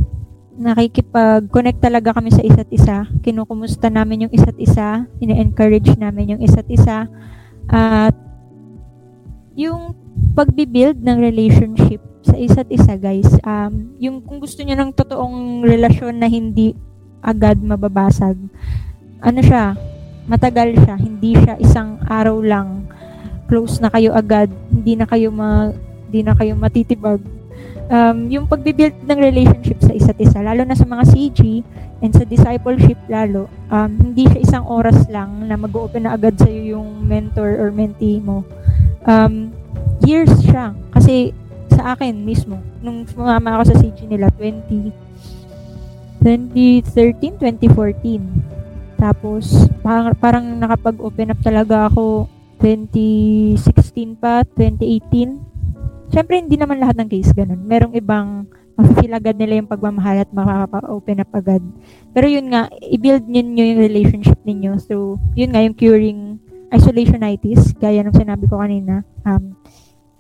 nakikipag-connect 0.55 1.84
talaga 1.84 2.15
kami 2.15 2.32
sa 2.32 2.45
isa't 2.45 2.69
isa. 2.71 3.03
Kinukumusta 3.19 3.91
namin 3.91 4.28
yung 4.28 4.34
isa't 4.34 4.55
isa. 4.55 5.03
Ine-encourage 5.19 5.91
namin 5.99 6.38
yung 6.38 6.41
isa't 6.41 6.69
isa. 6.71 7.09
At 7.67 8.15
yung 9.59 9.97
pagbibuild 10.38 11.03
ng 11.03 11.17
relationship 11.19 11.99
sa 12.24 12.39
isa't 12.39 12.71
isa, 12.71 12.95
guys, 12.95 13.28
um, 13.43 13.91
yung 13.99 14.24
kung 14.24 14.39
gusto 14.39 14.63
niyo 14.63 14.80
ng 14.80 14.95
totoong 14.95 15.67
relasyon 15.67 16.15
na 16.24 16.32
hindi 16.32 16.71
agad 17.19 17.59
mababasag, 17.59 18.39
ano 19.19 19.39
siya, 19.43 19.76
matagal 20.28 20.80
siya, 20.80 20.95
hindi 20.95 21.36
siya 21.36 21.55
isang 21.59 21.99
araw 22.07 22.39
lang 22.39 22.88
close 23.47 23.78
na 23.84 23.91
kayo 23.91 24.15
agad, 24.15 24.49
hindi 24.71 24.97
na 24.97 25.05
kayo 25.05 25.30
ma, 25.30 25.69
hindi 26.09 26.26
na 26.26 26.34
kayo 26.34 26.57
matitibag. 26.57 27.21
Um, 27.91 28.32
yung 28.32 28.47
pagbibuild 28.47 28.95
ng 29.05 29.19
relationship 29.19 29.78
sa 29.84 29.93
isa't 29.93 30.17
isa, 30.17 30.39
lalo 30.39 30.63
na 30.63 30.74
sa 30.74 30.88
mga 30.88 31.03
CG 31.11 31.61
and 32.01 32.11
sa 32.15 32.26
discipleship 32.26 32.97
lalo, 33.11 33.51
um, 33.69 33.91
hindi 33.99 34.26
siya 34.26 34.41
isang 34.41 34.65
oras 34.65 35.05
lang 35.11 35.45
na 35.45 35.59
mag-open 35.59 36.07
na 36.07 36.15
agad 36.15 36.34
sa'yo 36.39 36.80
yung 36.80 37.03
mentor 37.03 37.59
or 37.59 37.69
mentee 37.69 38.24
mo. 38.24 38.41
Um, 39.03 39.51
years 40.01 40.32
siya. 40.41 40.74
Kasi 40.89 41.36
sa 41.69 41.93
akin 41.93 42.26
mismo, 42.26 42.57
nung 42.82 43.05
sumama 43.05 43.59
ako 43.59 43.76
sa 43.76 43.80
CG 43.80 44.07
nila, 44.07 44.32
20, 44.36 44.89
2013, 46.24 47.38
2014. 47.38 48.62
Tapos, 49.04 49.68
parang, 49.84 50.16
parang 50.16 50.45
nakapag-open 50.64 51.36
up 51.36 51.39
talaga 51.43 51.91
ako 51.91 52.32
2016 52.64 54.16
pa, 54.16 54.47
2018. 54.56 55.43
Siyempre, 56.08 56.39
hindi 56.39 56.56
naman 56.56 56.80
lahat 56.80 56.95
ng 57.04 57.12
case 57.12 57.36
ganun. 57.36 57.60
Merong 57.68 57.99
ibang 57.99 58.47
mafe-feel 58.80 59.12
agad 59.12 59.36
nila 59.36 59.60
yung 59.60 59.68
pagmamahal 59.68 60.24
at 60.24 60.32
makaka-open 60.32 61.20
up 61.20 61.32
agad. 61.36 61.60
Pero 62.16 62.32
yun 62.32 62.47
nga, 62.47 62.72
i-build 62.80 63.28
ninyo 63.28 63.76
yung 63.76 63.82
relationship 63.84 64.39
ninyo 64.47 64.80
through, 64.80 65.20
yun 65.36 65.51
nga, 65.51 65.60
yung 65.60 65.76
curing 65.76 66.39
isolationitis, 66.72 67.76
gaya 67.76 68.08
ng 68.08 68.16
sinabi 68.16 68.47
ko 68.47 68.64
kanina. 68.64 69.04
Um, 69.28 69.60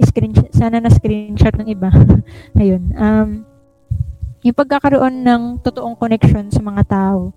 screen, 0.03 0.35
sana 0.51 0.83
na 0.83 0.91
screenshot 0.91 1.55
ng 1.55 1.71
iba. 1.71 1.87
Ayun. 2.59 2.91
Um, 2.99 3.47
yung 4.43 4.59
pagkakaroon 4.59 5.23
ng 5.23 5.63
totoong 5.63 5.95
connection 5.95 6.51
sa 6.51 6.59
mga 6.59 6.83
tao, 6.83 7.31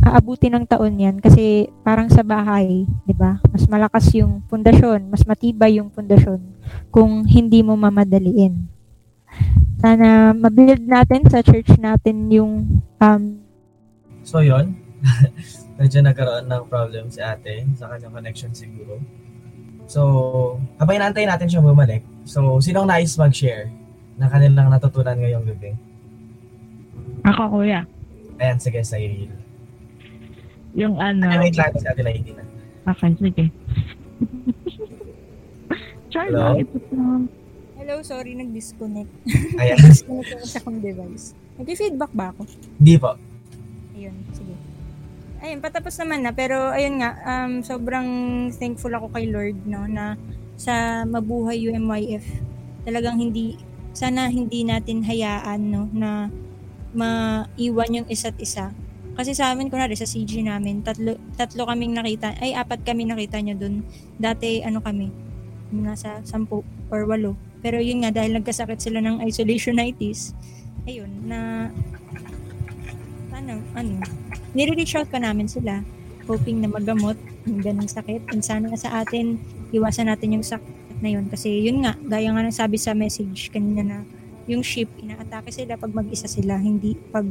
aabuti 0.00 0.48
ng 0.48 0.64
taon 0.64 0.96
yan 0.96 1.16
kasi 1.20 1.68
parang 1.84 2.08
sa 2.08 2.24
bahay, 2.24 2.88
'di 3.04 3.14
ba? 3.14 3.36
Mas 3.52 3.68
malakas 3.68 4.08
yung 4.16 4.40
pundasyon, 4.48 5.12
mas 5.12 5.22
matibay 5.28 5.76
yung 5.76 5.92
pundasyon 5.92 6.40
kung 6.88 7.28
hindi 7.28 7.60
mo 7.60 7.76
mamadaliin. 7.76 8.64
Sana 9.82 10.32
mabuild 10.32 10.86
natin 10.86 11.26
sa 11.28 11.42
church 11.44 11.76
natin 11.76 12.30
yung 12.32 12.80
um, 13.02 13.42
So, 14.22 14.38
yon 14.38 14.78
Medyo 15.82 15.98
nagkaroon 16.06 16.46
ng 16.46 16.64
problem 16.70 17.10
si 17.10 17.18
ate 17.18 17.66
sa 17.74 17.90
kanyang 17.90 18.14
connection 18.14 18.54
siguro. 18.54 19.02
So, 19.90 20.00
habang 20.78 21.02
inaantay 21.02 21.26
natin 21.26 21.50
siyang 21.50 21.66
bumalik, 21.66 22.06
so, 22.22 22.62
sinong 22.62 22.86
nais 22.86 23.18
mag-share 23.18 23.66
na 24.14 24.30
kanilang 24.30 24.70
natutunan 24.70 25.18
ngayong 25.18 25.42
gabi? 25.42 25.74
Ako, 27.26 27.58
kuya. 27.58 27.82
Ayan, 28.38 28.58
sige, 28.62 28.78
sa 28.86 28.94
Iril. 28.94 29.41
Yung 30.72 30.96
ano, 30.96 31.22
Ano 31.22 31.42
wait 31.42 31.52
lang, 31.52 31.72
si 31.74 31.84
ate 31.84 32.00
Lady 32.00 32.32
na. 32.32 32.44
okay, 32.86 33.12
sige. 33.14 33.44
Char, 36.12 36.28
Hello? 36.28 36.56
ito 36.56 36.76
lang. 36.92 37.28
Hello, 37.74 37.94
sorry, 38.00 38.36
nag-disconnect. 38.36 39.10
Ayan, 39.58 39.76
Disconnect 39.88 40.30
ako 40.30 40.44
sa 40.44 40.58
akong 40.60 40.78
device. 40.78 41.32
Nag-feedback 41.56 42.12
ba 42.12 42.30
ako? 42.30 42.46
hindi 42.78 42.94
po. 42.96 43.16
Ayun, 43.92 44.16
sige. 44.30 44.54
Ayun, 45.40 45.58
patapos 45.58 45.96
naman 45.98 46.22
na. 46.22 46.30
Pero, 46.30 46.70
ayun 46.70 47.02
nga, 47.02 47.10
um, 47.22 47.60
sobrang 47.60 48.08
thankful 48.54 48.92
ako 48.92 49.10
kay 49.10 49.26
Lord, 49.26 49.58
no, 49.64 49.84
na 49.84 50.14
sa 50.54 51.02
Mabuhay 51.02 51.58
UMYF, 51.64 52.22
talagang 52.84 53.18
hindi, 53.18 53.58
sana 53.90 54.28
hindi 54.28 54.62
natin 54.62 55.02
hayaan, 55.02 55.60
no, 55.64 55.88
na 55.90 56.30
maiwan 56.92 57.98
yung 57.98 58.08
isa't 58.08 58.36
isa. 58.38 58.70
Kasi 59.12 59.36
sa 59.36 59.52
amin, 59.52 59.68
kunwari, 59.68 59.92
sa 59.92 60.08
CG 60.08 60.40
namin, 60.40 60.80
tatlo, 60.80 61.20
tatlo 61.36 61.68
kaming 61.68 61.92
nakita, 61.92 62.32
ay, 62.40 62.56
apat 62.56 62.80
kami 62.84 63.04
nakita 63.04 63.38
nyo 63.44 63.54
dun. 63.56 63.84
Dati, 64.16 64.64
ano 64.64 64.80
kami, 64.80 65.12
nasa 65.72 66.24
sampu 66.24 66.64
or 66.88 67.04
walo. 67.04 67.36
Pero 67.60 67.78
yun 67.78 68.02
nga, 68.02 68.10
dahil 68.10 68.36
nagkasakit 68.40 68.80
sila 68.80 69.04
ng 69.04 69.20
isolationitis, 69.28 70.32
ayun, 70.88 71.12
na, 71.28 71.68
ano, 73.36 73.60
ano, 73.76 74.00
nire-reach 74.52 74.96
out 74.96 75.08
pa 75.08 75.20
namin 75.20 75.48
sila 75.48 75.80
hoping 76.28 76.62
na 76.62 76.68
magamot 76.70 77.18
yung 77.48 77.60
ganong 77.60 77.90
sakit 77.90 78.22
and 78.30 78.44
sana 78.46 78.70
sa 78.78 79.02
atin 79.02 79.40
iwasan 79.74 80.06
natin 80.06 80.38
yung 80.38 80.46
sakit 80.46 81.02
na 81.02 81.08
yun 81.10 81.26
kasi 81.26 81.66
yun 81.66 81.82
nga 81.82 81.98
gaya 82.06 82.30
nga 82.30 82.46
ng 82.46 82.54
sabi 82.54 82.78
sa 82.78 82.94
message 82.94 83.50
kanina 83.50 83.82
na 83.82 83.98
yung 84.50 84.62
ship 84.64 84.90
inaatake 84.98 85.54
sila 85.54 85.78
pag 85.78 85.92
mag-isa 85.94 86.26
sila 86.26 86.58
hindi 86.58 86.98
pag 87.10 87.26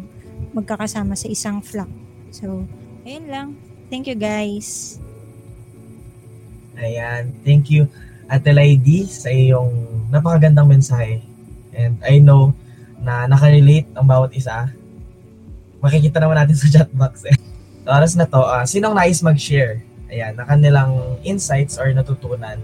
magkakasama 0.55 1.15
sa 1.15 1.27
isang 1.27 1.59
flock 1.59 1.89
so 2.31 2.63
ayun 3.03 3.27
lang 3.27 3.47
thank 3.91 4.07
you 4.07 4.15
guys 4.15 4.99
Ayan, 6.81 7.29
thank 7.45 7.69
you 7.69 7.85
Ate 8.31 8.55
Lady 8.55 9.03
sa 9.11 9.27
iyong 9.27 10.07
napakagandang 10.07 10.71
mensahe. 10.71 11.19
And 11.75 11.99
I 11.99 12.23
know 12.23 12.55
na 13.03 13.27
nakarelate 13.27 13.91
ang 13.91 14.07
bawat 14.07 14.31
isa. 14.31 14.71
Makikita 15.83 16.23
naman 16.23 16.39
natin 16.39 16.55
sa 16.55 16.67
chat 16.71 16.89
box 16.95 17.27
eh. 17.27 17.35
Sa 17.83 17.89
oras 17.91 18.15
na 18.15 18.23
to, 18.23 18.39
ah, 18.39 18.63
sinong 18.63 18.95
nais 18.95 19.19
mag-share? 19.19 19.83
Ayan, 20.07 20.39
na 20.39 20.47
kanilang 20.47 21.19
insights 21.27 21.75
or 21.75 21.91
natutunan 21.91 22.55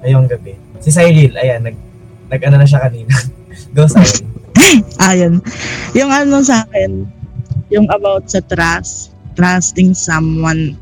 ngayong 0.00 0.24
gabi. 0.24 0.56
Si 0.80 0.88
Cyril, 0.88 1.36
ayan, 1.36 1.68
nag, 1.68 1.76
nag 2.28 2.40
ano 2.44 2.56
na 2.60 2.68
siya 2.68 2.84
kanina. 2.84 3.12
Go 3.76 3.88
Cyril. 3.88 4.24
Ayun. 5.10 5.40
Yung 5.96 6.10
ano 6.12 6.40
sa 6.44 6.64
akin, 6.68 7.08
yung 7.72 7.88
about 7.92 8.28
sa 8.28 8.40
trust, 8.44 9.12
trusting 9.36 9.92
someone, 9.96 10.76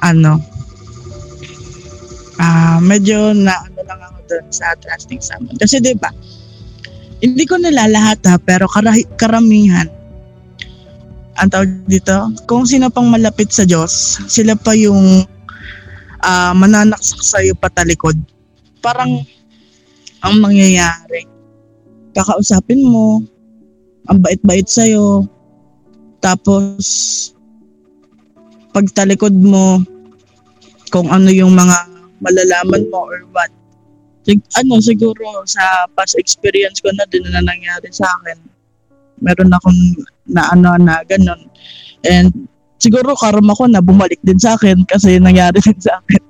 ano, 0.00 0.40
ah 2.42 2.82
medyo 2.82 3.30
na 3.30 3.54
ano 3.62 3.80
lang 3.86 4.00
ako 4.00 4.18
dun 4.26 4.46
sa 4.50 4.74
trusting 4.80 5.22
someone. 5.22 5.56
Kasi 5.60 5.78
'di 5.78 5.94
ba 5.96 6.10
hindi 7.24 7.48
ko 7.48 7.56
nila 7.56 7.88
lahat 7.88 8.20
ha, 8.28 8.36
pero 8.36 8.68
karahi, 8.68 9.08
karamihan, 9.16 9.88
ang 11.40 11.48
tawag 11.48 11.72
dito, 11.88 12.28
kung 12.44 12.68
sino 12.68 12.92
pang 12.92 13.08
malapit 13.08 13.48
sa 13.48 13.64
Diyos, 13.64 14.20
sila 14.28 14.52
pa 14.52 14.76
yung 14.76 15.24
ah, 16.20 16.52
mananaksak 16.52 17.24
sa'yo 17.24 17.56
patalikod. 17.56 18.20
Parang 18.84 19.24
ang 20.24 20.40
mangyayari, 20.40 21.28
kakausapin 22.16 22.80
mo, 22.88 23.20
ang 24.08 24.18
bait-bait 24.24 24.64
sa'yo, 24.64 25.28
tapos 26.24 26.80
pagtalikod 28.72 29.36
mo, 29.36 29.84
kung 30.88 31.10
ano 31.12 31.28
yung 31.28 31.52
mga 31.52 31.76
malalaman 32.22 32.86
mo 32.88 33.10
or 33.10 33.26
what. 33.34 33.50
Sig- 34.24 34.46
ano, 34.56 34.80
siguro 34.80 35.44
sa 35.44 35.84
past 35.92 36.16
experience 36.16 36.80
ko 36.80 36.88
na 36.96 37.04
din 37.12 37.26
na 37.28 37.44
nangyari 37.44 37.90
sa 37.92 38.08
akin, 38.20 38.38
meron 39.20 39.52
akong 39.52 39.80
na 40.30 40.48
ano 40.54 40.78
na 40.80 41.04
ganun. 41.04 41.50
And 42.08 42.48
siguro 42.80 43.12
karma 43.18 43.52
ko 43.52 43.68
na 43.68 43.84
bumalik 43.84 44.22
din 44.24 44.40
sa 44.40 44.56
akin 44.56 44.86
kasi 44.88 45.20
nangyari 45.20 45.60
din 45.66 45.80
sa 45.82 46.00
akin. 46.00 46.22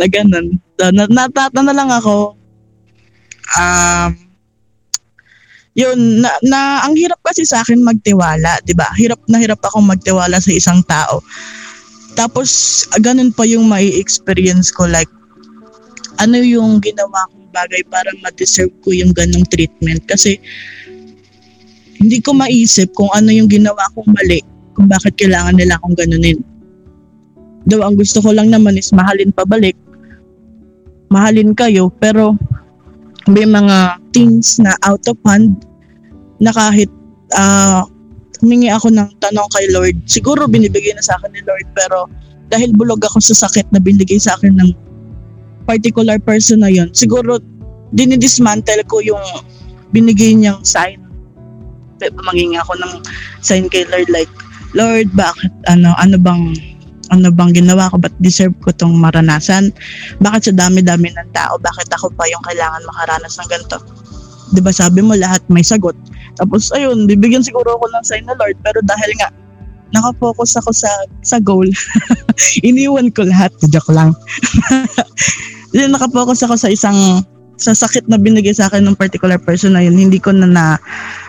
Na 0.00 0.08
ganun. 0.08 0.56
So, 0.80 0.88
na, 0.88 1.04
lang 1.76 1.90
ako. 1.92 2.40
Um, 3.60 4.10
yun, 5.76 6.24
na, 6.24 6.32
na, 6.40 6.88
ang 6.88 6.96
hirap 6.96 7.20
kasi 7.20 7.44
sa 7.44 7.60
akin 7.60 7.84
magtiwala, 7.84 8.64
di 8.64 8.72
ba? 8.72 8.88
Hirap 8.96 9.20
na 9.28 9.36
hirap 9.36 9.60
akong 9.60 9.84
magtiwala 9.84 10.40
sa 10.40 10.50
isang 10.50 10.80
tao. 10.88 11.20
Tapos, 12.16 12.82
ganun 13.04 13.30
pa 13.30 13.44
yung 13.44 13.68
mai 13.68 13.92
experience 14.00 14.72
ko 14.72 14.88
like, 14.88 15.10
ano 16.18 16.40
yung 16.40 16.80
ginawa 16.80 17.28
kong 17.30 17.48
bagay 17.52 17.82
para 17.88 18.08
ma-deserve 18.24 18.72
ko 18.82 18.92
yung 18.92 19.12
ganong 19.12 19.46
treatment. 19.52 20.00
Kasi, 20.08 20.40
hindi 22.00 22.24
ko 22.24 22.32
maisip 22.32 22.96
kung 22.96 23.12
ano 23.12 23.28
yung 23.28 23.46
ginawa 23.46 23.84
kong 23.92 24.10
mali, 24.16 24.40
kung 24.72 24.88
bakit 24.88 25.12
kailangan 25.20 25.54
nila 25.54 25.76
akong 25.76 25.96
ganunin. 25.96 26.40
Daw, 27.68 27.84
ang 27.84 27.94
gusto 27.94 28.24
ko 28.24 28.32
lang 28.32 28.48
naman 28.48 28.80
is 28.80 28.88
mahalin 28.90 29.30
pabalik. 29.30 29.76
Mahalin 31.10 31.58
kayo, 31.58 31.90
pero 31.98 32.38
may 33.26 33.42
mga 33.42 33.98
things 34.14 34.62
na 34.62 34.78
out 34.86 35.02
of 35.10 35.18
hand 35.26 35.66
na 36.38 36.54
kahit 36.54 36.86
ah, 37.34 37.82
humingi 38.38 38.70
ako 38.72 38.94
ng 38.94 39.10
tanong 39.20 39.48
kay 39.52 39.66
Lord, 39.74 39.96
siguro 40.06 40.46
binibigay 40.46 40.94
na 40.96 41.04
sa 41.04 41.18
akin 41.20 41.34
ni 41.34 41.42
Lord, 41.44 41.66
pero 41.76 42.06
dahil 42.48 42.72
bulog 42.74 43.02
ako 43.04 43.18
sa 43.20 43.46
sakit 43.46 43.68
na 43.74 43.82
binigay 43.82 44.22
sa 44.22 44.34
akin 44.38 44.56
ng 44.56 44.70
particular 45.68 46.16
person 46.22 46.64
na 46.64 46.72
yun, 46.72 46.88
siguro 46.94 47.38
dinidismantle 47.90 48.86
ko 48.86 49.02
yung 49.04 49.22
binigay 49.90 50.34
niyang 50.34 50.62
sign. 50.62 51.02
Mangingi 52.00 52.56
ako 52.56 52.78
ng 52.80 52.92
sign 53.44 53.68
kay 53.68 53.84
Lord 53.92 54.08
like, 54.08 54.30
Lord, 54.72 55.12
bakit, 55.12 55.52
ano, 55.66 55.92
ano 55.98 56.16
bang 56.16 56.54
ano 57.10 57.28
bang 57.34 57.52
ginawa 57.52 57.90
ko, 57.90 57.98
ba't 57.98 58.14
deserve 58.22 58.54
ko 58.62 58.70
tong 58.70 58.94
maranasan? 58.94 59.74
Bakit 60.22 60.50
sa 60.50 60.66
dami-dami 60.66 61.10
ng 61.10 61.30
tao, 61.34 61.58
bakit 61.58 61.90
ako 61.90 62.10
pa 62.14 62.24
yung 62.30 62.42
kailangan 62.46 62.86
makaranas 62.86 63.34
ng 63.38 63.50
ganito? 63.50 63.78
ba 64.58 64.74
sabi 64.74 64.98
mo 64.98 65.14
lahat 65.14 65.38
may 65.46 65.62
sagot. 65.62 65.94
Tapos 66.34 66.74
ayun, 66.74 67.06
bibigyan 67.06 67.46
siguro 67.46 67.78
ako 67.78 67.86
ng 67.86 68.02
sign 68.02 68.26
na 68.26 68.34
Lord, 68.34 68.58
pero 68.66 68.82
dahil 68.82 69.14
nga 69.22 69.30
nakafocus 69.94 70.58
ako 70.58 70.74
sa 70.74 70.90
sa 71.22 71.38
goal, 71.38 71.70
iniwan 72.66 73.14
ko 73.14 73.22
lahat. 73.22 73.54
Joke 73.70 73.94
lang. 73.94 74.10
Then 75.74 75.94
nakafocus 75.94 76.42
ako 76.42 76.58
sa 76.58 76.66
isang 76.66 77.22
sa 77.60 77.76
sakit 77.76 78.08
na 78.10 78.16
binigay 78.16 78.56
sa 78.56 78.66
akin 78.66 78.82
ng 78.88 78.96
particular 78.98 79.36
person 79.36 79.76
na 79.76 79.84
yun, 79.84 79.94
hindi 79.94 80.16
ko 80.16 80.32
na, 80.32 80.48
na 80.48 80.64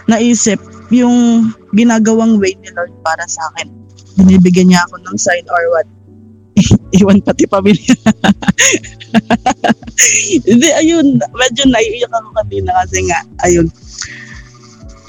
naisip 0.07 0.57
yung 0.91 1.49
ginagawang 1.71 2.37
way 2.37 2.53
ni 2.59 2.69
Lord 2.75 2.91
para 3.01 3.23
sa 3.25 3.47
akin. 3.51 3.71
Binibigyan 4.19 4.69
niya 4.69 4.83
ako 4.85 4.99
ng 4.99 5.17
sign 5.17 5.47
or 5.47 5.63
what? 5.71 5.87
Iwan 6.99 7.23
pati 7.23 7.47
pamilya. 7.47 7.91
Hindi, 10.47 10.67
ayun, 10.75 11.17
medyo 11.17 11.63
naiiyak 11.67 12.11
ako 12.11 12.29
kanina 12.35 12.71
kasi 12.83 12.97
nga, 13.07 13.19
ayun. 13.47 13.67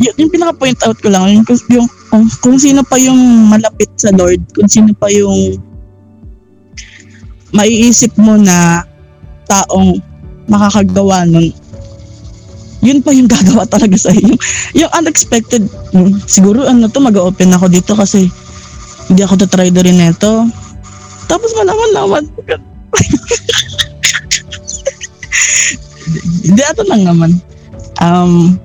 Y- 0.02 0.16
yung 0.18 0.30
pinaka-point 0.30 0.78
out 0.86 0.98
ko 1.02 1.08
lang, 1.10 1.30
yung, 1.30 1.44
yung 1.70 1.86
kung, 2.10 2.24
kung 2.42 2.56
sino 2.58 2.82
pa 2.86 2.98
yung 2.98 3.50
malapit 3.50 3.90
sa 3.98 4.10
Lord, 4.14 4.42
kung 4.54 4.70
sino 4.70 4.94
pa 4.94 5.10
yung 5.10 5.58
maiisip 7.52 8.16
mo 8.16 8.38
na 8.38 8.86
taong 9.46 10.00
makakagawa 10.48 11.28
nun, 11.28 11.52
yun 12.82 12.98
pa 13.00 13.14
yung 13.14 13.30
gagawa 13.34 13.64
talaga 13.64 13.94
sa 13.96 14.10
iyo. 14.12 14.34
Yung 14.74 14.90
unexpected, 14.98 15.62
hmm, 15.94 16.18
siguro 16.26 16.66
ano 16.66 16.90
to, 16.90 16.98
mag-open 16.98 17.54
ako 17.54 17.70
dito 17.70 17.94
kasi 17.94 18.26
hindi 19.08 19.22
ako 19.22 19.46
tatry 19.46 19.70
na 19.70 19.82
rin 19.86 20.02
neto. 20.02 20.50
Tapos 21.30 21.54
malaman 21.56 21.90
naman, 21.94 22.22
hindi 26.42 26.62
ato 26.66 26.82
lang 26.84 27.06
naman. 27.06 27.30
Um, 28.02 28.58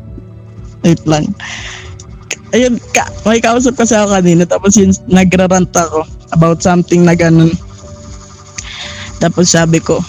wait 0.81 0.99
lang. 1.05 1.29
Ayun, 2.57 2.81
ka, 2.95 3.05
may 3.27 3.37
kausap 3.43 3.77
kasi 3.77 3.93
ako 3.93 4.17
kanina 4.17 4.47
tapos 4.47 4.73
yun, 4.79 4.89
nagrarant 5.05 5.69
ako 5.77 6.07
about 6.33 6.59
something 6.65 7.05
na 7.05 7.13
ganun. 7.13 7.53
Tapos 9.21 9.51
sabi 9.53 9.77
ko, 9.81 10.01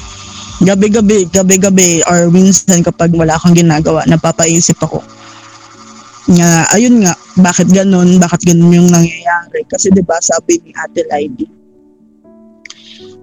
gabi-gabi, 0.63 1.31
gabi-gabi 1.31 2.03
or 2.11 2.31
minsan 2.35 2.83
kapag 2.83 3.15
wala 3.15 3.39
akong 3.39 3.55
ginagawa, 3.55 4.03
napapaisip 4.11 4.79
ako. 4.83 5.03
Nga, 6.29 6.51
ayun 6.77 7.07
nga, 7.07 7.15
bakit 7.41 7.71
ganun, 7.73 8.21
bakit 8.21 8.45
ganun 8.45 8.75
yung 8.75 8.91
nangyayari. 8.93 9.65
Kasi 9.65 9.89
'di 9.89 10.05
ba 10.05 10.19
sabi 10.21 10.61
ni 10.61 10.77
Ate 10.77 11.07
Lady, 11.09 11.49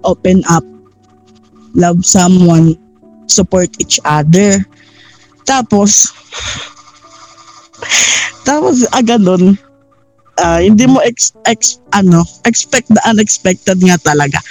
open 0.02 0.42
up, 0.50 0.64
love 1.76 2.02
someone, 2.02 2.74
support 3.30 3.70
each 3.78 4.02
other. 4.02 4.64
Tapos, 5.46 6.10
tapos, 8.42 8.82
ah, 8.90 9.04
ganun, 9.04 9.54
ah, 10.42 10.58
hindi 10.58 10.86
mo 10.90 10.98
ex, 11.02 11.30
ex, 11.46 11.78
ano, 11.94 12.26
expect 12.42 12.90
the 12.90 13.02
unexpected 13.06 13.78
nga 13.82 13.98
talaga. 14.02 14.42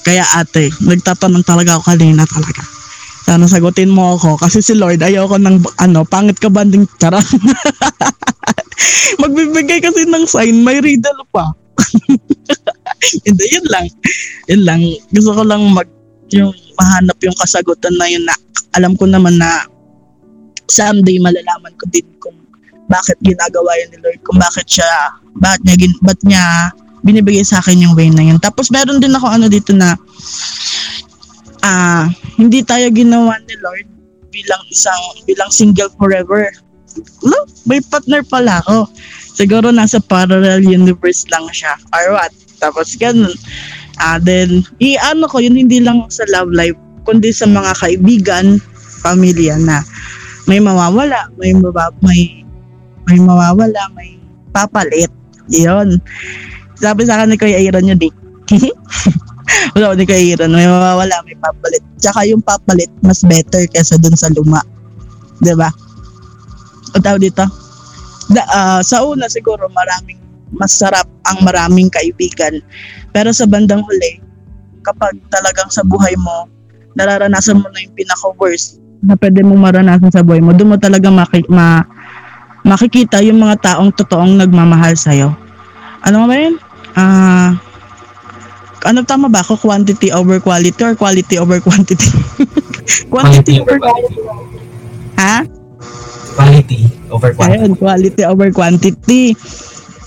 Kaya 0.00 0.24
ate, 0.40 0.72
nagtatanong 0.80 1.44
talaga 1.44 1.76
ako 1.76 1.92
kanina 1.92 2.24
talaga. 2.24 2.64
Sana 3.22 3.44
sagutin 3.44 3.92
mo 3.92 4.16
ako 4.16 4.40
kasi 4.40 4.64
si 4.64 4.72
Lord 4.72 5.04
ayoko 5.04 5.36
ng 5.36 5.60
ano, 5.78 6.02
pangit 6.08 6.40
ka 6.40 6.48
banding 6.48 6.88
tara. 6.96 7.20
Magbibigay 9.22 9.84
kasi 9.84 10.08
ng 10.08 10.24
sign, 10.24 10.64
may 10.64 10.80
riddle 10.80 11.22
pa. 11.28 11.52
Hindi, 13.26 13.44
yun 13.52 13.66
lang. 13.68 13.86
Yun 14.48 14.62
lang. 14.64 14.80
Gusto 15.12 15.36
ko 15.36 15.42
lang 15.44 15.62
mag, 15.70 15.86
yung 16.32 16.50
mahanap 16.80 17.18
yung 17.20 17.36
kasagutan 17.36 17.92
na 18.00 18.08
yun 18.08 18.24
na 18.24 18.34
alam 18.72 18.96
ko 18.96 19.04
naman 19.04 19.36
na 19.36 19.68
someday 20.72 21.20
malalaman 21.20 21.72
ko 21.76 21.84
din 21.92 22.08
kung 22.16 22.34
bakit 22.88 23.16
ginagawa 23.20 23.76
yun 23.84 23.88
ni 23.92 23.98
Lord, 24.00 24.20
kung 24.24 24.40
bakit 24.40 24.64
siya, 24.64 24.88
bakit 25.36 25.60
niya, 25.64 25.76
ba't 26.00 26.20
niya 26.24 26.44
binibigay 27.02 27.42
sa 27.42 27.58
akin 27.58 27.82
yung 27.82 27.94
way 27.98 28.08
na 28.08 28.22
yun. 28.22 28.38
Tapos 28.38 28.70
meron 28.70 29.02
din 29.02 29.14
ako 29.14 29.26
ano 29.26 29.46
dito 29.50 29.74
na 29.74 29.98
ah 31.62 32.06
hindi 32.38 32.62
tayo 32.62 32.90
ginawa 32.90 33.38
ni 33.46 33.54
Lord 33.62 33.86
bilang 34.32 34.62
isang 34.70 35.02
bilang 35.28 35.50
single 35.52 35.90
forever. 35.98 36.48
Look, 37.24 37.48
may 37.66 37.80
partner 37.82 38.22
pala 38.24 38.60
ako. 38.64 38.90
Siguro 39.32 39.72
nasa 39.72 39.96
parallel 39.98 40.64
universe 40.64 41.24
lang 41.32 41.48
siya 41.50 41.76
or 41.92 42.16
what. 42.16 42.32
Tapos 42.62 42.94
ganun. 42.96 43.32
Ah 44.00 44.16
then 44.22 44.64
i-ano 44.80 45.28
ko 45.28 45.42
yun 45.42 45.58
hindi 45.58 45.82
lang 45.82 46.06
sa 46.08 46.24
love 46.32 46.50
life 46.54 46.78
kundi 47.02 47.34
sa 47.34 47.50
mga 47.50 47.72
kaibigan, 47.82 48.62
pamilya 49.02 49.58
na 49.58 49.82
may 50.46 50.58
mawawala, 50.58 51.30
may 51.38 51.54
mabab, 51.54 51.94
may 52.02 52.42
may 53.06 53.18
mawawala, 53.18 53.82
may 53.94 54.18
papalit. 54.54 55.10
Yun. 55.50 55.98
Sabi 56.82 57.06
sa 57.06 57.22
akin 57.22 57.30
ni 57.30 57.38
Kuya 57.38 57.62
Aaron 57.62 57.86
yun 57.86 58.00
eh. 58.02 58.12
Wala 59.78 59.92
ko 59.92 59.94
ni 59.94 60.04
Kuya 60.04 60.34
Aaron, 60.34 60.50
may 60.50 60.66
mawawala, 60.66 61.22
may 61.22 61.38
papalit. 61.38 61.82
Tsaka 62.02 62.26
yung 62.26 62.42
papalit, 62.42 62.90
mas 63.06 63.22
better 63.22 63.70
kesa 63.70 63.94
dun 64.02 64.18
sa 64.18 64.26
luma. 64.34 64.58
ba? 65.38 65.70
O 66.92 66.98
tawag 66.98 67.22
dito? 67.22 67.46
Da, 68.34 68.42
ah, 68.50 68.80
sa 68.82 69.06
una 69.06 69.30
siguro 69.30 69.70
maraming 69.70 70.18
masarap 70.58 71.06
ang 71.30 71.38
maraming 71.46 71.86
kaibigan. 71.88 72.58
Pero 73.14 73.30
sa 73.30 73.46
bandang 73.46 73.86
huli, 73.86 74.18
kapag 74.82 75.14
talagang 75.30 75.70
sa 75.70 75.86
buhay 75.86 76.18
mo, 76.18 76.50
nararanasan 76.98 77.62
mo 77.62 77.70
na 77.70 77.80
yung 77.80 77.94
pinaka-worst 77.94 78.82
na 79.02 79.18
pwede 79.18 79.42
mong 79.42 79.60
maranasan 79.60 80.14
sa 80.14 80.22
buhay 80.22 80.38
mo, 80.38 80.54
doon 80.54 80.74
mo 80.74 80.78
talaga 80.78 81.10
maki- 81.10 81.50
ma- 81.50 81.84
makikita 82.62 83.18
yung 83.18 83.42
mga 83.42 83.58
taong 83.58 83.90
totoong 83.90 84.38
nagmamahal 84.38 84.94
sa'yo. 84.94 85.34
Ano 86.06 86.30
ba 86.30 86.38
yun? 86.38 86.54
Ah, 86.92 87.56
ano 88.84 89.06
tama 89.06 89.30
ba 89.30 89.40
ako? 89.40 89.56
Quantity 89.56 90.10
over 90.10 90.42
quality 90.42 90.80
or 90.82 90.94
quality 90.98 91.38
over 91.38 91.62
quantity? 91.62 92.08
quantity 93.12 93.62
over 93.62 93.78
quality. 93.78 94.18
Ha? 95.16 95.36
Quality 96.34 96.80
over 97.12 97.30
quantity. 97.36 97.58
Ayun, 97.62 97.72
quality 97.78 98.22
over 98.26 98.48
quantity. 98.50 99.22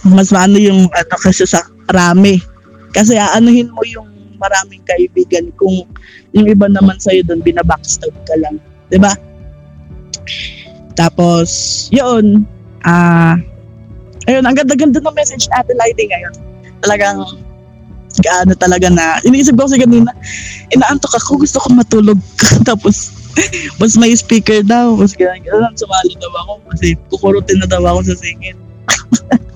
Mas 0.06 0.30
maano 0.30 0.60
yung 0.60 0.92
ano 0.92 1.16
kasi 1.18 1.48
sa 1.48 1.64
rami. 1.90 2.38
Kasi 2.94 3.18
aanuhin 3.18 3.72
mo 3.74 3.82
yung 3.88 4.08
maraming 4.38 4.84
kaibigan 4.84 5.50
kung 5.56 5.88
yung 6.36 6.48
iba 6.52 6.68
naman 6.68 7.00
sa'yo 7.00 7.24
doon 7.24 7.42
binabackstab 7.42 8.12
ka 8.28 8.36
lang. 8.44 8.60
ba? 9.00 9.16
Tapos, 10.96 11.50
yun, 11.92 12.48
ah, 12.88 13.36
ayun, 14.28 14.44
ang 14.48 14.56
ganda-ganda 14.56 15.00
ng 15.00 15.16
message 15.16 15.48
natin 15.52 15.76
Lady 15.76 16.08
ngayon. 16.08 16.45
Talagang, 16.86 17.18
ano 18.46 18.54
talaga 18.56 18.88
na, 18.88 19.20
iniisip 19.28 19.58
ko 19.58 19.68
kasi 19.68 19.82
kanina, 19.82 20.14
inaantok 20.72 21.18
ako, 21.18 21.42
gusto 21.42 21.58
ko 21.60 21.68
matulog. 21.74 22.20
Tapos, 22.70 23.12
mas 23.82 23.98
may 24.00 24.16
speaker 24.16 24.64
daw, 24.64 24.96
mas 24.96 25.12
ganyan, 25.18 25.44
ganyan, 25.44 25.74
sumali 25.76 26.14
daw 26.22 26.32
ako 26.46 26.54
kasi 26.72 26.96
kukurutin 27.12 27.60
na 27.60 27.68
daw 27.68 27.84
ako 27.84 28.08
sa 28.08 28.16
singit. 28.22 28.56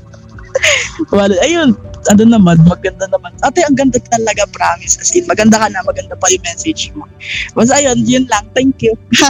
Wala, 1.16 1.32
ayun, 1.40 1.72
ano 2.12 2.24
naman, 2.28 2.60
maganda 2.68 3.08
naman. 3.08 3.32
Ate, 3.40 3.64
ang 3.64 3.80
ganda 3.80 3.96
talaga, 4.12 4.44
promise. 4.52 5.00
As 5.00 5.16
in, 5.16 5.24
maganda 5.24 5.56
ka 5.56 5.72
na, 5.72 5.80
maganda 5.88 6.18
pa 6.20 6.28
yung 6.28 6.44
message 6.44 6.92
mo. 6.92 7.08
Basta 7.56 7.80
ayun, 7.80 8.04
yun 8.04 8.26
lang. 8.28 8.44
Thank 8.52 8.84
you. 8.84 8.92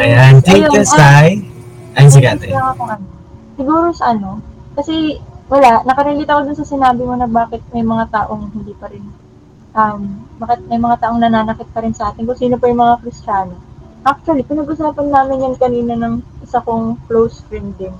Ayan, 0.00 0.42
thank 0.42 0.66
you, 0.70 0.82
Ayun, 0.82 0.86
Sai. 0.86 1.42
Ay, 1.98 2.06
sige 2.06 2.26
ate. 2.30 2.46
Siguro 3.58 3.90
sa 3.92 4.14
ano, 4.14 4.38
kasi 4.78 5.18
wala, 5.50 5.82
nakarelate 5.82 6.30
ako 6.30 6.40
dun 6.46 6.58
sa 6.62 6.70
sinabi 6.70 7.02
mo 7.02 7.18
na 7.18 7.26
bakit 7.26 7.58
may 7.74 7.82
mga 7.82 8.06
taong 8.14 8.54
hindi 8.54 8.70
pa 8.78 8.86
rin, 8.86 9.02
um, 9.74 10.22
bakit 10.38 10.62
may 10.70 10.78
mga 10.78 10.96
taong 11.02 11.18
nananakit 11.18 11.66
pa 11.74 11.82
rin 11.82 11.90
sa 11.90 12.14
atin 12.14 12.22
kung 12.22 12.38
sino 12.38 12.54
pa 12.54 12.70
yung 12.70 12.78
mga 12.78 13.02
Kristiyano. 13.02 13.58
Actually, 14.06 14.46
pinag-usapan 14.46 15.10
namin 15.10 15.44
yan 15.44 15.54
kanina 15.58 15.92
ng 15.98 16.14
isa 16.40 16.62
kong 16.62 16.96
close 17.04 17.42
friend 17.50 17.74
din. 17.76 17.92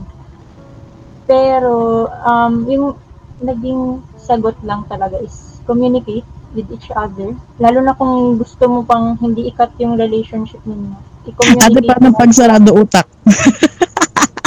Pero, 1.27 2.07
um, 2.25 2.65
yung 2.71 2.97
naging 3.43 4.01
sagot 4.17 4.55
lang 4.65 4.87
talaga 4.87 5.19
is 5.21 5.61
communicate 5.67 6.25
with 6.55 6.71
each 6.71 6.89
other. 6.95 7.35
Lalo 7.59 7.79
na 7.83 7.99
kung 7.99 8.39
gusto 8.39 8.65
mo 8.71 8.81
pang 8.87 9.19
hindi 9.19 9.51
ikat 9.51 9.75
yung 9.83 9.99
relationship 9.99 10.63
ninyo. 10.65 10.95
Ate, 10.95 11.35
I-communicate 11.35 11.89
paano 11.91 12.09
mo. 12.15 12.17
pag 12.17 12.33
sarado 12.33 12.71
utak? 12.79 13.07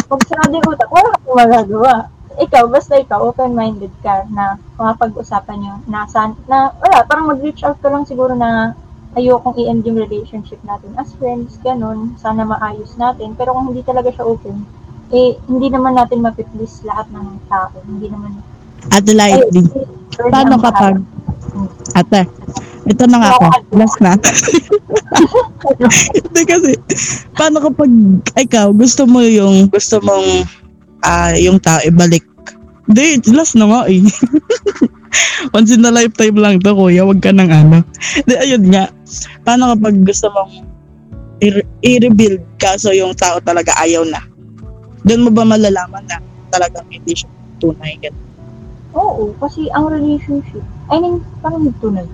Pag 0.10 0.22
sarado 0.30 0.51
yung 0.56 0.68
utak, 0.72 0.89
wala 0.89 1.10
kang 1.20 1.38
magagawa. 1.38 1.93
Ikaw, 2.39 2.63
basta 2.69 2.97
ikaw, 2.97 3.29
open-minded 3.29 3.93
ka 4.01 4.25
na 4.34 4.57
makapag-usapan 4.79 5.57
nyo 5.61 5.75
na, 5.86 6.05
san, 6.09 6.34
na 6.49 6.73
wala, 6.81 7.05
parang 7.05 7.29
mag-reach 7.29 7.61
out 7.61 7.77
ka 7.81 7.89
lang 7.93 8.07
siguro 8.07 8.34
na 8.34 8.73
ayokong 9.13 9.57
i-end 9.61 9.86
yung 9.86 10.01
relationship 10.01 10.57
natin 10.65 10.89
as 10.97 11.13
friends, 11.21 11.61
ganun, 11.61 12.17
sana 12.17 12.41
maayos 12.41 12.97
natin. 12.97 13.38
Pero 13.38 13.53
kung 13.53 13.69
hindi 13.69 13.86
talaga 13.86 14.09
siya 14.09 14.25
open, 14.25 14.65
eh, 15.13 15.38
hindi 15.45 15.67
naman 15.69 15.93
natin 15.93 16.25
mapiplease 16.25 16.81
lahat 16.81 17.05
ng 17.13 17.38
tao. 17.45 17.69
Hindi 17.86 18.09
naman 18.09 18.41
Ate 18.91 19.15
Lightly. 19.15 19.63
Paano 20.17 20.59
kapag, 20.59 20.99
ate, 21.95 22.27
ito 22.84 23.03
na 23.07 23.17
nga 23.23 23.29
ako, 23.31 23.45
last 23.79 23.97
na. 24.03 24.11
Hindi 26.19 26.41
kasi, 26.43 26.71
paano 27.31 27.63
kapag 27.63 27.91
ikaw, 28.36 28.75
gusto 28.75 29.07
mo 29.07 29.23
yung, 29.23 29.71
gusto 29.71 30.03
mong, 30.03 30.43
ah, 31.04 31.36
yung 31.36 31.60
tao 31.60 31.80
ibalik? 31.86 32.24
Hindi, 32.88 33.20
last 33.32 33.56
na 33.56 33.68
nga 33.68 33.82
eh. 33.88 34.04
Once 35.56 35.72
in 35.72 35.86
a 35.86 35.91
lifetime 35.93 36.36
lang 36.36 36.60
to, 36.60 36.74
kuya, 36.74 37.06
wag 37.06 37.22
ka 37.22 37.32
nang 37.32 37.51
ano. 37.51 37.86
Di, 38.28 38.34
ayun 38.36 38.68
nga, 38.74 38.89
paano 39.45 39.72
kapag 39.78 40.04
gusto 40.04 40.28
mong 40.34 40.51
i- 41.43 41.70
i-rebuild 41.86 42.41
kaso 42.60 42.91
yung 42.91 43.16
tao 43.16 43.39
talaga 43.39 43.72
ayaw 43.80 44.04
na? 44.04 44.20
Doon 45.06 45.28
mo 45.28 45.30
ba 45.32 45.47
malalaman 45.47 46.04
na 46.08 46.18
talagang 46.51 46.88
hindi 46.91 47.14
siya 47.14 47.30
tunay? 47.62 47.99
Ganun. 48.01 48.24
Oo, 48.93 49.32
kasi 49.39 49.70
ang 49.74 49.89
relationship, 49.89 50.64
I 50.91 50.99
mean, 50.99 51.24
parang 51.39 51.72
tunay. 51.80 52.06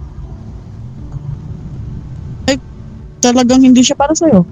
talagang 3.20 3.62
hindi 3.62 3.84
siya 3.84 4.00
para 4.00 4.16
sa'yo. 4.16 4.48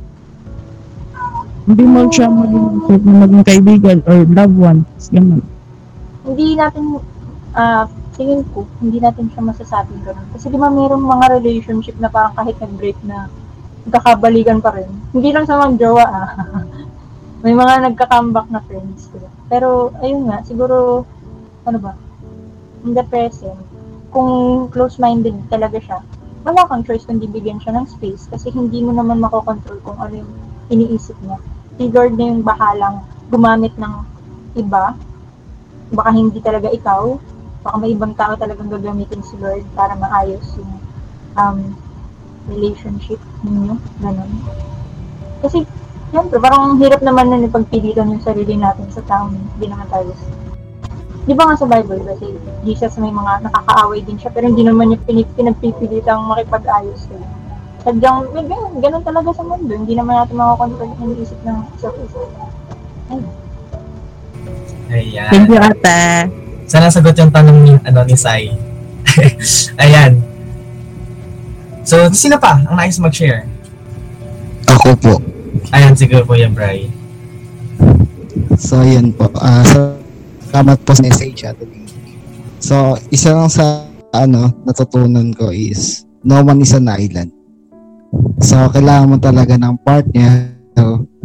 Hindi 1.68 1.84
mo 1.84 2.08
siya 2.08 2.32
maging, 2.32 2.68
maging 3.04 3.44
kaibigan 3.44 3.98
or 4.08 4.24
loved 4.24 4.56
ones. 4.56 5.12
Ganun. 5.12 5.44
Hindi 6.24 6.56
natin, 6.56 7.04
ah, 7.52 7.92
tingin 8.16 8.48
ko, 8.56 8.64
hindi 8.80 9.04
natin 9.04 9.28
siya 9.36 9.44
masasabing 9.44 10.00
ganun. 10.08 10.24
Kasi 10.32 10.48
di 10.48 10.56
ba 10.56 10.72
mayroong 10.72 11.04
mga 11.04 11.44
relationship 11.44 12.00
na 12.00 12.08
parang 12.08 12.32
kahit 12.40 12.56
nag-break 12.64 12.96
na 13.04 13.28
nagkakabalikan 13.84 14.64
pa 14.64 14.80
rin. 14.80 14.88
Hindi 15.12 15.36
lang 15.36 15.44
sa 15.44 15.60
mga 15.60 15.76
jowa 15.76 16.06
ah. 16.08 16.64
May 17.44 17.54
mga 17.54 17.92
nagka-comeback 17.92 18.48
na 18.48 18.64
friends. 18.64 19.12
Diba? 19.12 19.30
Pero, 19.52 19.92
ayun 20.02 20.26
nga, 20.32 20.42
siguro, 20.48 21.04
ano 21.68 21.78
ba, 21.84 21.94
in 22.88 22.96
the 22.96 23.04
present, 23.12 23.60
kung 24.16 24.66
close-minded 24.72 25.36
talaga 25.52 25.78
siya, 25.84 26.00
wala 26.48 26.64
kang 26.72 26.88
choice 26.88 27.04
kundi 27.04 27.28
bigyan 27.28 27.60
siya 27.60 27.76
ng 27.76 27.92
space 27.92 28.32
kasi 28.32 28.48
hindi 28.56 28.80
mo 28.80 28.96
naman 28.96 29.20
makokontrol 29.20 29.84
kung 29.84 30.00
ano 30.00 30.24
yung 30.24 30.32
iniisip 30.72 31.20
niya. 31.20 31.36
Si 31.78 31.90
Lord 31.94 32.18
na 32.18 32.26
yung 32.34 32.42
bahalang 32.42 33.06
gumamit 33.30 33.74
ng 33.78 33.94
iba. 34.58 34.98
Baka 35.94 36.10
hindi 36.12 36.42
talaga 36.42 36.74
ikaw. 36.74 37.16
Baka 37.62 37.76
may 37.78 37.94
ibang 37.94 38.18
tao 38.18 38.34
talagang 38.34 38.74
gagamitin 38.74 39.22
si 39.22 39.38
Lord 39.38 39.64
para 39.78 39.94
maayos 39.94 40.44
yung 40.58 40.74
um, 41.38 41.78
relationship 42.50 43.22
ninyo. 43.46 43.78
Ganun. 44.02 44.32
Kasi, 45.46 45.64
syempre, 46.10 46.42
parang 46.42 46.74
ang 46.74 46.76
hirap 46.82 47.06
naman 47.06 47.30
na 47.30 47.46
pagpilitan 47.46 48.10
yung 48.10 48.26
sarili 48.26 48.58
natin 48.58 48.90
sa 48.90 49.06
taong 49.06 49.38
hindi 49.38 49.70
naman 49.70 49.86
tayo 49.94 50.10
Di 51.28 51.36
ba 51.36 51.44
nga 51.44 51.60
sa 51.60 51.68
Bible, 51.68 52.08
kasi 52.08 52.40
Jesus 52.64 52.96
may 53.04 53.12
mga 53.12 53.44
nakakaaway 53.44 54.00
din 54.00 54.16
siya, 54.16 54.32
pero 54.32 54.48
hindi 54.48 54.64
naman 54.64 54.96
niya 54.96 55.04
pinagpipilitang 55.36 56.24
makipag-ayos. 56.24 57.04
Kaya. 57.12 57.37
Sadyang, 57.88 58.28
may 58.36 58.44
ganun, 58.44 58.84
ganun 58.84 59.00
talaga 59.00 59.32
sa 59.32 59.48
mundo. 59.48 59.72
Hindi 59.72 59.96
naman 59.96 60.20
natin 60.20 60.36
makakontrol 60.36 60.92
yung 60.92 61.16
iniisip 61.16 61.40
ng 61.48 61.58
isa't 61.80 61.96
isa. 61.96 62.20
Ayan. 64.92 65.30
Thank 65.32 65.48
you, 65.48 65.56
ate. 65.56 66.00
Sana 66.68 66.92
sagot 66.92 67.16
yung 67.16 67.32
tanong 67.32 67.64
ni, 67.64 67.80
ano, 67.88 68.04
ni 68.04 68.20
Sai. 68.20 68.52
Ayan. 69.88 70.20
So, 71.88 72.12
sino 72.12 72.36
pa 72.36 72.60
ang 72.60 72.76
nais 72.76 73.00
mag-share? 73.00 73.48
Ako 74.68 74.92
po. 75.00 75.24
Ayan, 75.72 75.96
siguro 75.96 76.28
po 76.28 76.36
yan, 76.36 76.52
Bri. 76.52 76.92
So, 78.60 78.84
yun 78.84 79.16
po. 79.16 79.32
Ah, 79.40 79.64
so, 79.64 79.96
salamat 80.52 80.76
po 80.84 80.92
sa 80.92 81.08
message 81.08 81.40
natin. 81.40 81.88
So, 82.60 83.00
isa 83.16 83.32
lang 83.32 83.48
sa 83.48 83.88
ano, 84.12 84.52
natutunan 84.68 85.32
ko 85.32 85.56
is 85.56 86.04
no 86.28 86.44
one 86.44 86.60
is 86.60 86.76
an 86.76 86.92
island. 86.92 87.37
So, 88.42 88.70
kailangan 88.72 89.12
mo 89.12 89.18
talaga 89.20 89.58
ng 89.58 89.76
partner 89.82 90.58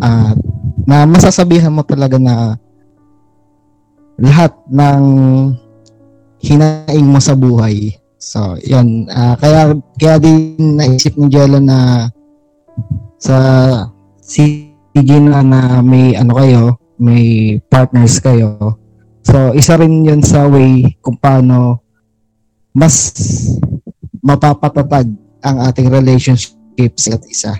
at 0.02 0.36
na 0.82 1.06
masasabihan 1.06 1.70
mo 1.70 1.86
talaga 1.86 2.18
na 2.18 2.58
lahat 4.18 4.50
ng 4.66 5.02
hinaing 6.42 7.06
mo 7.06 7.20
sa 7.22 7.38
buhay. 7.38 7.94
So, 8.18 8.58
yan. 8.62 9.06
Ah, 9.10 9.34
kaya, 9.38 9.78
kaya 9.98 10.16
din 10.18 10.78
naisip 10.78 11.14
ni 11.18 11.30
Jello 11.30 11.58
na 11.62 12.10
sa 13.18 13.38
si 14.18 14.74
Gina 14.92 15.42
na 15.42 15.80
may 15.80 16.14
ano 16.18 16.36
kayo, 16.36 16.62
may 16.98 17.56
partners 17.66 18.18
kayo. 18.18 18.78
So, 19.22 19.54
isa 19.54 19.78
rin 19.78 20.02
yun 20.02 20.22
sa 20.22 20.50
way 20.50 20.98
kung 20.98 21.18
paano 21.18 21.82
mas 22.72 23.14
mapapatatag 24.22 25.06
ang 25.42 25.56
ating 25.66 25.90
relationship 25.90 26.61
sa 26.76 27.14
isa't 27.14 27.24
isa. 27.28 27.52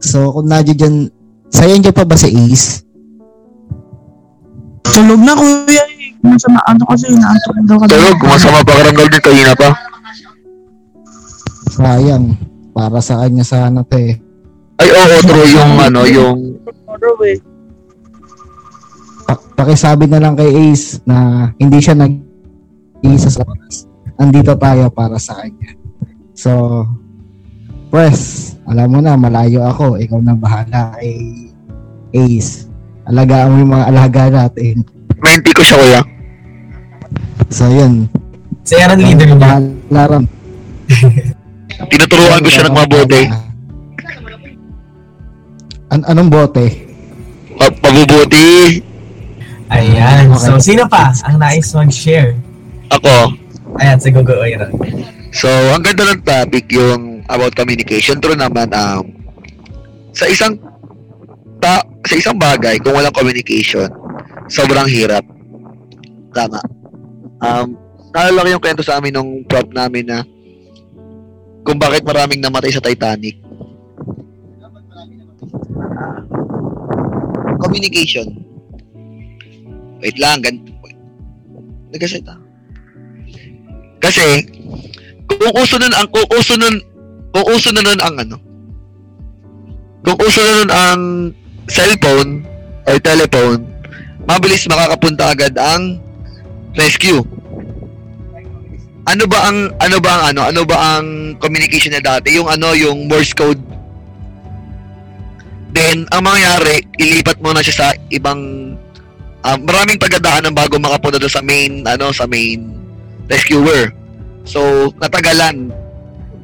So, 0.00 0.32
kung 0.32 0.48
nadyo 0.48 0.72
dyan, 0.72 1.12
sayo 1.52 1.76
dyan 1.76 1.92
pa 1.92 2.08
ba 2.08 2.16
si 2.16 2.32
Ace? 2.32 2.84
Tulog 4.84 5.20
na, 5.20 5.36
kuya. 5.36 5.84
Masama, 6.20 6.60
ano 6.68 6.82
kasi, 6.88 7.08
inaantok 7.08 7.56
daw 7.64 7.76
ka. 7.80 7.84
Tulog, 7.88 8.18
masama 8.24 8.60
pa 8.64 8.72
karamdam 8.76 9.08
din 9.08 9.22
kanina 9.24 9.52
pa. 9.56 9.70
Sayang. 11.70 12.36
Para 12.70 13.02
sa 13.02 13.20
kanya 13.20 13.44
sana 13.44 13.82
to 13.84 13.98
eh. 13.98 14.16
Ay, 14.80 14.88
oo, 14.88 15.16
true 15.26 15.46
yung 15.52 15.72
ano, 15.76 16.00
yung 16.08 16.38
eh. 17.26 17.36
Pa- 19.28 19.44
pakisabi 19.58 20.08
na 20.08 20.22
lang 20.22 20.38
kay 20.38 20.48
Ace 20.48 21.02
na 21.04 21.50
hindi 21.60 21.78
siya 21.82 21.98
nag 21.98 22.14
isa 23.04 23.28
sa 23.28 23.44
oras. 23.44 23.84
Andito 24.16 24.56
tayo 24.56 24.88
para 24.92 25.20
sa 25.20 25.40
kanya. 25.40 25.76
So, 26.32 26.84
Pres, 27.90 28.54
alam 28.70 28.86
mo 28.86 28.98
na, 29.02 29.18
malayo 29.18 29.66
ako. 29.66 29.98
Ikaw 29.98 30.22
na 30.22 30.38
bahala 30.38 30.94
kay 30.94 31.50
Ace. 32.14 32.70
Alagaan 33.10 33.50
mo 33.50 33.56
yung 33.66 33.72
mga 33.74 33.86
alaga 33.90 34.22
natin. 34.30 34.86
menti 35.18 35.50
ko 35.50 35.62
siya 35.66 35.76
kuya. 35.82 36.02
So, 37.50 37.66
yun. 37.66 38.06
Si 38.62 38.78
Aaron 38.78 39.02
leader 39.02 39.26
niya. 39.34 39.42
Bahala 39.42 40.02
ron. 40.06 40.24
Tinuturuan 41.90 42.40
ko 42.46 42.48
siya 42.48 42.70
ng 42.70 42.76
mabuti. 42.78 43.22
An 45.90 46.06
anong 46.06 46.30
bote? 46.30 46.66
Pa- 47.58 47.74
Pabubuti. 47.82 48.78
Ayan. 49.74 50.30
Okay. 50.30 50.46
So, 50.46 50.62
sino 50.62 50.86
pa 50.86 51.10
ang 51.26 51.42
nais 51.42 51.74
mag-share? 51.74 52.38
Ako. 52.94 53.34
Ayan, 53.82 53.98
si 53.98 54.14
Gogo 54.14 54.38
Aaron. 54.38 54.70
So, 55.34 55.50
ang 55.74 55.82
ganda 55.82 56.14
ng 56.14 56.22
topic 56.22 56.70
yung 56.70 57.09
about 57.30 57.54
communication. 57.54 58.18
True 58.18 58.34
naman, 58.34 58.74
um, 58.74 59.14
sa 60.10 60.26
isang 60.26 60.58
ta 61.62 61.86
sa 62.02 62.14
isang 62.16 62.36
bagay, 62.36 62.82
kung 62.82 62.96
walang 62.96 63.14
communication, 63.14 63.86
sobrang 64.50 64.90
hirap. 64.90 65.22
Tama. 66.34 66.60
Um, 67.40 67.78
naalala 68.10 68.44
ko 68.44 68.48
yung 68.58 68.64
kwento 68.64 68.82
sa 68.82 68.98
amin 68.98 69.14
nung 69.14 69.30
prop 69.46 69.70
namin 69.70 70.08
na 70.10 70.26
kung 71.62 71.78
bakit 71.78 72.02
maraming 72.02 72.42
namatay 72.42 72.72
sa 72.74 72.82
Titanic. 72.82 73.38
Communication. 77.60 78.26
Wait 80.00 80.16
lang, 80.16 80.40
gan 80.40 80.56
Nagasit 81.90 82.24
ah. 82.30 82.38
Kasi, 84.00 84.22
kung 85.28 85.52
uso 85.60 85.76
nun 85.76 85.92
ang, 85.92 86.08
kung 86.08 86.24
uso 86.32 86.56
nun, 86.56 86.80
kung 87.30 87.46
uso 87.50 87.70
na 87.70 87.82
nun 87.82 88.00
ang 88.02 88.14
ano, 88.18 88.36
kung 90.02 90.18
uso 90.22 90.40
na 90.42 90.52
nun 90.60 90.72
ang 90.72 91.00
cellphone 91.70 92.42
or 92.90 92.98
telephone, 92.98 93.66
mabilis 94.26 94.66
makakapunta 94.66 95.30
agad 95.30 95.54
ang 95.58 96.02
rescue. 96.74 97.22
Ano 99.08 99.24
ba 99.26 99.48
ang 99.48 99.74
ano 99.80 99.96
ba 99.98 100.10
ang 100.12 100.22
ano? 100.34 100.40
Ano 100.46 100.62
ba 100.62 100.76
ang 100.98 101.34
communication 101.42 101.96
na 101.96 102.04
dati? 102.04 102.36
Yung 102.36 102.46
ano, 102.46 102.76
yung 102.76 103.10
Morse 103.10 103.34
code. 103.34 103.58
Then 105.70 106.06
ang 106.10 106.26
mangyayari, 106.26 106.84
ilipat 106.98 107.38
mo 107.42 107.54
na 107.54 107.62
siya 107.62 107.74
sa 107.74 107.88
ibang 108.10 108.74
um, 109.46 109.58
maraming 109.64 109.98
pagdadaanan 109.98 110.54
bago 110.54 110.76
makapunta 110.78 111.18
doon 111.18 111.32
sa 111.32 111.42
main 111.42 111.86
ano, 111.86 112.12
sa 112.12 112.26
main 112.26 112.70
rescuer. 113.30 113.94
So, 114.42 114.90
natagalan. 114.98 115.70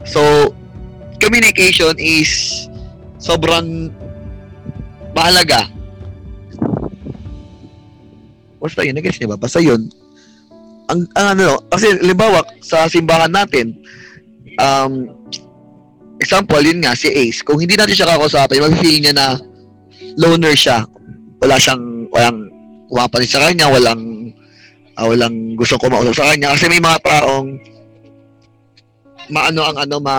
So, 0.06 0.54
communication 1.18 1.94
is 1.98 2.64
sobrang 3.18 3.90
mahalaga. 5.16 5.68
Basta 8.60 8.82
yun, 8.82 8.94
nag-gets 8.98 9.18
niyo 9.20 9.34
ba? 9.34 9.38
Basta 9.38 9.60
yun. 9.62 9.88
Ang, 10.90 11.06
ang 11.18 11.38
ano, 11.38 11.60
kasi 11.70 11.98
limbawa, 12.02 12.42
sa 12.62 12.86
simbahan 12.90 13.30
natin, 13.30 13.74
um, 14.58 15.10
example, 16.18 16.62
yun 16.62 16.82
nga, 16.82 16.98
si 16.98 17.10
Ace, 17.10 17.42
kung 17.42 17.58
hindi 17.62 17.78
natin 17.78 17.94
siya 17.94 18.10
kakausapin, 18.10 18.64
mag-feel 18.64 18.98
niya 19.02 19.14
na 19.14 19.28
loner 20.18 20.54
siya. 20.56 20.82
Wala 21.42 21.60
siyang, 21.60 22.10
walang 22.10 22.50
kumapanin 22.90 23.30
sa 23.30 23.42
kanya, 23.46 23.70
walang 23.70 24.16
Ah, 24.96 25.04
walang 25.04 25.60
gusto 25.60 25.76
ko 25.76 25.92
mausap 25.92 26.16
sa 26.16 26.32
kanya 26.32 26.56
kasi 26.56 26.72
may 26.72 26.80
mga 26.80 27.04
taong 27.04 27.60
maano 29.28 29.60
ang 29.68 29.76
ano 29.76 29.96
ma 30.00 30.16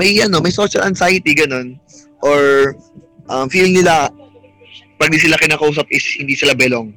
may 0.00 0.16
ano, 0.22 0.40
may 0.40 0.54
social 0.54 0.86
anxiety 0.86 1.34
ganun 1.36 1.76
or 2.22 2.72
um, 3.28 3.46
feel 3.48 3.68
nila 3.68 4.08
pag 5.00 5.08
di 5.08 5.16
sila 5.16 5.40
kinakausap 5.40 5.88
is 5.88 6.04
hindi 6.20 6.36
sila 6.36 6.52
belong. 6.52 6.92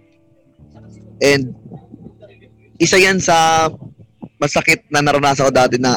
And 1.24 1.56
isa 2.76 3.00
yan 3.00 3.24
sa 3.24 3.70
masakit 4.44 4.84
na 4.92 5.00
naranasan 5.00 5.48
ko 5.48 5.54
dati 5.56 5.80
na 5.80 5.96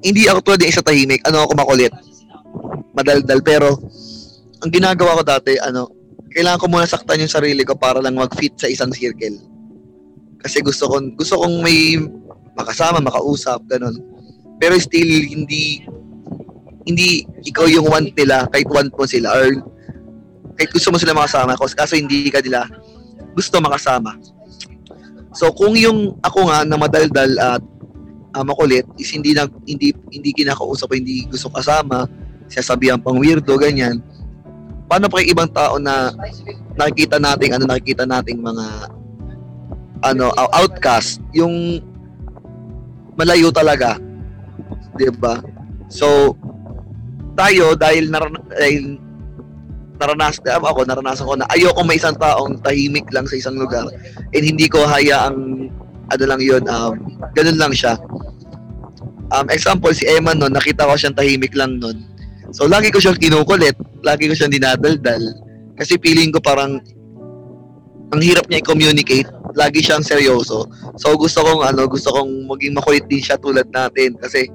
hindi 0.00 0.24
ako 0.24 0.38
tulad 0.40 0.64
ng 0.64 0.70
isa 0.72 0.80
tahimik. 0.80 1.20
Ano 1.28 1.44
ako 1.44 1.52
makulit. 1.52 1.92
Madaldal. 2.96 3.44
Pero, 3.44 3.76
ang 4.64 4.70
ginagawa 4.72 5.20
ko 5.20 5.22
dati, 5.26 5.58
ano, 5.60 5.92
kailangan 6.32 6.60
ko 6.62 6.66
muna 6.72 6.88
saktan 6.88 7.20
yung 7.20 7.32
sarili 7.32 7.60
ko 7.66 7.76
para 7.76 8.00
lang 8.00 8.16
mag-fit 8.16 8.56
sa 8.56 8.70
isang 8.70 8.94
circle. 8.94 9.36
Kasi 10.40 10.64
gusto 10.64 10.88
kong, 10.88 11.18
gusto 11.18 11.36
kong 11.42 11.60
may 11.60 12.00
makasama, 12.56 13.04
makausap, 13.04 13.60
ganun. 13.68 14.00
Pero 14.56 14.74
still, 14.80 15.10
hindi, 15.28 15.84
hindi 16.86 17.26
ikaw 17.44 17.68
yung 17.68 17.88
want 17.90 18.14
nila, 18.16 18.48
kahit 18.48 18.68
want 18.72 18.92
mo 18.94 19.04
sila, 19.04 19.28
or 19.36 19.48
kahit 20.56 20.70
gusto 20.72 20.88
mo 20.88 20.96
sila 20.96 21.12
makasama, 21.12 21.58
kaso 21.58 21.94
hindi 21.94 22.32
ka 22.32 22.40
nila 22.40 22.64
gusto 23.36 23.60
makasama. 23.60 24.16
So, 25.36 25.52
kung 25.52 25.76
yung 25.76 26.16
ako 26.24 26.48
nga 26.48 26.64
na 26.64 26.80
madaldal 26.80 27.36
at 27.36 27.60
uh, 28.32 28.44
makulit 28.44 28.88
is 28.96 29.12
hindi 29.12 29.36
na 29.36 29.44
hindi 29.68 29.92
hindi 30.08 30.32
kinakausap 30.32 30.96
hindi 30.96 31.28
gusto 31.28 31.52
kasama, 31.52 32.08
sasabihan 32.48 32.96
pang 32.96 33.20
weirdo 33.20 33.52
ganyan. 33.60 34.00
Paano 34.88 35.12
pa 35.12 35.20
yung 35.20 35.32
ibang 35.36 35.50
tao 35.52 35.76
na 35.76 36.08
nakikita 36.72 37.20
nating 37.20 37.52
ano 37.52 37.64
nakikita 37.68 38.08
nating 38.08 38.40
mga 38.40 38.66
ano 40.08 40.32
ou- 40.32 40.52
outcast, 40.56 41.20
yung 41.36 41.84
malayo 43.20 43.52
talaga. 43.52 44.00
'Di 44.96 45.12
ba? 45.16 45.38
So 45.92 46.34
tayo 47.36 47.76
dahil 47.76 48.08
naran 48.08 48.32
dahil 48.48 48.96
naranasan 49.96 50.60
ako 50.60 50.80
naranasan 50.84 51.24
ko 51.24 51.34
na 51.36 51.48
ayoko 51.52 51.80
may 51.84 51.96
isang 51.96 52.16
taong 52.16 52.60
tahimik 52.60 53.08
lang 53.12 53.24
sa 53.24 53.36
isang 53.36 53.56
lugar 53.56 53.84
and 54.32 54.44
hindi 54.44 54.68
ko 54.68 54.84
hayaang 54.84 55.68
ano 56.12 56.24
lang 56.28 56.40
yun 56.40 56.60
um, 56.68 56.96
ganun 57.32 57.56
lang 57.56 57.72
siya 57.72 57.96
um, 59.32 59.46
example, 59.50 59.90
si 59.90 60.06
Emma 60.06 60.34
noon, 60.36 60.54
nakita 60.54 60.86
ko 60.86 60.94
siyang 60.94 61.16
tahimik 61.16 61.54
lang 61.56 61.82
noon. 61.82 62.06
So, 62.54 62.70
lagi 62.70 62.94
ko 62.94 63.02
siyang 63.02 63.18
kinukulit. 63.18 63.74
Lagi 64.06 64.30
ko 64.30 64.34
siyang 64.36 64.54
dinadaldal. 64.54 65.22
Kasi 65.74 65.98
feeling 65.98 66.30
ko 66.30 66.38
parang 66.38 66.78
ang 68.14 68.20
hirap 68.22 68.46
niya 68.46 68.62
i-communicate. 68.62 69.26
Lagi 69.56 69.82
siyang 69.82 70.04
seryoso. 70.04 70.68
So, 71.00 71.16
gusto 71.18 71.42
kong, 71.42 71.66
ano, 71.66 71.90
gusto 71.90 72.14
kong 72.14 72.46
maging 72.46 72.76
makulit 72.78 73.04
din 73.10 73.22
siya 73.22 73.40
tulad 73.40 73.66
natin. 73.72 74.14
Kasi, 74.20 74.46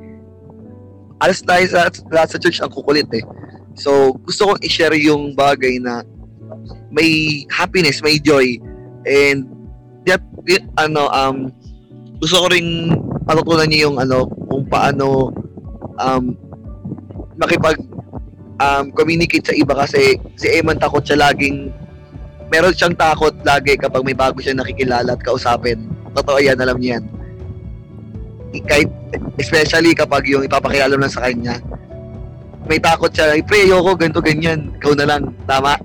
alas 1.22 1.40
tayo 1.46 1.64
sa, 1.70 1.88
lahat 2.10 2.30
sa 2.34 2.42
church 2.42 2.60
ang 2.60 2.74
kukulit 2.74 3.08
eh. 3.14 3.24
So, 3.78 4.18
gusto 4.26 4.52
kong 4.52 4.62
i-share 4.66 4.98
yung 4.98 5.38
bagay 5.38 5.80
na 5.80 6.02
may 6.92 7.44
happiness, 7.54 8.04
may 8.04 8.18
joy. 8.18 8.58
And, 9.06 9.46
that, 10.10 10.22
ano, 10.82 11.08
um, 11.14 11.54
gusto 12.18 12.42
ko 12.42 12.46
ring 12.50 12.98
matutunan 13.26 13.70
niyo 13.70 13.90
yung 13.90 13.98
ano, 14.02 14.26
kung 14.50 14.66
paano 14.68 15.32
um, 16.02 16.34
makipag 17.38 17.78
um, 18.62 18.94
communicate 18.94 19.46
sa 19.46 19.56
iba 19.58 19.74
kasi 19.74 20.22
si 20.38 20.48
Eman 20.54 20.78
takot 20.78 21.02
siya 21.02 21.30
laging 21.30 21.74
meron 22.52 22.76
siyang 22.76 22.94
takot 22.94 23.34
lagi 23.42 23.80
kapag 23.80 24.04
may 24.04 24.14
bago 24.14 24.38
siyang 24.44 24.60
nakikilala 24.60 25.16
at 25.16 25.24
kausapin. 25.24 25.88
Totoo 26.12 26.38
yan, 26.44 26.60
alam 26.60 26.76
niya 26.78 27.00
yan. 27.00 27.04
Kahit, 28.68 28.92
especially 29.40 29.92
kapag 29.96 30.28
yung 30.28 30.44
ipapakilala 30.46 30.96
lang 30.96 31.12
sa 31.12 31.28
kanya, 31.28 31.60
may 32.70 32.78
takot 32.78 33.12
siya, 33.12 33.36
pre, 33.44 33.68
ayoko, 33.68 33.98
ganito, 33.98 34.22
ganyan, 34.24 34.72
ikaw 34.80 34.94
na 34.96 35.06
lang, 35.08 35.34
tama? 35.50 35.76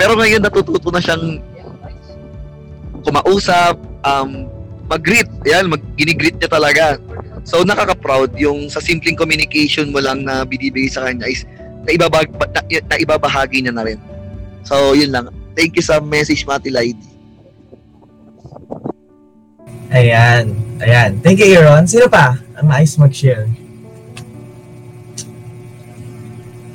Pero 0.00 0.16
ngayon 0.16 0.40
natututo 0.40 0.88
na 0.88 1.02
siyang 1.02 1.42
kumausap, 3.04 3.76
um, 4.06 4.48
mag-greet, 4.88 5.28
yan, 5.44 5.68
mag 5.68 5.82
ginigreet 5.94 6.40
niya 6.40 6.50
talaga. 6.50 6.96
So 7.44 7.64
nakaka-proud 7.64 8.36
yung 8.36 8.68
sa 8.68 8.80
simpleng 8.80 9.16
communication 9.16 9.92
mo 9.92 10.00
lang 10.00 10.24
na 10.24 10.44
binibigay 10.44 10.88
sa 10.88 11.08
kanya 11.08 11.28
is 11.28 11.44
na, 11.84 11.96
ibabag, 11.96 12.28
na, 12.32 12.60
na 12.62 12.96
ibabahagi 13.00 13.64
niya 13.64 13.74
na 13.74 13.84
rin. 13.84 14.00
So 14.64 14.92
yun 14.92 15.12
lang. 15.12 15.32
Thank 15.56 15.76
you 15.76 15.84
sa 15.84 15.98
message 15.98 16.44
Mati 16.46 16.70
Lady. 16.70 17.09
Ayan. 19.90 20.54
Ayan. 20.78 21.18
Thank 21.18 21.42
you, 21.42 21.58
Aaron. 21.58 21.84
Sino 21.90 22.06
pa 22.06 22.38
ang 22.54 22.66
maayos 22.70 22.94
mag-share? 22.94 23.50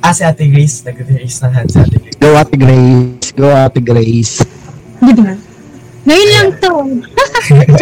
Ah, 0.04 0.12
si 0.12 0.22
Ate 0.22 0.46
Grace. 0.46 0.84
Nag-raise 0.84 1.40
ng 1.42 1.52
hand 1.52 1.68
si 1.72 1.78
Ate 1.80 1.96
Grace. 1.96 2.16
Go 2.20 2.36
Ate 2.36 2.56
Grace. 2.60 3.28
Go 3.32 3.48
Ate 3.48 3.80
Grace. 3.80 4.44
Di 5.00 5.12
ba? 5.16 5.34
Ngayon 6.06 6.28
lang 6.30 6.48
to. 6.60 6.72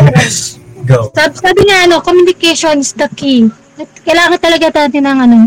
Go. 0.88 1.08
Sabi, 1.16 1.34
sabi 1.40 1.60
nga, 1.64 1.88
ano, 1.88 2.00
communication 2.04 2.80
is 2.80 2.92
the 2.92 3.08
key. 3.16 3.48
At 3.80 3.88
kailangan 4.04 4.36
talaga 4.36 4.68
natin 4.68 5.08
ng, 5.08 5.18
ano, 5.18 5.38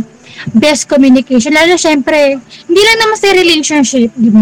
best 0.57 0.89
communication. 0.89 1.53
Lalo, 1.53 1.77
syempre, 1.77 2.38
hindi 2.41 2.81
lang 2.81 2.97
naman 3.01 3.17
sa 3.17 3.29
relationship, 3.33 4.09
di 4.17 4.29
ba? 4.33 4.41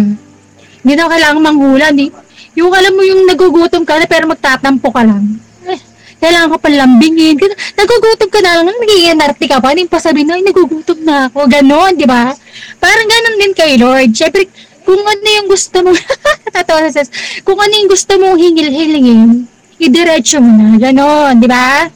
Hindi 0.86 0.93
na 0.96 1.12
kailangan 1.12 1.41
manghula. 1.43 1.91
Di, 1.91 2.08
yung 2.56 2.72
alam 2.72 2.95
mo 2.95 3.03
yung 3.03 3.28
nagugutom 3.28 3.84
ka 3.84 3.99
na 3.99 4.08
pero 4.08 4.32
magtatampo 4.32 4.88
ka 4.89 5.03
lang. 5.03 5.38
Eh, 5.68 5.80
kailangan 6.24 6.56
ka 6.56 6.58
palambingin. 6.64 7.36
Nagugutom 7.76 8.30
ka 8.32 8.39
na 8.39 8.64
lang, 8.64 8.72
nagiging 8.72 9.20
NRT 9.20 9.41
ka 9.51 9.60
pa. 9.60 9.76
Hindi 9.76 9.91
pa 9.91 9.99
sabihin 9.99 10.32
na, 10.32 10.39
nagugutom 10.39 10.99
na 11.03 11.28
ako. 11.28 11.51
Ganon, 11.51 11.99
di 11.99 12.08
ba? 12.08 12.32
Parang 12.80 13.08
ganon 13.12 13.36
din 13.43 13.53
kay 13.53 13.76
Lord. 13.76 14.16
Syempre, 14.16 14.47
kung 14.88 15.03
ano 15.03 15.28
yung 15.28 15.47
gusto 15.51 15.78
mo, 15.84 15.91
tatawa 16.56 16.88
sa 16.88 17.03
kung 17.43 17.60
ano 17.60 17.74
yung 17.76 17.91
gusto 17.91 18.16
mong 18.16 18.39
hingil-hilingin, 18.39 19.49
idiretso 19.76 20.39
mo 20.39 20.51
na. 20.56 20.80
Ganon, 20.80 21.43
di 21.43 21.47
ba? 21.51 21.91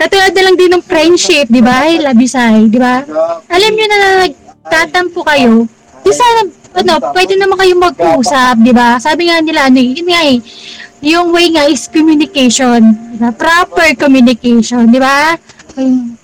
Katulad 0.00 0.32
na 0.32 0.42
lang 0.48 0.56
din 0.56 0.72
ng 0.72 0.80
friendship, 0.80 1.52
di 1.52 1.60
ba? 1.60 1.84
Ay, 1.84 2.00
labisay, 2.00 2.72
di 2.72 2.80
ba? 2.80 3.04
Alam 3.52 3.72
nyo 3.76 3.84
na 3.84 3.96
na 4.00 4.08
nagtatampo 4.24 5.20
kayo, 5.28 5.68
di 6.00 6.12
sana, 6.16 6.59
ano, 6.74 6.92
pwede 7.12 7.34
naman 7.34 7.58
kayo 7.58 7.74
mag-usap, 7.76 8.62
di 8.62 8.70
ba? 8.70 8.96
Sabi 9.02 9.26
nga 9.26 9.42
nila, 9.42 9.66
ano, 9.66 9.78
yun 9.82 10.06
nga 10.06 10.22
eh, 10.22 10.38
yung 11.02 11.32
way 11.34 11.50
nga 11.50 11.66
is 11.66 11.90
communication. 11.90 12.94
Di 13.14 13.18
ba? 13.18 13.34
Proper 13.34 13.96
communication, 13.98 14.86
di 14.86 15.00
ba? 15.00 15.34
Ayun. 15.74 16.14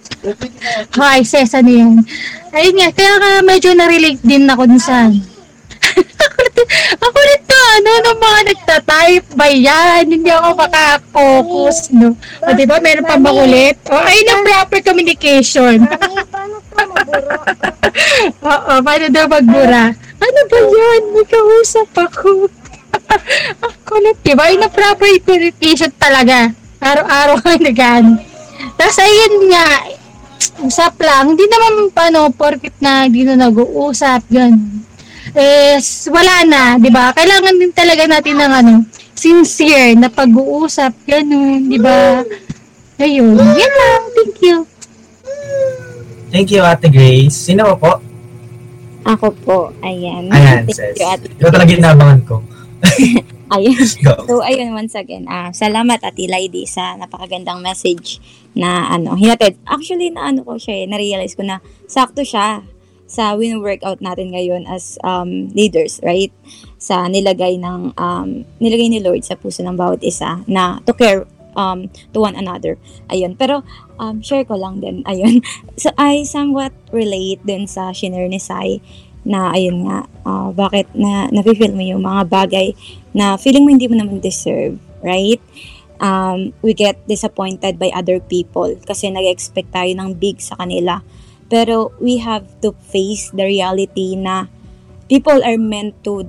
Hi, 0.99 1.23
sis, 1.23 1.55
ano 1.55 1.71
yan? 1.71 2.03
Ayun 2.55 2.75
nga, 2.79 2.89
kaya 2.95 3.15
ka 3.19 3.29
medyo 3.47 3.71
na-relate 3.75 4.23
din 4.23 4.47
ako 4.47 4.63
dun 4.67 4.83
sa, 4.83 5.07
ako 6.27 6.39
nito, 6.43 6.65
ako 6.99 7.19
nito, 7.21 7.59
ano, 7.79 7.91
ng 8.01 8.19
mga 8.19 8.41
nagtatype 8.51 9.29
ba 9.39 9.47
yan? 9.51 10.03
Hindi 10.09 10.31
ako 10.31 10.49
makafocus, 10.57 11.79
no? 11.95 12.15
O, 12.43 12.53
di 12.55 12.65
ba, 12.67 12.83
meron 12.83 13.07
pa 13.07 13.19
makulit? 13.19 13.77
O, 13.87 13.99
ayun 13.99 14.31
ang 14.31 14.43
proper 14.43 14.81
communication. 14.83 15.85
Paano 16.47 16.63
to 16.63 16.79
maburo? 16.87 17.37
Oo, 18.55 18.73
paano 18.87 19.07
daw 19.11 19.25
magbura? 19.27 19.83
Ano 20.23 20.41
ba 20.47 20.59
yan? 20.63 21.03
May 21.11 21.27
kausap 21.27 21.91
ako. 21.91 22.47
ang 23.67 23.77
kulit, 23.83 24.17
di 24.23 24.33
ba? 24.39 24.47
Ayun 24.47 24.63
ang 24.63 24.71
proper 24.71 25.11
communication 25.27 25.91
talaga. 25.99 26.55
Araw-araw 26.79 27.37
ka 27.43 27.59
nagan. 27.59 28.23
Tapos, 28.79 28.99
ayun 29.03 29.51
nga, 29.51 29.67
usap 30.63 30.95
lang. 31.03 31.35
Hindi 31.35 31.51
naman 31.51 31.91
paano, 31.91 32.31
porkit 32.31 32.79
na 32.79 33.11
hindi 33.11 33.27
na 33.27 33.35
nag-uusap, 33.51 34.31
ganun 34.31 34.87
is 35.37 36.09
wala 36.09 36.49
na, 36.49 36.81
'di 36.81 36.89
ba? 36.89 37.13
Kailangan 37.13 37.61
din 37.61 37.69
talaga 37.75 38.09
natin 38.09 38.41
ng 38.41 38.53
ano, 38.57 38.73
sincere 39.13 39.93
na 39.93 40.09
pag-uusap, 40.09 40.97
ganun, 41.05 41.69
'di 41.69 41.77
ba? 41.77 42.25
Ayun, 42.97 43.37
yan 43.37 43.73
lang. 43.77 44.03
Thank 44.17 44.41
you. 44.41 44.65
Thank 46.37 46.53
you, 46.53 46.61
Ate 46.61 46.93
Grace. 46.93 47.49
Sino 47.49 47.65
po 47.73 47.75
po? 47.81 47.93
Ako 49.09 49.33
po, 49.41 49.59
ayan. 49.81 50.29
Ayan, 50.29 50.69
Thank 50.69 50.77
sis. 50.77 51.01
you, 51.01 51.09
Ate 51.09 51.33
Ikaw 51.33 51.49
talaga 51.49 51.73
inabangan 51.73 52.21
ko. 52.29 52.45
Ayan. 53.57 53.81
Go. 54.05 54.13
So, 54.29 54.45
ayun, 54.45 54.77
once 54.77 54.93
again, 55.01 55.25
ah, 55.33 55.49
salamat 55.57 55.97
Ate 56.05 56.29
Lady 56.29 56.69
sa 56.69 56.93
napakagandang 57.01 57.65
message 57.65 58.21
na 58.53 58.85
ano, 58.93 59.17
hinatid. 59.17 59.57
Actually, 59.65 60.13
na 60.13 60.29
ano 60.29 60.45
ko 60.45 60.61
siya, 60.61 60.85
eh, 60.85 60.87
na-realize 60.93 61.33
ko 61.33 61.41
na 61.41 61.65
sakto 61.89 62.21
siya 62.21 62.61
sa 63.09 63.33
win-workout 63.33 64.05
natin 64.05 64.37
ngayon 64.37 64.69
as 64.69 65.01
um, 65.01 65.49
leaders, 65.57 66.05
right? 66.05 66.37
Sa 66.77 67.09
nilagay 67.09 67.57
ng, 67.57 67.97
um, 67.97 68.29
nilagay 68.61 68.93
ni 68.93 69.01
Lord 69.01 69.25
sa 69.25 69.41
puso 69.41 69.65
ng 69.65 69.73
bawat 69.73 70.05
isa 70.05 70.45
na 70.45 70.85
to 70.85 70.93
care 70.93 71.25
um, 71.57 71.89
to 72.13 72.21
one 72.21 72.37
another. 72.37 72.77
Ayun. 73.11 73.35
Pero, 73.35 73.65
um, 73.99 74.21
share 74.23 74.45
ko 74.45 74.55
lang 74.55 74.79
din. 74.85 75.03
Ayun. 75.09 75.41
So, 75.81 75.93
I 75.97 76.25
somewhat 76.25 76.73
relate 76.89 77.45
din 77.45 77.69
sa 77.69 77.93
shinare 77.93 78.29
ni 78.29 78.41
Sai 78.41 78.81
na 79.27 79.51
ayun 79.51 79.91
nga, 79.91 80.07
ah, 80.23 80.55
bakit 80.55 80.87
na 80.95 81.27
nafe-feel 81.35 81.75
mo 81.75 81.83
yung 81.83 82.07
mga 82.07 82.31
bagay 82.31 82.79
na 83.11 83.35
feeling 83.35 83.67
mo 83.67 83.75
hindi 83.75 83.91
mo 83.91 83.99
naman 83.99 84.23
deserve, 84.23 84.79
right? 85.03 85.43
Um, 85.99 86.55
we 86.63 86.77
get 86.77 87.01
disappointed 87.11 87.81
by 87.81 87.91
other 87.91 88.23
people 88.23 88.71
kasi 88.87 89.11
nag-expect 89.11 89.75
tayo 89.75 89.91
ng 89.91 90.15
big 90.15 90.39
sa 90.39 90.55
kanila. 90.55 91.03
Pero 91.51 91.91
we 91.99 92.23
have 92.23 92.47
to 92.63 92.71
face 92.87 93.35
the 93.35 93.43
reality 93.43 94.15
na 94.15 94.47
people 95.11 95.43
are 95.43 95.59
meant 95.59 95.99
to 96.07 96.29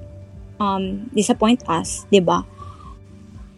um, 0.58 1.10
disappoint 1.14 1.62
us, 1.68 2.06
'di 2.10 2.22
ba? 2.24 2.46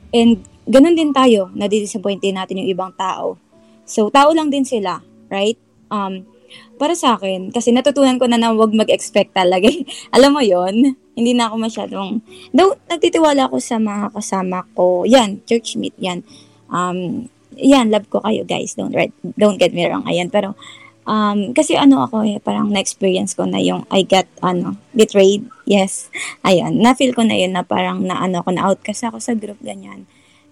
And 0.09 0.48
ganun 0.70 0.93
din 0.93 1.09
tayo, 1.09 1.49
nadidisappoint 1.57 2.22
din 2.22 2.38
natin 2.38 2.61
yung 2.61 2.70
ibang 2.70 2.93
tao. 2.93 3.41
So, 3.89 4.13
tao 4.13 4.30
lang 4.38 4.53
din 4.53 4.63
sila, 4.63 5.01
right? 5.34 5.57
Um, 5.89 6.30
para 6.78 6.93
sa 6.93 7.17
akin, 7.17 7.49
kasi 7.49 7.74
natutunan 7.74 8.22
ko 8.22 8.30
na 8.30 8.38
na 8.38 8.53
wag 8.53 8.74
mag-expect 8.74 9.34
talaga. 9.34 9.70
Alam 10.15 10.38
mo 10.38 10.41
yon 10.45 10.93
hindi 11.20 11.36
na 11.36 11.51
ako 11.51 11.55
masyadong, 11.59 12.24
though 12.55 12.80
nagtitiwala 12.88 13.51
ako 13.51 13.59
sa 13.59 13.76
mga 13.76 14.15
kasama 14.15 14.63
ko, 14.72 15.03
yan, 15.03 15.43
church 15.43 15.76
meet, 15.76 15.91
yan. 15.99 16.24
Um, 16.72 17.28
yan, 17.59 17.91
love 17.91 18.07
ko 18.07 18.24
kayo 18.24 18.47
guys, 18.47 18.80
don't, 18.80 18.95
right, 18.95 19.11
don't 19.36 19.59
get 19.59 19.76
me 19.76 19.84
wrong, 19.84 20.07
ayan, 20.07 20.32
pero, 20.32 20.55
um, 21.03 21.51
kasi 21.51 21.76
ano 21.76 22.07
ako 22.07 22.24
eh, 22.24 22.39
parang 22.39 22.72
na-experience 22.72 23.36
ko 23.36 23.43
na 23.43 23.59
yung 23.59 23.84
I 23.91 24.07
got, 24.07 24.32
ano, 24.39 24.80
betrayed, 24.95 25.43
yes, 25.67 26.07
ayan, 26.47 26.80
na-feel 26.80 27.11
ko 27.11 27.28
na 27.28 27.36
yun 27.36 27.51
na 27.51 27.67
parang 27.67 27.99
na, 27.99 28.24
ano, 28.24 28.39
ko 28.39 28.55
na 28.55 28.72
outcast 28.72 29.11
ako 29.11 29.20
sa 29.20 29.36
group, 29.36 29.59
ganyan, 29.59 30.07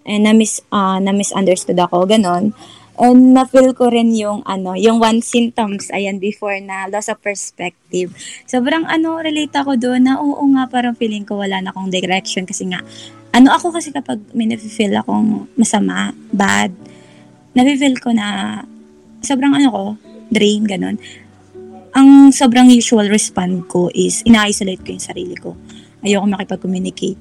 and 0.07 0.23
na-mis, 0.23 0.63
uh, 0.71 0.97
na-misunderstood 1.03 1.77
ako, 1.77 2.07
ganon, 2.07 2.55
And 2.97 3.37
na-feel 3.37 3.77
ko 3.77 3.93
rin 3.93 4.09
yung 4.17 4.41
ano, 4.49 4.73
yung 4.73 4.97
one 4.97 5.21
symptoms 5.21 5.93
ayan 5.93 6.17
before 6.17 6.57
na 6.57 6.89
loss 6.89 7.13
of 7.13 7.21
perspective. 7.21 8.09
Sobrang 8.49 8.89
ano, 8.89 9.21
relate 9.21 9.53
ako 9.53 9.77
doon 9.77 10.09
na 10.09 10.17
oo 10.17 10.41
nga 10.57 10.65
parang 10.65 10.97
feeling 10.97 11.21
ko 11.21 11.37
wala 11.37 11.61
na 11.61 11.69
akong 11.69 11.93
direction 11.93 12.49
kasi 12.49 12.65
nga 12.65 12.81
ano 13.37 13.53
ako 13.53 13.69
kasi 13.69 13.93
kapag 13.93 14.17
may 14.33 14.49
nafe-feel 14.49 14.97
akong 14.97 15.45
masama, 15.53 16.09
bad, 16.33 16.73
nafe-feel 17.53 18.01
ko 18.01 18.09
na 18.17 18.59
sobrang 19.21 19.53
ano 19.53 19.69
ko, 19.69 19.83
drain 20.33 20.65
ganun. 20.65 20.97
Ang 21.93 22.33
sobrang 22.33 22.65
usual 22.73 23.13
respond 23.13 23.69
ko 23.69 23.93
is 23.93 24.25
ina-isolate 24.25 24.81
ko 24.81 24.89
yung 24.97 25.05
sarili 25.05 25.37
ko. 25.37 25.53
Ayoko 26.05 26.29
makipag-communicate. 26.29 27.19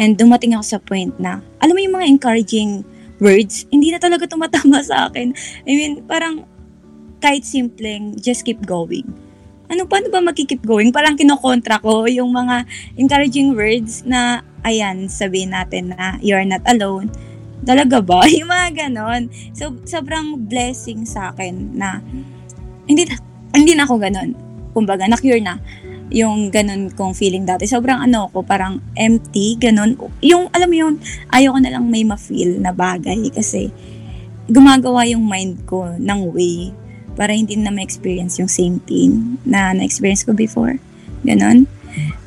And 0.00 0.18
dumating 0.18 0.56
ako 0.56 0.64
sa 0.64 0.78
point 0.82 1.14
na, 1.20 1.42
alam 1.62 1.74
mo 1.74 1.80
yung 1.82 1.94
mga 1.94 2.06
encouraging 2.10 2.82
words, 3.22 3.64
hindi 3.72 3.92
na 3.92 4.00
talaga 4.00 4.28
tumatama 4.28 4.82
sa 4.82 5.08
akin. 5.08 5.32
I 5.64 5.72
mean, 5.72 5.92
parang 6.04 6.44
kahit 7.20 7.46
simpleng, 7.46 8.18
just 8.20 8.44
keep 8.44 8.60
going. 8.64 9.06
Ano, 9.66 9.82
paano 9.88 10.12
ba 10.14 10.22
magkikeep 10.22 10.62
going? 10.62 10.94
Parang 10.94 11.18
kinokontra 11.18 11.82
ko 11.82 12.06
yung 12.06 12.30
mga 12.30 12.62
encouraging 12.94 13.56
words 13.58 14.06
na, 14.06 14.46
ayan, 14.62 15.10
sabihin 15.10 15.50
natin 15.50 15.90
na 15.94 16.20
you're 16.22 16.46
not 16.46 16.62
alone. 16.70 17.10
Talaga 17.66 17.98
ba? 17.98 18.22
Yung 18.36 18.52
mga 18.52 18.86
ganon. 18.86 19.26
So, 19.56 19.74
sobrang 19.88 20.46
blessing 20.46 21.02
sa 21.02 21.34
akin 21.34 21.74
na 21.74 21.98
hindi 22.86 23.08
na, 23.08 23.16
hindi 23.56 23.72
na 23.74 23.88
ako 23.88 23.96
ganon. 23.98 24.38
Kumbaga, 24.70 25.08
na-cure 25.08 25.42
na 25.42 25.58
yung 26.10 26.54
ganun 26.54 26.92
kong 26.94 27.14
feeling 27.18 27.42
dati. 27.42 27.66
Sobrang 27.66 27.98
ano 27.98 28.30
ko, 28.30 28.46
parang 28.46 28.78
empty, 28.94 29.58
ganun. 29.58 29.98
Yung, 30.22 30.46
alam 30.54 30.68
mo 30.70 30.76
yun, 30.76 30.94
ayaw 31.34 31.56
ko 31.56 31.60
na 31.62 31.72
lang 31.74 31.84
may 31.90 32.06
ma-feel 32.06 32.62
na 32.62 32.70
bagay 32.70 33.26
kasi 33.34 33.74
gumagawa 34.46 35.02
yung 35.10 35.26
mind 35.26 35.66
ko 35.66 35.90
ng 35.98 36.20
way 36.30 36.70
para 37.18 37.34
hindi 37.34 37.58
na 37.58 37.74
ma-experience 37.74 38.38
yung 38.38 38.50
same 38.50 38.78
thing 38.84 39.40
na 39.42 39.74
na-experience 39.74 40.22
ko 40.22 40.36
before. 40.36 40.78
Ganun. 41.26 41.66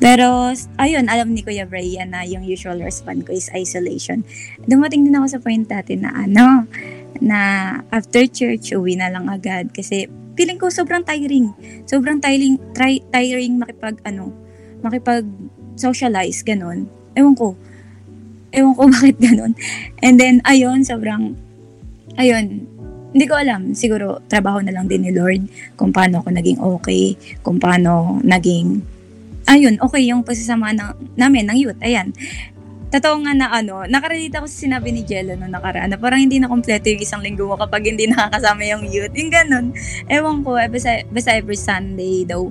Pero, 0.02 0.50
ayun, 0.82 1.06
alam 1.06 1.30
ni 1.30 1.46
Kuya 1.46 1.64
Brian 1.64 2.10
na 2.10 2.26
yung 2.26 2.42
usual 2.42 2.82
response 2.82 3.22
ko 3.22 3.30
is 3.30 3.48
isolation. 3.54 4.26
Dumating 4.66 5.06
din 5.06 5.14
ako 5.14 5.26
sa 5.30 5.40
point 5.40 5.64
dati 5.64 5.94
na 5.94 6.10
ano, 6.10 6.66
na 7.22 7.38
after 7.94 8.26
church, 8.26 8.74
uwi 8.74 8.98
na 8.98 9.12
lang 9.12 9.30
agad. 9.30 9.70
Kasi 9.70 10.10
feeling 10.34 10.58
ko 10.58 10.70
sobrang 10.70 11.02
tiring. 11.02 11.52
Sobrang 11.86 12.18
tiring, 12.22 12.56
try, 12.74 13.02
tiring 13.10 13.58
makipag, 13.58 13.98
ano, 14.06 14.32
makipag 14.80 15.26
socialize, 15.80 16.44
ganun. 16.44 16.86
Ewan 17.16 17.34
ko. 17.34 17.56
Ewan 18.52 18.74
ko 18.76 18.82
bakit 18.94 19.16
ganun. 19.16 19.56
And 20.04 20.20
then, 20.20 20.44
ayun, 20.44 20.84
sobrang, 20.84 21.34
ayun, 22.20 22.68
hindi 23.10 23.24
ko 23.26 23.34
alam. 23.34 23.74
Siguro, 23.74 24.22
trabaho 24.30 24.62
na 24.62 24.70
lang 24.70 24.86
din 24.86 25.02
ni 25.08 25.12
Lord 25.14 25.48
kung 25.74 25.90
paano 25.90 26.22
ako 26.22 26.28
naging 26.30 26.58
okay, 26.60 27.18
kung 27.42 27.58
paano 27.58 28.22
naging, 28.22 28.84
ayun, 29.50 29.80
okay 29.82 30.02
yung 30.06 30.22
pagsasama 30.22 30.70
ng, 30.76 31.18
namin, 31.18 31.50
ng 31.50 31.58
youth. 31.58 31.80
Ayan. 31.82 32.14
Totoo 32.90 33.22
nga 33.22 33.32
na 33.38 33.46
ano, 33.54 33.86
nakarelate 33.86 34.34
ako 34.34 34.50
sa 34.50 34.66
sinabi 34.66 34.90
ni 34.90 35.06
Jello 35.06 35.38
no 35.38 35.46
nakaraan 35.46 35.94
na 35.94 35.98
parang 35.98 36.26
hindi 36.26 36.42
na 36.42 36.50
kompleto 36.50 36.90
yung 36.90 36.98
isang 36.98 37.22
linggo 37.22 37.46
mo 37.46 37.54
kapag 37.54 37.86
hindi 37.86 38.04
nakakasama 38.10 38.66
yung 38.66 38.82
youth. 38.90 39.14
Yung 39.14 39.30
ganun. 39.30 39.70
Ewan 40.10 40.42
ko, 40.42 40.58
eh, 40.58 40.66
basta, 40.66 41.06
basta 41.06 41.30
every 41.38 41.54
Sunday 41.54 42.26
daw, 42.26 42.50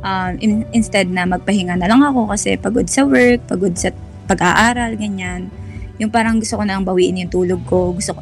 um, 0.00 0.32
in, 0.40 0.64
instead 0.72 1.04
na 1.12 1.28
magpahinga 1.28 1.76
na 1.76 1.84
lang 1.84 2.00
ako 2.00 2.32
kasi 2.32 2.56
pagod 2.56 2.88
sa 2.88 3.04
work, 3.04 3.44
pagod 3.44 3.76
sa 3.76 3.92
pag-aaral, 4.24 4.96
ganyan. 4.96 5.52
Yung 6.00 6.08
parang 6.08 6.40
gusto 6.40 6.56
ko 6.56 6.64
na 6.64 6.80
lang 6.80 6.88
bawiin 6.88 7.20
yung 7.20 7.32
tulog 7.32 7.60
ko, 7.68 7.92
gusto 7.92 8.16
ko, 8.16 8.20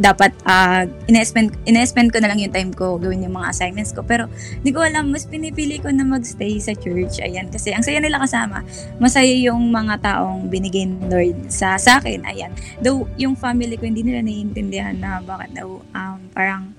dapat 0.00 0.32
uh, 0.44 0.84
ina-spend, 1.08 1.56
ina-spend 1.64 2.12
ko 2.12 2.20
na 2.20 2.28
lang 2.32 2.38
yung 2.40 2.52
time 2.52 2.72
ko 2.72 3.00
gawin 3.00 3.24
yung 3.24 3.36
mga 3.36 3.50
assignments 3.52 3.92
ko. 3.96 4.04
Pero 4.04 4.28
di 4.60 4.70
ko 4.70 4.84
alam, 4.84 5.08
mas 5.08 5.24
pinipili 5.24 5.80
ko 5.80 5.88
na 5.88 6.04
magstay 6.04 6.60
sa 6.60 6.76
church. 6.76 7.20
Ayan, 7.24 7.48
kasi 7.48 7.72
ang 7.72 7.84
saya 7.84 7.98
nila 7.98 8.20
kasama. 8.20 8.62
Masaya 9.00 9.32
yung 9.32 9.72
mga 9.72 10.00
taong 10.04 10.52
binigay 10.52 10.84
ng 10.84 11.08
Lord 11.08 11.48
sa, 11.48 11.80
sa 11.80 11.98
akin. 11.98 12.24
Ayan. 12.28 12.52
Though 12.80 13.08
yung 13.16 13.34
family 13.34 13.80
ko 13.80 13.88
hindi 13.88 14.04
nila 14.04 14.20
naiintindihan 14.20 14.96
na 15.00 15.24
bakit 15.24 15.56
daw 15.56 15.80
um, 15.80 16.18
parang 16.32 16.76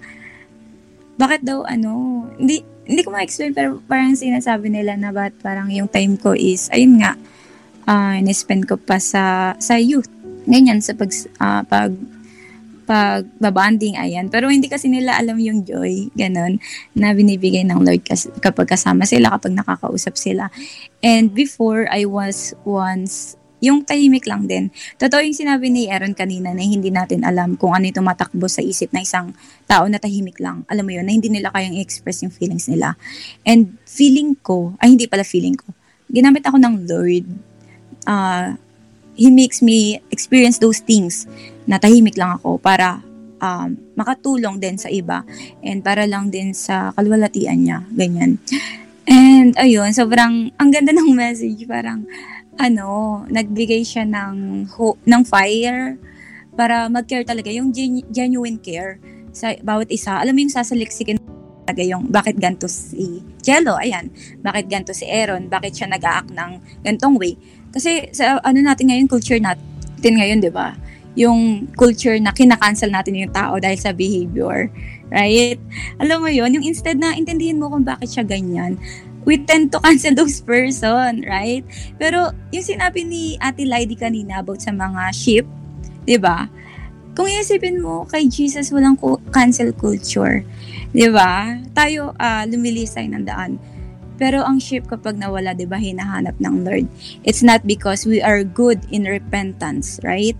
bakit 1.17 1.45
daw 1.45 1.65
ano, 1.65 2.25
hindi 2.37 2.65
hindi 2.85 3.01
ko 3.05 3.13
ma-explain 3.13 3.53
pero 3.53 3.77
parang 3.85 4.17
sinasabi 4.17 4.67
nila 4.73 4.97
na 4.97 5.13
bakit 5.13 5.37
parang 5.39 5.69
yung 5.69 5.87
time 5.87 6.17
ko 6.17 6.33
is 6.33 6.67
ayun 6.73 6.97
nga 6.99 7.13
uh, 7.85 8.17
in-spend 8.17 8.65
ko 8.65 8.75
pa 8.75 8.97
sa 8.97 9.53
sa 9.61 9.77
youth 9.77 10.09
ganyan 10.49 10.81
sa 10.81 10.97
pag 10.97 11.13
uh, 11.37 11.61
pag 11.63 11.93
pag 12.91 13.23
babanding, 13.39 13.95
ayan. 13.95 14.27
Pero 14.27 14.51
hindi 14.51 14.67
kasi 14.67 14.91
nila 14.91 15.15
alam 15.15 15.39
yung 15.39 15.63
joy, 15.63 16.11
ganun, 16.11 16.59
na 16.91 17.15
binibigay 17.15 17.63
ng 17.63 17.87
Lord 17.87 18.03
kas- 18.03 18.27
kapag 18.43 18.67
kasama 18.67 19.07
sila, 19.07 19.31
kapag 19.31 19.55
nakakausap 19.55 20.19
sila. 20.19 20.51
And 20.99 21.31
before, 21.31 21.87
I 21.87 22.03
was 22.03 22.51
once 22.67 23.39
yung 23.63 23.87
tahimik 23.87 24.27
lang 24.27 24.43
din. 24.43 24.75
Totoo 24.99 25.23
yung 25.23 25.37
sinabi 25.37 25.71
ni 25.71 25.87
Aaron 25.87 26.11
kanina 26.17 26.51
na 26.51 26.65
hindi 26.65 26.91
natin 26.91 27.23
alam 27.23 27.55
kung 27.55 27.71
ano 27.71 27.87
yung 27.87 28.03
tumatakbo 28.03 28.51
sa 28.51 28.59
isip 28.59 28.91
na 28.91 29.05
isang 29.05 29.31
tao 29.69 29.87
na 29.87 29.95
tahimik 29.95 30.41
lang. 30.43 30.67
Alam 30.67 30.83
mo 30.83 30.91
yun, 30.91 31.07
na 31.07 31.15
hindi 31.15 31.31
nila 31.31 31.47
kayang 31.53 31.79
i-express 31.79 32.27
yung 32.27 32.33
feelings 32.35 32.67
nila. 32.67 32.99
And 33.47 33.79
feeling 33.87 34.35
ko, 34.43 34.75
ay 34.83 34.99
hindi 34.99 35.07
pala 35.07 35.23
feeling 35.23 35.55
ko, 35.55 35.71
ginamit 36.11 36.43
ako 36.43 36.59
ng 36.59 36.73
Lord. 36.89 37.25
Uh, 38.03 38.59
he 39.15 39.29
makes 39.29 39.61
me 39.61 40.01
experience 40.09 40.57
those 40.57 40.81
things 40.81 41.29
na 41.65 41.77
tahimik 41.77 42.17
lang 42.17 42.37
ako 42.37 42.57
para 42.57 43.01
um, 43.41 43.75
makatulong 43.97 44.61
din 44.61 44.77
sa 44.77 44.87
iba 44.87 45.25
and 45.65 45.81
para 45.81 46.05
lang 46.05 46.29
din 46.29 46.53
sa 46.53 46.93
kalwalatian 46.93 47.57
niya, 47.65 47.79
ganyan. 47.91 48.37
And 49.09 49.57
ayun, 49.57 49.91
sobrang 49.91 50.53
ang 50.55 50.69
ganda 50.69 50.93
ng 50.93 51.11
message, 51.21 51.65
parang 51.65 52.05
ano, 52.61 53.21
nagbigay 53.27 53.81
siya 53.81 54.05
ng 54.05 54.67
hope, 54.77 55.01
ng 55.09 55.25
fire 55.25 55.97
para 56.53 56.85
mag-care 56.91 57.25
talaga, 57.25 57.49
yung 57.49 57.73
gen- 57.73 58.05
genuine 58.13 58.61
care 58.61 59.01
sa 59.33 59.55
bawat 59.63 59.89
isa. 59.89 60.19
Alam 60.21 60.37
mo 60.37 60.39
yung 60.45 60.53
sasaliksikin 60.53 61.17
talaga 61.65 61.83
yung 61.87 62.11
bakit 62.11 62.35
ganto 62.37 62.67
si 62.67 63.23
Jello, 63.41 63.79
ayan, 63.79 64.11
bakit 64.43 64.67
ganto 64.67 64.91
si 64.91 65.07
Aaron, 65.07 65.47
bakit 65.47 65.73
siya 65.73 65.87
nag-act 65.89 66.29
ng 66.35 66.83
gantong 66.85 67.15
way. 67.17 67.33
Kasi 67.71 68.11
sa 68.11 68.37
ano 68.43 68.59
natin 68.59 68.91
ngayon, 68.91 69.07
culture 69.07 69.39
natin 69.39 70.13
ngayon, 70.19 70.43
di 70.43 70.51
ba? 70.51 70.75
Yung 71.15 71.67
culture 71.75 72.15
na 72.19 72.31
kinakancel 72.31 72.87
natin 72.87 73.19
yung 73.19 73.33
tao 73.33 73.59
dahil 73.59 73.79
sa 73.79 73.91
behavior. 73.91 74.71
Right? 75.11 75.59
Alam 75.99 76.23
mo 76.23 76.29
yon 76.31 76.55
yung 76.55 76.63
instead 76.63 76.95
na 76.95 77.11
intindihin 77.15 77.59
mo 77.59 77.67
kung 77.67 77.83
bakit 77.83 78.15
siya 78.15 78.23
ganyan, 78.23 78.79
we 79.27 79.37
tend 79.37 79.69
to 79.71 79.79
cancel 79.83 80.15
those 80.19 80.39
person, 80.39 81.23
right? 81.27 81.67
Pero 81.99 82.31
yung 82.55 82.65
sinabi 82.65 83.05
ni 83.05 83.35
Ate 83.43 83.67
Lady 83.67 83.99
kanina 83.99 84.39
about 84.39 84.63
sa 84.63 84.71
mga 84.71 85.11
sheep, 85.11 85.45
di 86.07 86.15
ba? 86.15 86.47
Kung 87.11 87.27
iisipin 87.27 87.83
mo, 87.83 88.07
kay 88.07 88.31
Jesus 88.31 88.71
walang 88.71 88.95
cancel 89.35 89.75
culture. 89.75 90.47
Di 90.95 91.11
ba? 91.11 91.59
Tayo 91.75 92.15
uh, 92.15 92.43
lumilisay 92.47 93.11
ng 93.11 93.27
daan. 93.27 93.59
Pero 94.15 94.45
ang 94.45 94.61
sheep 94.63 94.87
kapag 94.87 95.19
nawala, 95.19 95.51
di 95.51 95.67
ba, 95.67 95.75
hinahanap 95.75 96.39
ng 96.39 96.63
Lord. 96.63 96.87
It's 97.27 97.43
not 97.43 97.67
because 97.67 98.07
we 98.07 98.23
are 98.23 98.45
good 98.45 98.79
in 98.93 99.03
repentance, 99.03 99.99
right? 100.07 100.37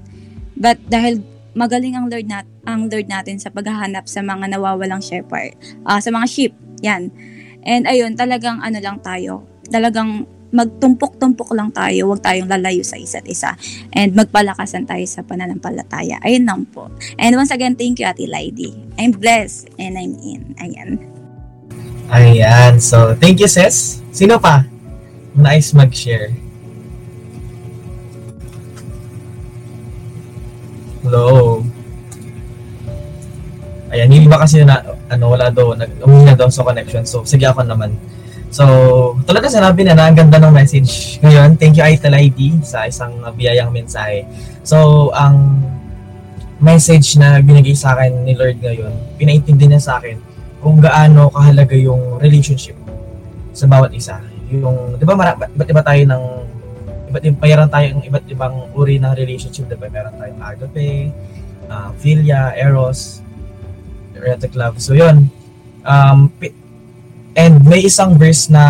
But 0.62 0.78
dahil 0.86 1.26
magaling 1.58 1.98
ang 1.98 2.06
Lord 2.08 2.30
nat 2.30 2.46
ang 2.64 2.86
Lord 2.88 3.10
natin 3.10 3.42
sa 3.42 3.50
paghahanap 3.50 4.06
sa 4.06 4.22
mga 4.22 4.54
nawawalang 4.54 5.02
shepherd, 5.02 5.58
uh, 5.84 5.98
sa 5.98 6.14
mga 6.14 6.26
sheep, 6.30 6.54
yan. 6.86 7.10
And 7.66 7.90
ayun, 7.90 8.14
talagang 8.14 8.62
ano 8.62 8.78
lang 8.78 9.02
tayo, 9.02 9.42
talagang 9.68 10.30
magtumpok-tumpok 10.52 11.56
lang 11.56 11.72
tayo, 11.72 12.12
huwag 12.12 12.20
tayong 12.20 12.52
lalayo 12.52 12.84
sa 12.84 13.00
isa't 13.00 13.24
isa, 13.24 13.56
and 13.96 14.12
magpalakasan 14.14 14.84
tayo 14.84 15.04
sa 15.08 15.24
pananampalataya. 15.24 16.20
Ayun 16.28 16.44
lang 16.44 16.62
po. 16.68 16.92
And 17.16 17.40
once 17.40 17.56
again, 17.56 17.80
thank 17.80 18.04
you, 18.04 18.06
Ate 18.06 18.28
Lady. 18.28 18.76
I'm 19.00 19.16
blessed 19.16 19.72
and 19.80 19.96
I'm 19.96 20.20
in. 20.20 20.52
Ayan. 20.60 21.00
Ayan. 22.12 22.84
So, 22.84 23.16
thank 23.16 23.40
you, 23.40 23.48
sis. 23.48 24.04
Sino 24.12 24.36
pa? 24.36 24.68
Nice 25.32 25.72
mag-share. 25.72 26.51
Hello. 31.02 31.58
Ayan, 33.90 34.14
yung 34.14 34.30
iba 34.30 34.38
kasi 34.38 34.62
na, 34.62 34.86
ano, 35.10 35.34
wala 35.34 35.50
daw, 35.50 35.74
nag 35.74 35.98
umina 36.06 36.38
daw 36.38 36.46
sa 36.46 36.62
connection. 36.62 37.02
So, 37.10 37.26
sige 37.26 37.50
ako 37.50 37.66
naman. 37.66 37.98
So, 38.54 38.64
tulad 39.26 39.42
na 39.42 39.50
sinabi 39.50 39.82
na, 39.82 39.98
na 39.98 40.14
ang 40.14 40.16
ganda 40.16 40.38
ng 40.38 40.54
message. 40.54 41.18
Ngayon, 41.26 41.58
thank 41.58 41.74
you 41.74 41.82
Itel 41.82 42.14
ID 42.14 42.62
sa 42.62 42.86
isang 42.86 43.18
biyayang 43.34 43.74
mensahe. 43.74 44.30
So, 44.62 45.10
ang 45.18 45.66
message 46.62 47.18
na 47.18 47.42
binigay 47.42 47.74
sa 47.74 47.98
akin 47.98 48.22
ni 48.22 48.38
Lord 48.38 48.62
ngayon, 48.62 48.94
pinaintindi 49.18 49.74
niya 49.74 49.82
sa 49.82 49.98
akin 49.98 50.22
kung 50.62 50.78
gaano 50.78 51.34
kahalaga 51.34 51.74
yung 51.74 52.22
relationship 52.22 52.78
sa 53.58 53.66
bawat 53.66 53.90
isa. 53.98 54.22
Yung, 54.54 55.02
di 55.02 55.04
ba, 55.10 55.18
mara, 55.18 55.34
iba 55.50 55.82
tayo 55.82 56.02
ng, 56.06 56.24
iba't 57.12 57.24
iba, 57.28 57.38
mayroon 57.44 57.70
tayong 57.70 58.02
iba't 58.08 58.26
ibang 58.32 58.56
uri 58.72 58.96
ng 58.98 59.12
relationship, 59.14 59.68
di 59.68 59.76
ba? 59.76 59.92
Meron 59.92 60.16
tayong 60.16 60.40
agape, 60.40 61.12
uh, 61.68 61.92
philia, 62.00 62.56
eros, 62.56 63.20
erotic 64.16 64.56
love. 64.56 64.80
So, 64.80 64.96
yun. 64.96 65.28
Um, 65.84 66.32
and 67.36 67.60
may 67.68 67.84
isang 67.84 68.16
verse 68.16 68.48
na 68.48 68.64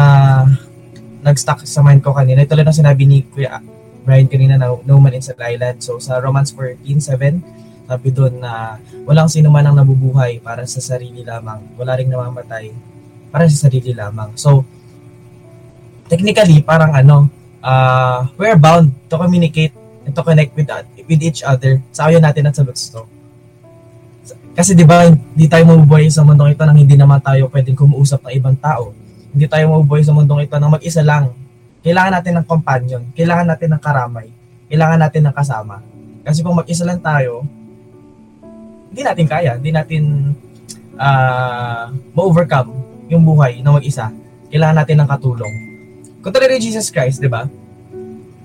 nag-stuck 1.21 1.61
sa 1.69 1.85
mind 1.85 2.01
ko 2.01 2.17
kanina. 2.17 2.41
Ito 2.41 2.57
lang 2.57 2.65
ang 2.65 2.77
sinabi 2.77 3.05
ni 3.05 3.21
Kuya 3.29 3.61
Brian 4.01 4.25
kanina 4.25 4.57
na 4.57 4.73
no 4.73 4.97
man 4.97 5.13
in 5.13 5.21
Sad 5.21 5.37
Island. 5.37 5.85
So, 5.85 6.01
sa 6.01 6.17
Romans 6.17 6.49
14.7, 6.57 7.85
sabi 7.85 8.09
doon 8.09 8.41
na 8.41 8.81
walang 9.05 9.29
sino 9.29 9.53
man 9.53 9.67
ang 9.67 9.77
nabubuhay 9.77 10.41
para 10.41 10.65
sa 10.65 10.81
sarili 10.81 11.21
lamang. 11.21 11.61
Wala 11.77 11.93
ring 11.99 12.09
namamatay 12.09 12.73
para 13.29 13.45
sa 13.45 13.69
sarili 13.69 13.93
lamang. 13.93 14.33
So, 14.39 14.65
technically, 16.09 16.65
parang 16.65 16.97
ano, 16.97 17.29
uh, 17.61 18.27
we're 18.35 18.57
bound 18.57 18.91
to 19.07 19.15
communicate 19.15 19.73
and 20.05 20.13
to 20.13 20.21
connect 20.25 20.51
with, 20.57 20.67
with 21.07 21.21
each 21.21 21.45
other 21.45 21.79
sa 21.93 22.09
ayaw 22.09 22.19
natin 22.19 22.49
at 22.49 22.57
sa 22.57 22.65
gusto. 22.65 23.05
Kasi 24.51 24.75
di 24.75 24.83
ba, 24.83 25.07
hindi 25.07 25.47
tayo 25.47 25.63
mabubuhay 25.63 26.11
sa 26.11 26.27
mundong 26.27 26.51
ito 26.51 26.63
nang 26.67 26.75
hindi 26.75 26.99
naman 26.99 27.23
tayo 27.23 27.47
pwedeng 27.47 27.77
kumuusap 27.77 28.27
ng 28.27 28.33
ibang 28.35 28.57
tao. 28.59 28.91
Hindi 29.31 29.47
tayo 29.47 29.71
mabubuhay 29.71 30.03
sa 30.03 30.11
mundong 30.11 30.43
ito 30.43 30.59
nang 30.59 30.75
mag-isa 30.75 30.99
lang. 30.99 31.31
Kailangan 31.81 32.19
natin 32.19 32.33
ng 32.37 32.45
companion, 32.45 33.01
kailangan 33.15 33.47
natin 33.47 33.69
ng 33.73 33.81
karamay, 33.81 34.27
kailangan 34.67 34.99
natin 35.01 35.21
ng 35.25 35.33
kasama. 35.33 35.75
Kasi 36.21 36.43
kung 36.45 36.53
mag-isa 36.53 36.83
lang 36.85 36.99
tayo, 37.01 37.47
hindi 38.91 39.01
natin 39.01 39.25
kaya, 39.25 39.51
hindi 39.55 39.71
natin 39.71 40.03
uh, 40.99 41.89
ma-overcome 42.11 42.69
yung 43.07 43.23
buhay 43.23 43.63
na 43.63 43.71
mag-isa. 43.71 44.11
Kailangan 44.51 44.83
natin 44.83 44.97
ng 44.99 45.09
katulong. 45.09 45.70
Talaga 46.29 46.61
Jesus 46.61 46.93
Christ, 46.93 47.17
di 47.17 47.25
ba? 47.25 47.49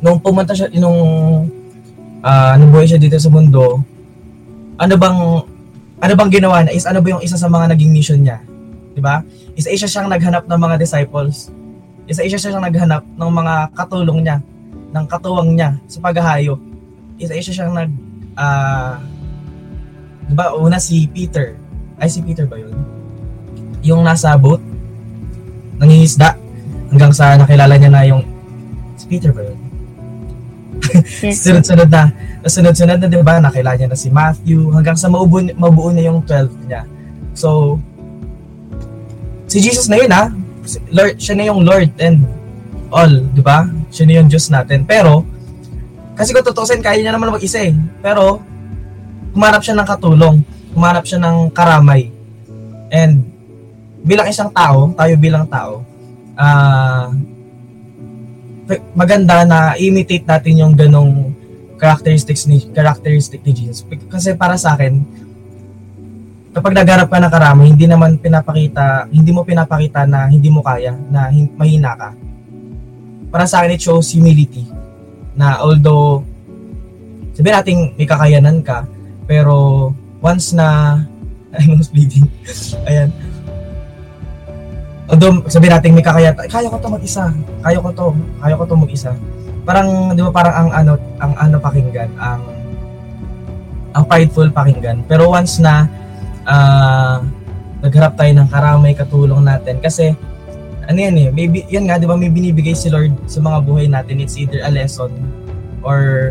Nung 0.01 0.17
pumunta 0.17 0.57
siya, 0.57 0.73
nung 0.81 1.01
uh, 2.25 2.55
nabuhay 2.57 2.89
siya 2.89 2.97
dito 2.97 3.21
sa 3.21 3.29
mundo, 3.29 3.85
ano 4.81 4.95
bang 4.97 5.19
ano 5.97 6.13
bang 6.13 6.31
ginawa 6.33 6.65
na 6.65 6.73
is 6.73 6.85
ano 6.85 7.01
ba 7.01 7.17
yung 7.17 7.25
isa 7.25 7.37
sa 7.41 7.49
mga 7.49 7.73
naging 7.73 7.93
mission 7.93 8.21
niya? 8.21 8.41
'Di 8.93 9.01
ba? 9.01 9.25
Isa-isa 9.57 9.89
siyang 9.89 10.13
naghanap 10.13 10.45
ng 10.45 10.61
mga 10.61 10.77
disciples. 10.77 11.49
Isa-isa 12.05 12.37
siyang 12.37 12.61
naghanap 12.61 13.03
ng 13.03 13.31
mga 13.33 13.55
katulong 13.73 14.21
niya, 14.21 14.37
ng 14.93 15.05
katuwang 15.09 15.57
niya 15.57 15.81
sa 15.89 15.99
paghahayo. 16.05 16.61
Isa-isa 17.17 17.53
siyang 17.53 17.73
nag 17.73 17.91
uh, 18.37 19.01
'di 20.29 20.35
ba 20.37 20.53
una 20.57 20.77
si 20.77 21.09
Peter. 21.09 21.57
Ay 21.97 22.13
si 22.13 22.21
Peter 22.21 22.45
ba 22.45 22.61
'yun? 22.61 22.77
Yung 23.81 24.05
nasa 24.05 24.37
boat 24.37 24.61
nangingisda 25.77 26.37
hanggang 26.93 27.13
sa 27.13 27.35
nakilala 27.39 27.75
niya 27.77 27.91
na 27.91 28.03
yung 28.07 28.23
si 28.97 29.05
Peter 29.07 29.31
ba 29.33 29.43
'yun? 29.43 29.59
Yes. 31.25 31.43
sunod-sunod 31.47 31.89
na 31.89 32.13
sunod-sunod 32.47 32.99
na 33.01 33.07
'di 33.09 33.19
ba 33.25 33.41
nakilala 33.41 33.77
niya 33.77 33.89
na 33.91 33.99
si 33.99 34.09
Matthew 34.13 34.71
hanggang 34.73 34.95
sa 34.95 35.11
maubuo 35.11 35.43
mabuo 35.57 35.91
na 35.91 36.03
yung 36.05 36.23
12 36.23 36.69
niya. 36.69 36.83
So 37.33 37.81
si 39.51 39.63
Jesus 39.63 39.87
na 39.91 39.99
yun 39.99 40.13
ha. 40.13 40.31
Si 40.67 40.83
Lord, 40.91 41.15
siya 41.23 41.35
na 41.39 41.45
yung 41.47 41.63
Lord 41.63 41.95
and 42.03 42.27
all, 42.91 43.11
'di 43.11 43.43
ba? 43.43 43.71
Siya 43.91 44.05
na 44.07 44.15
yung 44.23 44.29
Diyos 44.29 44.51
natin. 44.51 44.83
Pero 44.83 45.23
kasi 46.17 46.33
kung 46.33 46.43
tutusin, 46.43 46.81
kaya 46.81 47.05
niya 47.05 47.13
naman 47.13 47.29
mag-isa 47.29 47.61
eh. 47.61 47.77
Pero 48.01 48.41
kumanap 49.37 49.61
siya 49.61 49.77
ng 49.77 49.85
katulong, 49.85 50.37
kumanap 50.73 51.05
siya 51.05 51.21
ng 51.21 51.53
karamay. 51.53 52.09
And 52.89 53.21
bilang 54.01 54.25
isang 54.33 54.49
tao, 54.49 54.97
tayo 54.97 55.13
bilang 55.21 55.45
tao, 55.45 55.85
ah 56.37 57.11
maganda 58.93 59.47
na 59.47 59.79
imitate 59.79 60.27
natin 60.27 60.55
yung 60.59 60.75
ganong 60.75 61.31
characteristics 61.77 62.49
ni 62.49 62.67
characteristic 62.73 63.41
ni 63.45 63.53
Jesus. 63.53 63.85
Kasi 64.09 64.35
para 64.35 64.57
sa 64.57 64.75
akin, 64.75 65.05
kapag 66.57 66.73
nagharap 66.73 67.09
ka 67.13 67.21
ng 67.21 67.33
karamay, 67.33 67.67
hindi 67.69 67.87
naman 67.87 68.17
pinapakita, 68.17 69.07
hindi 69.13 69.31
mo 69.31 69.45
pinapakita 69.45 70.09
na 70.09 70.27
hindi 70.27 70.49
mo 70.49 70.65
kaya, 70.65 70.97
na 71.13 71.29
hin- 71.29 71.53
mahina 71.53 71.93
ka. 71.95 72.11
Para 73.29 73.45
sa 73.45 73.61
akin, 73.61 73.77
it 73.77 73.83
shows 73.85 74.09
humility. 74.17 74.65
Na 75.37 75.61
although, 75.61 76.25
sabi 77.37 77.53
natin 77.53 77.93
may 77.95 78.09
kakayanan 78.09 78.65
ka, 78.65 78.89
pero 79.29 79.93
once 80.25 80.57
na, 80.57 80.99
I 81.61 81.69
was 81.77 81.93
bleeding. 81.93 82.27
Ayan. 82.89 83.13
Although, 85.07 85.47
sabi 85.47 85.71
natin 85.71 85.95
may 85.95 86.03
kakayanan, 86.03 86.51
kaya 86.51 86.67
ko 86.67 86.77
to 86.83 86.91
mag-isa. 86.91 87.31
Kaya 87.63 87.79
ko 87.79 87.91
to, 87.95 88.07
kaya 88.43 88.55
ko 88.59 88.65
to 88.67 88.75
mag-isa. 88.75 89.13
Parang, 89.63 90.15
di 90.15 90.23
ba 90.23 90.31
parang 90.35 90.55
ang 90.55 90.71
ano, 90.75 90.93
ang 91.23 91.33
ano 91.39 91.57
pakinggan, 91.63 92.11
ang 92.19 92.43
ang 93.97 94.05
prideful 94.05 94.51
pakinggan. 94.51 95.07
Pero 95.07 95.31
once 95.31 95.63
na 95.63 95.87
uh, 96.45 97.23
nagharap 97.81 98.19
tayo 98.19 98.33
ng 98.35 98.49
karamay 98.51 98.93
katulong 98.93 99.43
natin 99.47 99.79
kasi 99.81 100.13
ano 100.87 100.99
yan 101.03 101.15
eh, 101.19 101.29
maybe, 101.35 101.67
yan 101.67 101.91
nga, 101.91 101.99
di 101.99 102.07
ba 102.07 102.15
may 102.15 102.31
binibigay 102.31 102.75
si 102.75 102.87
Lord 102.91 103.11
sa 103.27 103.43
mga 103.43 103.59
buhay 103.67 103.87
natin. 103.91 104.23
It's 104.23 104.39
either 104.39 104.63
a 104.63 104.71
lesson 104.71 105.11
or 105.83 106.31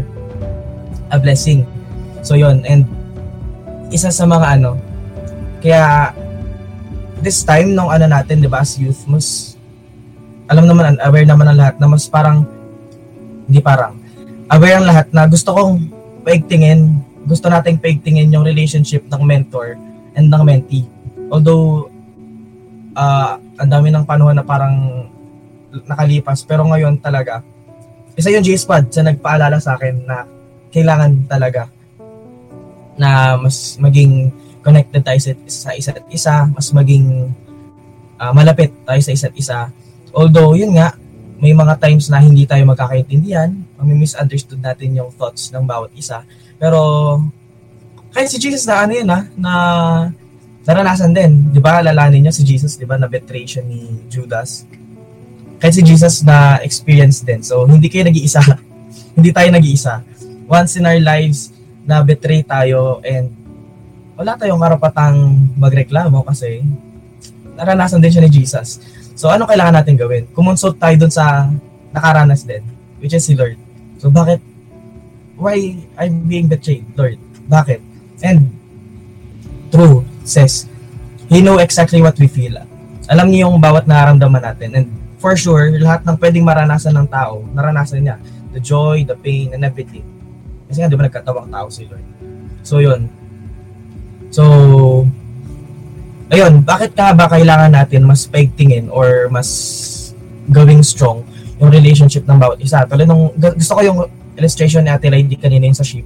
a 1.12 1.18
blessing. 1.20 1.68
So 2.24 2.40
yon 2.40 2.64
and 2.64 2.88
isa 3.92 4.10
sa 4.10 4.24
mga 4.24 4.60
ano, 4.60 4.80
kaya 5.60 6.16
this 7.26 7.42
time 7.42 7.74
nung 7.74 7.90
ano 7.90 8.06
natin, 8.06 8.38
di 8.38 8.46
ba, 8.46 8.62
as 8.62 8.78
youth, 8.78 9.10
mas 9.10 9.58
alam 10.46 10.70
naman, 10.70 10.94
aware 11.02 11.26
naman 11.26 11.50
ang 11.50 11.58
lahat 11.58 11.76
na 11.82 11.90
mas 11.90 12.06
parang 12.06 12.46
hindi 13.50 13.58
parang 13.58 13.98
aware 14.54 14.78
ang 14.78 14.86
lahat 14.86 15.10
na 15.10 15.26
gusto 15.26 15.50
kong 15.50 15.90
paigtingin, 16.22 17.02
gusto 17.26 17.50
nating 17.50 17.82
paigtingin 17.82 18.30
yung 18.30 18.46
relationship 18.46 19.02
ng 19.10 19.26
mentor 19.26 19.74
and 20.14 20.30
ng 20.30 20.44
mentee. 20.46 20.86
Although, 21.34 21.90
uh, 22.94 23.42
ang 23.58 23.70
dami 23.74 23.90
ng 23.90 24.06
panahon 24.06 24.38
na 24.38 24.46
parang 24.46 25.10
nakalipas, 25.90 26.46
pero 26.46 26.62
ngayon 26.70 27.02
talaga, 27.02 27.42
isa 28.14 28.30
yung 28.30 28.46
G-Spot 28.46 28.86
sa 28.94 29.02
nagpaalala 29.02 29.58
sa 29.58 29.76
akin 29.76 30.06
na 30.06 30.24
kailangan 30.70 31.26
talaga 31.26 31.68
na 32.96 33.36
mas 33.36 33.76
maging 33.82 34.32
connected 34.66 35.06
tayo 35.06 35.20
sa, 35.22 35.32
sa 35.46 35.70
isa't 35.78 36.10
isa, 36.10 36.50
mas 36.50 36.74
maging 36.74 37.30
uh, 38.18 38.34
malapit 38.34 38.74
tayo 38.82 38.98
sa 38.98 39.14
isa't 39.14 39.36
isa. 39.38 39.70
Although, 40.10 40.58
yun 40.58 40.74
nga, 40.74 40.98
may 41.38 41.54
mga 41.54 41.78
times 41.78 42.10
na 42.10 42.18
hindi 42.18 42.50
tayo 42.50 42.66
magkakaintindihan, 42.66 43.54
mami-misunderstood 43.78 44.58
natin 44.58 44.98
yung 44.98 45.14
thoughts 45.14 45.54
ng 45.54 45.62
bawat 45.62 45.94
isa. 45.94 46.26
Pero, 46.58 46.82
kahit 48.10 48.34
si 48.34 48.42
Jesus 48.42 48.66
na 48.66 48.82
ano 48.82 48.92
yun 48.98 49.06
ha, 49.06 49.22
na 49.38 49.54
naranasan 50.66 51.14
din. 51.14 51.54
Di 51.54 51.62
ba, 51.62 51.86
alalanin 51.86 52.26
niya 52.26 52.34
si 52.34 52.42
Jesus, 52.42 52.74
di 52.74 52.90
ba, 52.90 52.98
na 52.98 53.06
betray 53.06 53.46
siya 53.46 53.62
ni 53.62 54.02
Judas. 54.10 54.66
Kahit 55.62 55.78
si 55.78 55.84
Jesus 55.86 56.26
na 56.26 56.58
experience 56.66 57.22
din. 57.22 57.46
So, 57.46 57.70
hindi 57.70 57.86
kayo 57.86 58.10
nag-iisa. 58.10 58.42
hindi 59.20 59.30
tayo 59.30 59.50
nag-iisa. 59.54 60.02
Once 60.50 60.82
in 60.82 60.90
our 60.90 60.98
lives, 60.98 61.54
na 61.86 62.02
betray 62.02 62.42
tayo 62.42 62.98
and 63.06 63.30
wala 64.16 64.40
tayong 64.40 64.60
karapatang 64.64 65.16
magreklamo 65.60 66.24
kasi 66.24 66.64
naranasan 67.56 68.00
din 68.00 68.12
siya 68.12 68.24
ni 68.24 68.32
Jesus. 68.32 68.80
So, 69.16 69.32
ano 69.32 69.48
kailangan 69.48 69.80
natin 69.80 69.96
gawin? 69.96 70.28
Kumonsult 70.36 70.76
tayo 70.80 70.96
dun 71.00 71.12
sa 71.12 71.48
nakaranas 71.96 72.44
din, 72.44 72.64
which 73.00 73.16
is 73.16 73.24
si 73.24 73.36
Lord. 73.36 73.56
So, 74.00 74.12
bakit? 74.12 74.44
Why 75.36 75.80
I'm 76.00 76.28
being 76.28 76.48
betrayed, 76.48 76.88
Lord? 76.96 77.20
Bakit? 77.48 77.80
And, 78.24 78.52
true, 79.72 80.04
says, 80.24 80.68
He 81.28 81.42
know 81.42 81.58
exactly 81.60 82.00
what 82.00 82.16
we 82.22 82.28
feel. 82.30 82.60
Alam 83.10 83.32
niyo 83.34 83.50
yung 83.50 83.58
bawat 83.60 83.90
nararamdaman 83.90 84.44
natin. 84.44 84.70
And 84.78 84.88
for 85.18 85.34
sure, 85.34 85.74
lahat 85.80 86.06
ng 86.06 86.18
pwedeng 86.22 86.46
maranasan 86.46 86.94
ng 86.96 87.08
tao, 87.10 87.42
naranasan 87.52 88.06
niya. 88.06 88.18
The 88.54 88.62
joy, 88.62 89.04
the 89.04 89.18
pain, 89.20 89.52
and 89.52 89.66
everything. 89.66 90.06
Kasi 90.70 90.80
nga, 90.80 90.88
di 90.88 90.96
ba 90.96 91.08
nagkatawang 91.08 91.50
tao 91.50 91.68
si 91.68 91.84
Lord? 91.90 92.06
So, 92.62 92.78
yun. 92.78 93.10
So, 94.36 94.44
ayun, 96.28 96.60
bakit 96.68 96.92
ka 96.92 97.16
ba 97.16 97.32
kailangan 97.32 97.72
natin 97.72 98.04
mas 98.04 98.28
paigtingin 98.28 98.92
or 98.92 99.32
mas 99.32 99.48
gawing 100.52 100.84
strong 100.84 101.24
yung 101.56 101.72
relationship 101.72 102.28
ng 102.28 102.36
bawat 102.36 102.60
isa? 102.60 102.84
Tulad 102.84 103.08
nung, 103.08 103.32
gu- 103.32 103.56
gusto 103.56 103.80
ko 103.80 103.82
yung 103.88 104.00
illustration 104.36 104.84
ni 104.84 104.92
Ate 104.92 105.08
Lady 105.08 105.40
kanina 105.40 105.72
yung 105.72 105.80
sa 105.80 105.88
ship. 105.88 106.04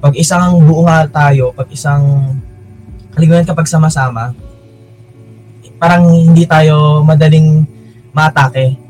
Pag 0.00 0.16
isang 0.16 0.56
buo 0.64 0.88
nga 0.88 1.04
tayo, 1.04 1.52
pag 1.52 1.68
isang 1.68 2.32
kaliguan 3.12 3.44
kapag 3.44 3.68
sama-sama, 3.68 4.32
parang 5.76 6.08
hindi 6.08 6.48
tayo 6.48 7.04
madaling 7.04 7.68
matake 8.16 8.80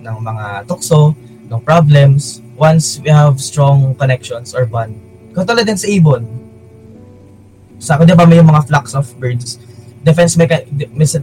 ng 0.00 0.16
mga 0.24 0.64
tukso, 0.64 1.12
ng 1.52 1.60
problems, 1.60 2.40
once 2.56 2.96
we 3.04 3.12
have 3.12 3.36
strong 3.36 3.92
connections 4.00 4.56
or 4.56 4.64
bond. 4.64 4.96
Katulad 5.36 5.68
din 5.68 5.76
sa 5.76 5.84
ibon. 5.84 6.43
Sa 7.78 7.98
ako, 7.98 8.06
di 8.06 8.14
ba 8.16 8.24
may 8.24 8.40
mga 8.40 8.66
flocks 8.70 8.94
of 8.94 9.08
birds, 9.18 9.58
defense 10.04 10.36
mecha- 10.36 10.68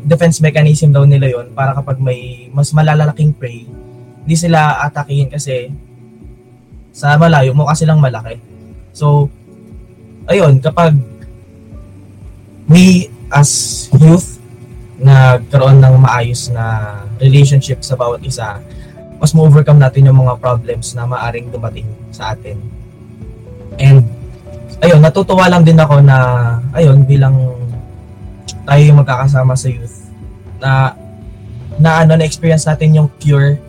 defense 0.06 0.41
mechanism 0.41 0.89
daw 0.89 1.06
nila 1.06 1.30
yon 1.30 1.54
para 1.54 1.78
kapag 1.78 2.02
may 2.02 2.49
mas 2.49 2.74
malalaking 2.74 3.32
prey, 3.32 3.70
hindi 4.26 4.36
sila 4.36 4.82
atakihin 4.86 5.30
kasi 5.30 5.70
sa 6.91 7.16
malayo 7.16 7.54
mukha 7.56 7.78
silang 7.78 8.02
malaki. 8.02 8.41
So, 8.91 9.32
ayun, 10.28 10.60
kapag 10.60 10.97
we 12.68 13.08
as 13.32 13.88
youth 13.95 14.41
nagkaroon 15.02 15.82
ng 15.82 15.95
maayos 15.97 16.54
na 16.54 16.93
relationship 17.18 17.82
sa 17.82 17.97
bawat 17.97 18.22
isa, 18.22 18.62
mas 19.18 19.34
ma-overcome 19.34 19.82
natin 19.82 20.10
yung 20.10 20.22
mga 20.22 20.38
problems 20.38 20.93
na 20.93 21.10
maaring 21.10 21.49
dumating 21.49 21.89
sa 22.14 22.34
atin. 22.38 22.58
And, 23.82 24.06
ayun, 24.82 24.99
natutuwa 24.99 25.45
lang 25.45 25.61
din 25.61 25.77
ako 25.77 26.01
na, 26.01 26.17
ayun, 26.73 27.05
bilang 27.05 27.38
tayo 28.65 28.82
yung 28.82 28.99
magkakasama 29.01 29.53
sa 29.53 29.69
youth, 29.69 30.09
na, 30.57 30.97
na 31.77 32.01
ano, 32.01 32.17
na-experience 32.17 32.65
natin 32.65 32.97
yung 32.97 33.09
cure, 33.21 33.61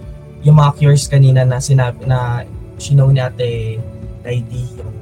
yung 0.42 0.56
mga 0.56 0.72
cures 0.80 1.06
kanina 1.06 1.44
na 1.44 1.60
sinabi, 1.60 2.08
na 2.08 2.42
sinow 2.80 3.12
ni 3.12 3.20
ate 3.20 3.78
Lady, 4.24 4.64
yung 4.80 4.92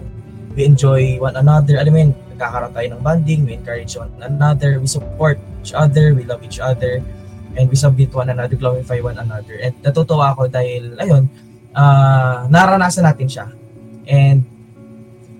we 0.58 0.66
enjoy 0.66 1.14
one 1.22 1.38
another, 1.38 1.78
alam 1.78 1.92
mo 1.94 1.98
yun, 2.02 2.12
nagkakaroon 2.34 2.74
tayo 2.74 2.86
ng 2.90 3.02
bonding, 3.06 3.40
we 3.46 3.54
encourage 3.54 3.94
one 3.94 4.10
another, 4.18 4.82
we 4.82 4.88
support 4.90 5.38
each 5.62 5.70
other, 5.72 6.10
we 6.10 6.26
love 6.26 6.42
each 6.42 6.58
other, 6.58 6.98
and 7.54 7.70
we 7.70 7.76
submit 7.78 8.10
one 8.10 8.26
another, 8.26 8.58
glorify 8.58 8.98
one 8.98 9.14
another. 9.14 9.62
And 9.62 9.78
natutuwa 9.78 10.34
ako 10.34 10.50
dahil, 10.50 10.98
ayun, 10.98 11.30
ah 11.70 12.50
naranasan 12.50 13.06
natin 13.06 13.28
siya. 13.30 13.46
And 14.10 14.42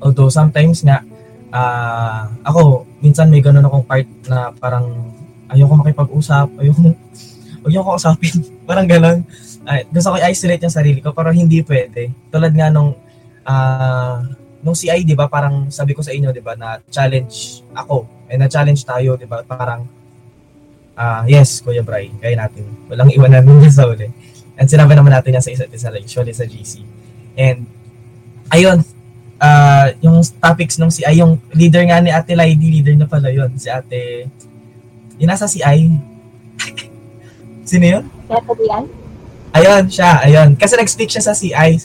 although 0.01 0.32
sometimes 0.32 0.82
nga, 0.82 1.05
ah 1.53 2.28
ako, 2.44 2.88
minsan 3.05 3.28
may 3.28 3.44
ganun 3.44 3.64
akong 3.64 3.86
part 3.86 4.09
na 4.26 4.53
parang 4.57 5.12
ayoko 5.51 5.74
makipag-usap, 5.80 6.48
ayoko, 6.61 6.92
ayoko 7.68 7.90
usapin, 7.96 8.36
parang 8.68 8.88
ganun. 8.88 9.22
Ay, 9.68 9.84
gusto 9.92 10.12
ko 10.12 10.16
i-isolate 10.16 10.64
yung 10.64 10.72
sarili 10.72 10.98
ko, 11.05 11.12
pero 11.12 11.30
hindi 11.30 11.61
pwede. 11.62 12.11
Tulad 12.32 12.53
nga 12.57 12.72
nung, 12.72 12.96
ah 13.44 14.24
nung 14.61 14.76
CI, 14.76 15.09
di 15.09 15.16
ba, 15.16 15.24
parang 15.24 15.72
sabi 15.72 15.96
ko 15.96 16.05
sa 16.05 16.12
inyo, 16.12 16.36
di 16.36 16.44
ba, 16.44 16.53
na 16.53 16.76
challenge 16.92 17.64
ako, 17.72 18.05
and 18.28 18.44
na-challenge 18.44 18.84
tayo, 18.84 19.16
di 19.16 19.24
ba, 19.24 19.40
parang 19.40 19.88
Ah, 21.01 21.24
yes, 21.24 21.64
Kuya 21.64 21.80
Bray, 21.80 22.12
kaya 22.20 22.36
natin. 22.36 22.68
Walang 22.92 23.09
iwanan 23.16 23.40
nun 23.48 23.72
sa 23.72 23.88
uli. 23.88 24.05
And 24.61 24.68
sinabi 24.68 24.92
naman 24.92 25.16
natin 25.16 25.32
yan 25.32 25.40
sa 25.40 25.48
isa't 25.48 25.72
isa, 25.72 25.88
like, 25.88 26.05
usually 26.05 26.36
sa 26.36 26.44
GC. 26.44 26.84
And, 27.40 27.64
ayun, 28.53 28.84
ah 29.41 29.88
yung 30.05 30.20
topics 30.38 30.76
nung 30.76 30.93
si 30.93 31.01
ay 31.03 31.24
yung 31.24 31.41
leader 31.57 31.80
nga 31.88 31.99
ni 31.99 32.12
Ate 32.12 32.36
Lady, 32.36 32.80
leader 32.80 32.95
na 32.95 33.09
pala 33.09 33.32
yun, 33.32 33.49
si 33.57 33.72
Ate, 33.72 34.28
yung 35.16 35.30
nasa 35.32 35.49
si 35.49 35.64
Ay. 35.64 35.88
Sino 37.70 37.86
yun? 37.86 38.05
Kaya 38.28 38.41
po 38.45 38.53
yan? 38.61 38.84
Ayun, 39.51 39.91
siya, 39.91 40.22
ayun. 40.22 40.55
Kasi 40.55 40.78
nag-speak 40.78 41.11
siya 41.11 41.26
sa 41.26 41.34
CI. 41.34 41.82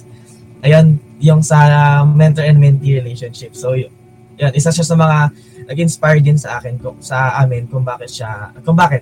Ayun, 0.61 1.01
yung 1.17 1.41
sa 1.41 2.01
mentor 2.05 2.45
and 2.45 2.61
mentee 2.61 3.01
relationship. 3.01 3.57
So, 3.57 3.73
yun, 3.73 3.89
yun, 4.37 4.53
isa 4.53 4.69
siya 4.69 4.85
sa 4.85 4.93
mga 4.93 5.33
nag-inspire 5.65 6.21
din 6.21 6.37
sa 6.37 6.61
akin, 6.61 6.77
kung, 6.77 7.01
sa 7.01 7.41
amin, 7.41 7.65
kung 7.65 7.81
bakit 7.81 8.13
siya, 8.13 8.53
kung 8.61 8.77
bakit 8.77 9.01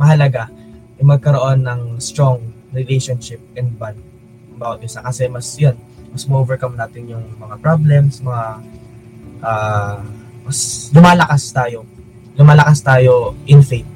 mahalaga 0.00 0.48
yung 0.96 1.12
magkaroon 1.12 1.60
ng 1.60 1.80
strong 2.00 2.40
relationship 2.72 3.40
and 3.56 3.76
bond 3.76 4.00
bawat 4.56 4.80
isa. 4.80 5.04
Kasi 5.04 5.28
mas, 5.28 5.52
yun, 5.60 5.76
mas 6.18 6.26
ma-overcome 6.26 6.74
natin 6.74 7.14
yung 7.14 7.22
mga 7.38 7.62
problems, 7.62 8.18
mga, 8.18 8.58
ah, 9.38 10.02
mas 10.42 10.90
lumalakas 10.90 11.46
tayo. 11.54 11.86
Lumalakas 12.34 12.82
tayo 12.82 13.38
in 13.46 13.62
faith. 13.62 13.86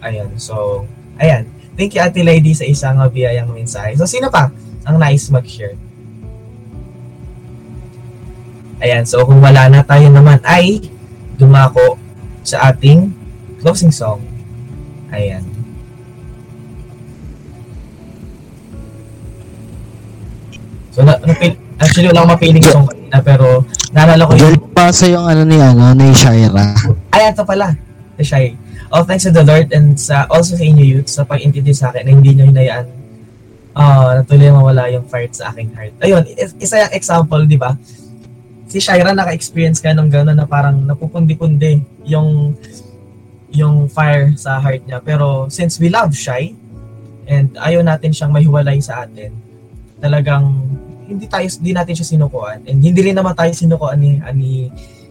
Ayan, 0.00 0.32
so, 0.40 0.88
ayan. 1.20 1.44
Thank 1.76 1.92
you, 1.92 2.00
Ate 2.00 2.24
Lady, 2.24 2.56
sa 2.56 2.64
isang 2.64 2.96
uh, 2.96 3.12
biyayang 3.12 3.52
mensahe. 3.52 3.92
So, 4.00 4.08
sino 4.08 4.32
pa 4.32 4.48
ang 4.88 4.96
nice 4.96 5.28
mag-share? 5.28 5.76
Ayan, 8.80 9.04
so 9.04 9.28
kung 9.28 9.44
wala 9.44 9.68
na 9.68 9.84
tayo 9.84 10.08
naman 10.08 10.40
ay 10.48 10.88
dumako 11.36 12.00
sa 12.40 12.72
ating 12.72 13.12
closing 13.60 13.92
song. 13.92 14.24
Ayan. 15.12 15.44
So, 20.98 21.06
na, 21.06 21.14
napil- 21.22 21.54
actually, 21.78 22.10
wala 22.10 22.26
akong 22.26 22.32
mapiling 22.34 22.66
song 22.66 22.90
kanina, 22.90 23.22
pero 23.22 23.62
naalala 23.94 24.26
ko 24.26 24.34
yung 24.34 24.42
Yun 24.50 24.54
pa 24.74 24.90
sa 24.90 25.06
yung 25.06 25.22
ano 25.22 25.46
ni 25.46 25.62
ano 25.62 25.94
ni 25.94 26.10
Shaira. 26.10 26.74
ay, 27.14 27.30
ito 27.30 27.46
pala. 27.46 27.70
The 28.18 28.26
Shy. 28.26 28.58
All 28.90 29.06
thanks 29.06 29.22
to 29.22 29.30
the 29.30 29.46
Lord 29.46 29.70
and 29.70 29.94
sa, 29.94 30.26
also 30.26 30.58
sa 30.58 30.64
inyo 30.66 30.82
youth 30.82 31.06
sa 31.06 31.22
pag-intindi 31.22 31.70
sa 31.70 31.94
akin 31.94 32.02
na 32.02 32.10
hindi 32.10 32.34
nyo 32.34 32.50
hinayaan 32.50 32.86
uh, 33.78 34.10
na 34.18 34.22
tuloy 34.26 34.50
mawala 34.50 34.90
yung 34.90 35.06
fire 35.06 35.30
sa 35.30 35.54
aking 35.54 35.70
heart. 35.70 35.94
Ayun, 36.02 36.26
is- 36.34 36.58
isa 36.58 36.82
yung 36.82 36.90
example, 36.90 37.46
di 37.46 37.54
ba? 37.54 37.78
Si 38.66 38.82
Shaira 38.82 39.14
naka-experience 39.14 39.78
ka 39.78 39.94
nung 39.94 40.10
gano'n 40.10 40.34
na 40.34 40.50
parang 40.50 40.82
napupundi-pundi 40.82 41.78
yung 42.10 42.58
yung 43.54 43.86
fire 43.86 44.34
sa 44.34 44.58
heart 44.58 44.82
niya. 44.82 44.98
Pero 44.98 45.46
since 45.46 45.78
we 45.78 45.86
love 45.88 46.10
Shy 46.10 46.58
and 47.30 47.54
ayaw 47.54 47.86
natin 47.86 48.10
siyang 48.10 48.34
mahiwalay 48.34 48.82
sa 48.82 49.06
atin, 49.06 49.30
talagang 50.02 50.48
hindi 51.08 51.24
tayo 51.24 51.48
hindi 51.48 51.72
natin 51.72 51.94
siya 51.96 52.06
sinukuan 52.14 52.60
and 52.68 52.84
hindi 52.84 53.00
rin 53.00 53.16
naman 53.16 53.32
tayo 53.32 53.48
sinukuan 53.56 53.96
ni 53.96 54.20
ani 54.20 54.68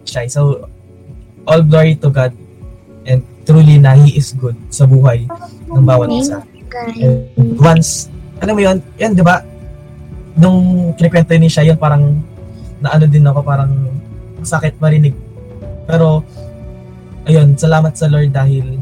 Shy. 0.07 0.30
So 0.30 0.69
all 1.44 1.65
glory 1.65 1.98
to 1.99 2.14
God 2.14 2.32
and 3.10 3.26
truly 3.48 3.82
na 3.82 3.98
He 3.98 4.19
is 4.19 4.36
good 4.36 4.56
sa 4.69 4.86
buhay 4.86 5.26
ng 5.72 5.84
bawat 5.88 6.07
isa. 6.14 6.40
And 6.99 7.57
once, 7.57 8.11
alam 8.44 8.53
mo 8.53 8.61
yun, 8.61 8.78
yan, 8.99 9.15
di 9.15 9.24
ba? 9.24 9.41
Nung 10.38 10.91
kinikwento 10.94 11.34
ni 11.40 11.49
siya 11.49 11.74
yun, 11.74 11.80
parang 11.80 12.22
naano 12.84 13.07
din 13.10 13.26
ako, 13.26 13.40
parang 13.41 13.72
sakit 14.44 14.78
marinig. 14.78 15.15
Pero, 15.88 16.22
ayun, 17.26 17.57
salamat 17.57 17.95
sa 17.98 18.11
Lord 18.11 18.30
dahil, 18.30 18.78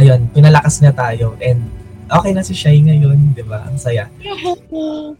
ayun, 0.00 0.26
pinalakas 0.32 0.82
niya 0.82 0.96
tayo. 0.96 1.38
And, 1.38 1.68
okay 2.08 2.32
na 2.34 2.42
si 2.42 2.56
Shai 2.56 2.80
ngayon, 2.82 3.36
di 3.36 3.44
ba? 3.44 3.62
Ang 3.68 3.78
saya. 3.78 4.08